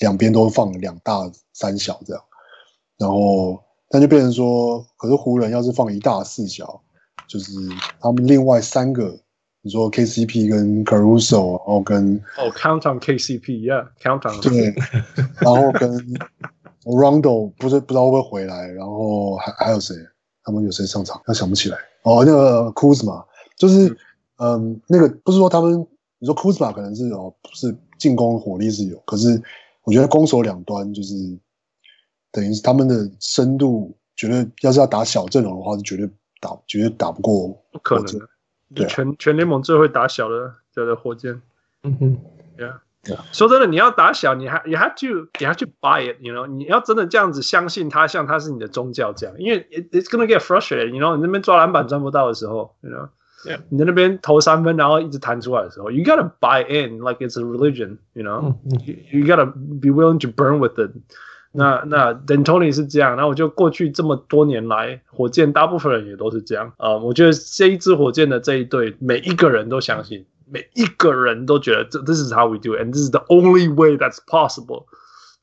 [0.00, 2.22] 两边都放两大三小这样，
[2.98, 6.80] 然后那就变成说，可是湖人要是放一大四小，
[7.28, 7.52] 就是
[8.00, 9.16] 他们另外三个，
[9.62, 14.74] 你说 KCP 跟 Caruso，然后跟哦、oh,，Count on KCP，Yeah，Count on 对，
[15.40, 15.96] 然后跟
[16.84, 19.94] Rondo 不是不知道会不会回来，然后还还有谁？
[20.42, 21.22] 他们有谁上场？
[21.24, 21.78] 他想不起来。
[22.02, 23.24] 哦，那个 Kuzma，
[23.56, 23.88] 就是
[24.38, 25.86] 嗯，嗯，那个不是说他们，
[26.18, 29.40] 你说 Kuzma 可能是哦，是进攻火力是有，可是。
[29.84, 31.14] 我觉得攻守两端就是
[32.32, 36.08] 等于是他们的深度，绝对要是要打小阵容的话，是绝对
[36.40, 37.48] 打绝对打不过。
[37.70, 38.28] 不可能，
[38.74, 41.40] 对、啊，全全联盟最会打小的叫做火箭。
[41.82, 42.18] 嗯哼
[42.56, 53.08] ，Yeah，说、真的，你要打小，你还你还 have to 你还去 buy it，you know，你要真的这样子相信他，像他是你的宗教这样，因为 it, it's gonna get frustrated，you know，你那边抓篮板抓不到的时候，you know。
[53.45, 53.61] Yeah.
[53.69, 59.25] 你在那边投三分，然后一直弹出来的时候，you gotta buy in like it's a religion，you know，you、mm -hmm.
[59.25, 60.91] gotta be willing to burn with it
[61.53, 61.81] 那。
[61.85, 66.89] 那那 D'Antoni 是这样，那我就过去这么多年来，火箭大部分人也都是这样啊。
[66.89, 74.83] Uh, 我觉得这一支火箭的这一队，每一个人都相信，每一个人都觉得这 this is how we do it，and this is the only way that's possible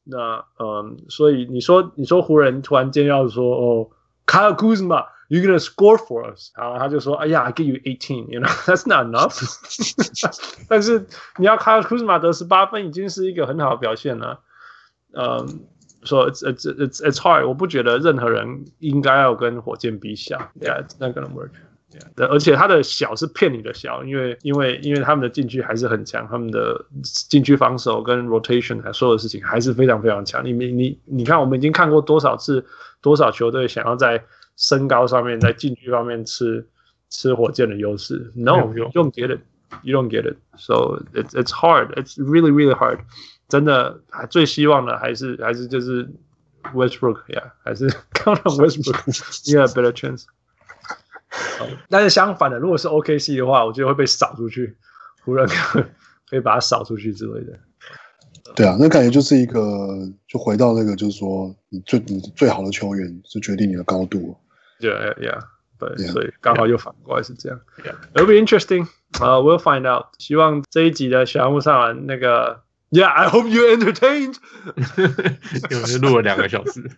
[0.04, 0.18] 那。
[0.18, 3.88] 那嗯，所以你说你说湖人突然间要说哦，
[4.26, 5.06] Kyle Kuzma。
[5.31, 9.39] You're gonna score for us，然后他就说：“哎呀，I give you eighteen，you know that's not enough。
[10.67, 14.41] ”但是你要看库兹马得十八分，已经是一个很好的表现了。
[15.13, 15.61] 嗯，
[16.03, 21.51] 说、so、it's it's it's it's hard，我不觉得任何人应该要跟火箭比小，Yeah, it's not gonna work.
[21.93, 26.85] Yeah, 而且他的小是骗你的小，因为因为因为他们的禁区还是很强，他们的
[27.29, 30.43] 禁区防守跟 rotation 还所有的事情还是非常非常强。
[30.43, 32.65] 你你你你看，我们已经看过多少次，
[33.01, 34.23] 多少球队想要在
[34.61, 36.67] 身高上面，在禁区方面吃
[37.09, 38.31] 吃火箭的优势。
[38.35, 39.39] No, you don't get it.
[39.81, 40.37] You don't get it.
[40.55, 41.95] So it's it's hard.
[41.95, 42.99] It's really really hard.
[43.49, 46.07] 真的，最希望的还是还是就是
[46.75, 50.25] Westbrook，Yeah，还是 count on Westbrook，Yeah, better chance。
[51.89, 54.77] 但是相反的，如果是 OKC 的话，我觉得会被扫出去，
[55.23, 55.47] 湖人
[56.29, 57.59] 可以把它扫出去之类的。
[58.53, 64.35] 对啊，那感觉就是一个，就回到那个，就是说，你最你最好的球员是决定你的高度。
[64.80, 65.40] Yeah，Yeah，
[65.78, 67.60] 对，yeah, 所以刚好又反过来是这样。
[67.78, 68.88] Yeah，It'll be interesting.
[69.20, 70.06] 啊、uh,，We'll find out.
[70.18, 72.62] 希望这一集的小人物上篮那个。
[72.90, 74.36] Yeah, I hope you're entertained.
[75.70, 76.88] 因为录了两个小时。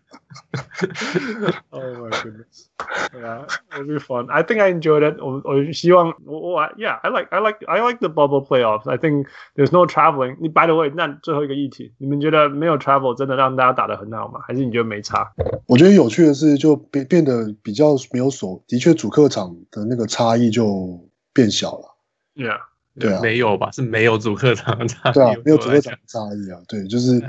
[1.70, 2.68] oh my goodness.
[3.14, 4.30] Yeah, it'll be fun.
[4.30, 5.18] I think I enjoyed it.
[5.18, 8.88] 我我希望我我 Yeah, I like I like I like the bubble playoffs.
[8.88, 10.36] I think there's no traveling.
[10.40, 14.40] 你 By the way，那最后一个议题，你们觉得没有 travel 真的让大家打得很好吗？
[14.46, 15.32] 还是你觉得没差？
[15.66, 21.96] 我觉得有趣的是，就变变得比较没有所，的确主客场的那个差异就变小了。
[22.34, 22.60] Yeah.
[22.99, 23.71] 对啊，没有吧？
[23.71, 25.13] 是没有主客场的差异。
[25.13, 26.59] 对啊，没有主客场的差异啊。
[26.67, 27.21] 对，就是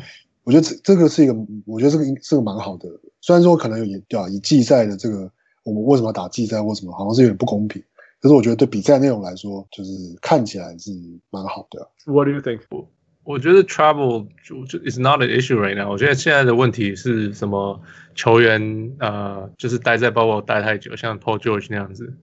[0.44, 1.34] 我觉得这这个是一个，
[1.66, 2.88] 我觉得这个是个蛮好的。
[3.20, 5.30] 虽然说可能有对啊，以季赛的这个，
[5.62, 6.60] 我们为什么要打季赛？
[6.60, 7.82] 为什么好像是有点不公平？
[8.20, 10.90] 可是我觉得对比赛内容来说，就是看起来是
[11.30, 11.90] 蛮好的。
[12.06, 12.60] What do you think？
[12.70, 12.88] 我
[13.22, 15.90] 我觉得 travel 就就 is not an issue right now。
[15.90, 17.80] 我觉得现在的问题是什么？
[18.14, 22.14] 球员呃，就是待在包包待太久，像 Paul George 那样子。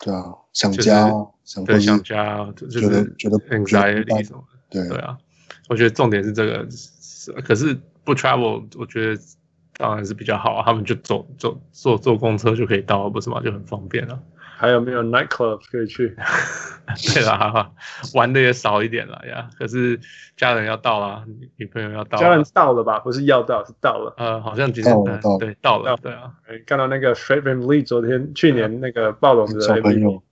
[0.00, 1.08] 对啊，想家，
[1.44, 5.16] 想对想家，就是觉得 anxiety 什么的，对对啊，
[5.68, 6.66] 我觉得重点是这个，
[7.44, 9.22] 可是不 travel，我觉得
[9.76, 13.40] 当然是比较好啊，他们就走走坐坐公车就可以到，不是吗？
[13.40, 14.20] 就很方便了。
[14.60, 16.14] 还有没有 night club 可以去？
[17.14, 17.70] 对啦，
[18.12, 19.48] 玩的也少一点了呀。
[19.58, 19.98] 可是
[20.36, 21.24] 家人要到啦，
[21.56, 22.98] 女朋友要到了，家人到了吧？
[22.98, 24.12] 不是要到，是到了。
[24.18, 24.94] 呃，好像今天
[25.38, 26.32] 对到了，对啊。
[26.66, 30.22] 看到那个 Fred VanVleet 昨天去年那个暴龙的小朋友，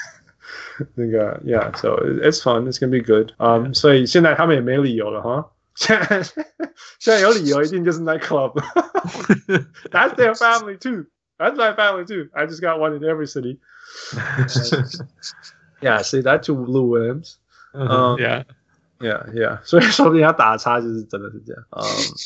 [0.94, 3.32] 那个 Yeah，so it's fun，it's gonna be good。
[3.36, 5.50] 嗯，所以现在他们也没理由了哈。
[5.74, 8.58] 现在现在有理由，一定就是 night club。
[9.90, 11.06] That's their family too。
[11.37, 12.29] That's my family too.
[12.35, 13.59] I just got one in every city.
[15.81, 17.39] yeah, see that to Lou Williams.
[17.73, 18.43] Um, yeah,
[18.99, 19.59] yeah, yeah.
[19.63, 21.63] 所 以说人家打差就是真的是这样。
[21.69, 21.85] Um,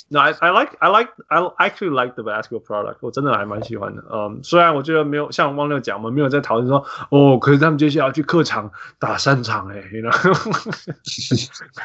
[0.10, 2.98] no, I I like I like I actually like the basketball product.
[3.02, 4.04] 我真的还蛮喜欢的。
[4.12, 10.12] 嗯、um,，虽然我觉得没有像汪六讲，我们没有在讨论说哦，可是他们接下来要去客场打三场哎，you know,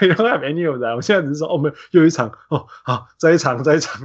[0.00, 0.96] we don't have any of that.
[0.96, 4.00] 我现在只是说哦，没有又一场哦，好再一场再一场。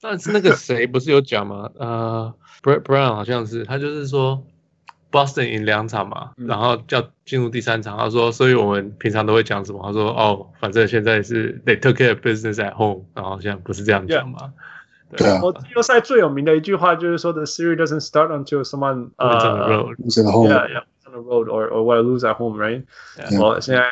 [0.00, 1.70] 但是那个谁不是有讲吗？
[1.76, 2.34] 呃。
[2.62, 4.44] Brett Brown 好像是他就是说
[5.10, 7.96] ，Boston 赢两场嘛，嗯、然后叫进入第三场。
[7.96, 9.80] 他说，所以我们平常都会讲什么？
[9.82, 14.52] 他说，哦，反正现在是 They took care of business at home，然后现在不是这样讲嘛。
[15.12, 15.16] Yeah.
[15.16, 15.40] 对啊。
[15.42, 20.50] 我季后赛最有名的一句话就是说，The series doesn't start until someone uh on the road lose at home.
[20.50, 22.84] Yeah, yeah, on the road or or what lose at home, right?
[23.16, 23.40] Yeah.
[23.40, 23.82] 我现在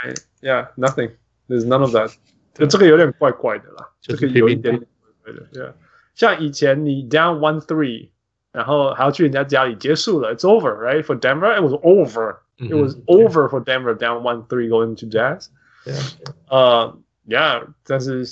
[0.43, 1.12] ，Yeah, nothing.
[1.48, 2.12] There's none of that.
[2.52, 4.86] 就这个有点怪怪的啦，这个有一点点
[5.22, 5.47] 怪怪的。
[5.59, 5.72] Yeah，
[6.18, 8.10] 像以前你 down one three。
[8.53, 11.01] 然后还要去人家家里结束了，It's over, right?
[11.01, 12.35] For Denver, it was over.
[12.60, 15.47] It was over for Denver down one three going to Jazz.
[15.85, 16.14] Yeah.
[16.49, 16.95] 呃，
[17.27, 18.23] Yeah，但是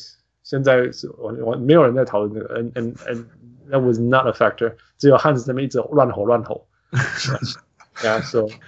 [0.43, 3.25] 现在是完完没有人在讨论这个，and and and
[3.71, 4.75] that was not a factor.
[4.99, 6.67] 只有汉斯在那边一直乱吼乱吼。
[8.03, 8.59] Yeah, so it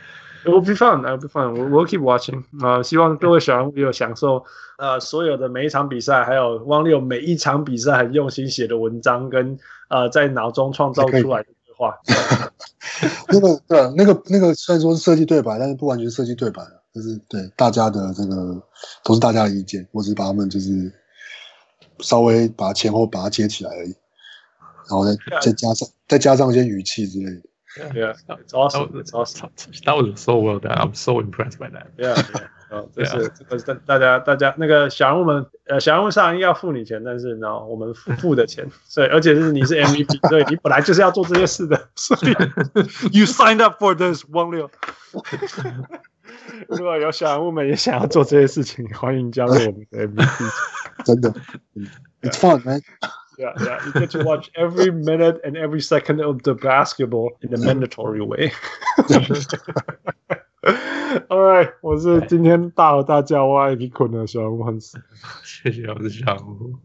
[0.49, 1.01] will be fun.
[1.01, 1.71] It will be fun.
[1.71, 2.45] We'll keep watching.
[2.61, 4.45] 啊，希望各位小人物有享受
[4.79, 9.59] 呃所有的每一场比赛，还有汪六每一场比赛很用心写的文章跟。
[9.91, 11.97] 呃，在脑中创造出来的对话，
[13.33, 16.63] 那个对啊，那个那个虽然说是设计对白，但是不完全是设计对白，
[16.95, 18.63] 就是对大家的这个
[19.03, 20.93] 都是大家的意见，我只是把他们就是
[22.01, 23.97] 稍微把前后把它接起来而已，
[24.91, 27.41] 然后再再加上再加上一些语气之类的。
[27.96, 29.00] Yeah, it's awesome.
[29.00, 29.50] It's awesome.
[29.86, 30.78] That was so well done.
[30.78, 31.88] I'm so impressed by that.
[31.98, 32.16] Yeah.
[32.16, 32.50] yeah.
[32.70, 42.32] 哦，这是这个大家大家那个小人物们，呃，小人物上要付你钱，但是呢，我们付付的钱，所以而且是你是 MVP， 所以你本来就是要做这些事的，所以
[43.12, 44.70] you signed up for this，汪六。
[46.68, 50.52] 如果有小人物们也想要做这些事情，欢迎加入我们的 MVP。
[51.06, 51.32] 真的，
[52.24, 52.82] It's fun, man.
[53.38, 53.84] Yeah, yeah.
[53.86, 58.22] You get to watch every minute and every second of the basketball in a mandatory
[58.22, 58.52] way.
[61.30, 64.64] All right，我是今天大吼大叫、挖一屁困的小人物，
[65.44, 66.76] 谢谢，我是小人物。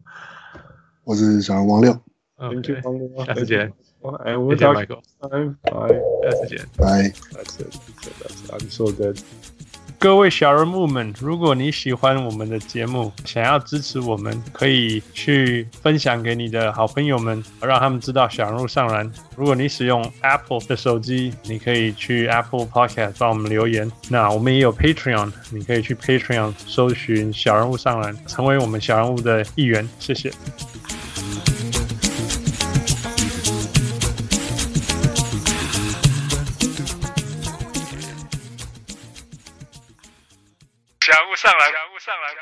[1.04, 1.92] 我是小人王六。
[2.38, 3.24] Thank you，王六。
[3.24, 3.72] 下次见。
[4.24, 4.86] 哎，我们再见。
[5.20, 5.28] 拜
[5.70, 5.88] 拜。
[6.22, 6.66] 下次见。
[6.76, 7.12] 拜。
[7.32, 7.74] That's it.
[8.00, 8.52] That's it.
[8.52, 9.18] I'm so good.
[10.03, 19.09] 各位小人物们，如果你喜欢我们的节目，想要支持我们，可以去分享给你的好朋友们，让他们知道小人物上篮。
[19.37, 23.89] 如果你使用 Apple 的手机，你可以去 Apple Podcast 帮我们留言。
[24.09, 29.87] 那我们也有 Patreon，你可以去 Patreon 搜寻小人物上篮，成为我们小人物的一员。
[29.99, 30.29] 谢谢。
[41.43, 42.33] 上篮，小人物上来，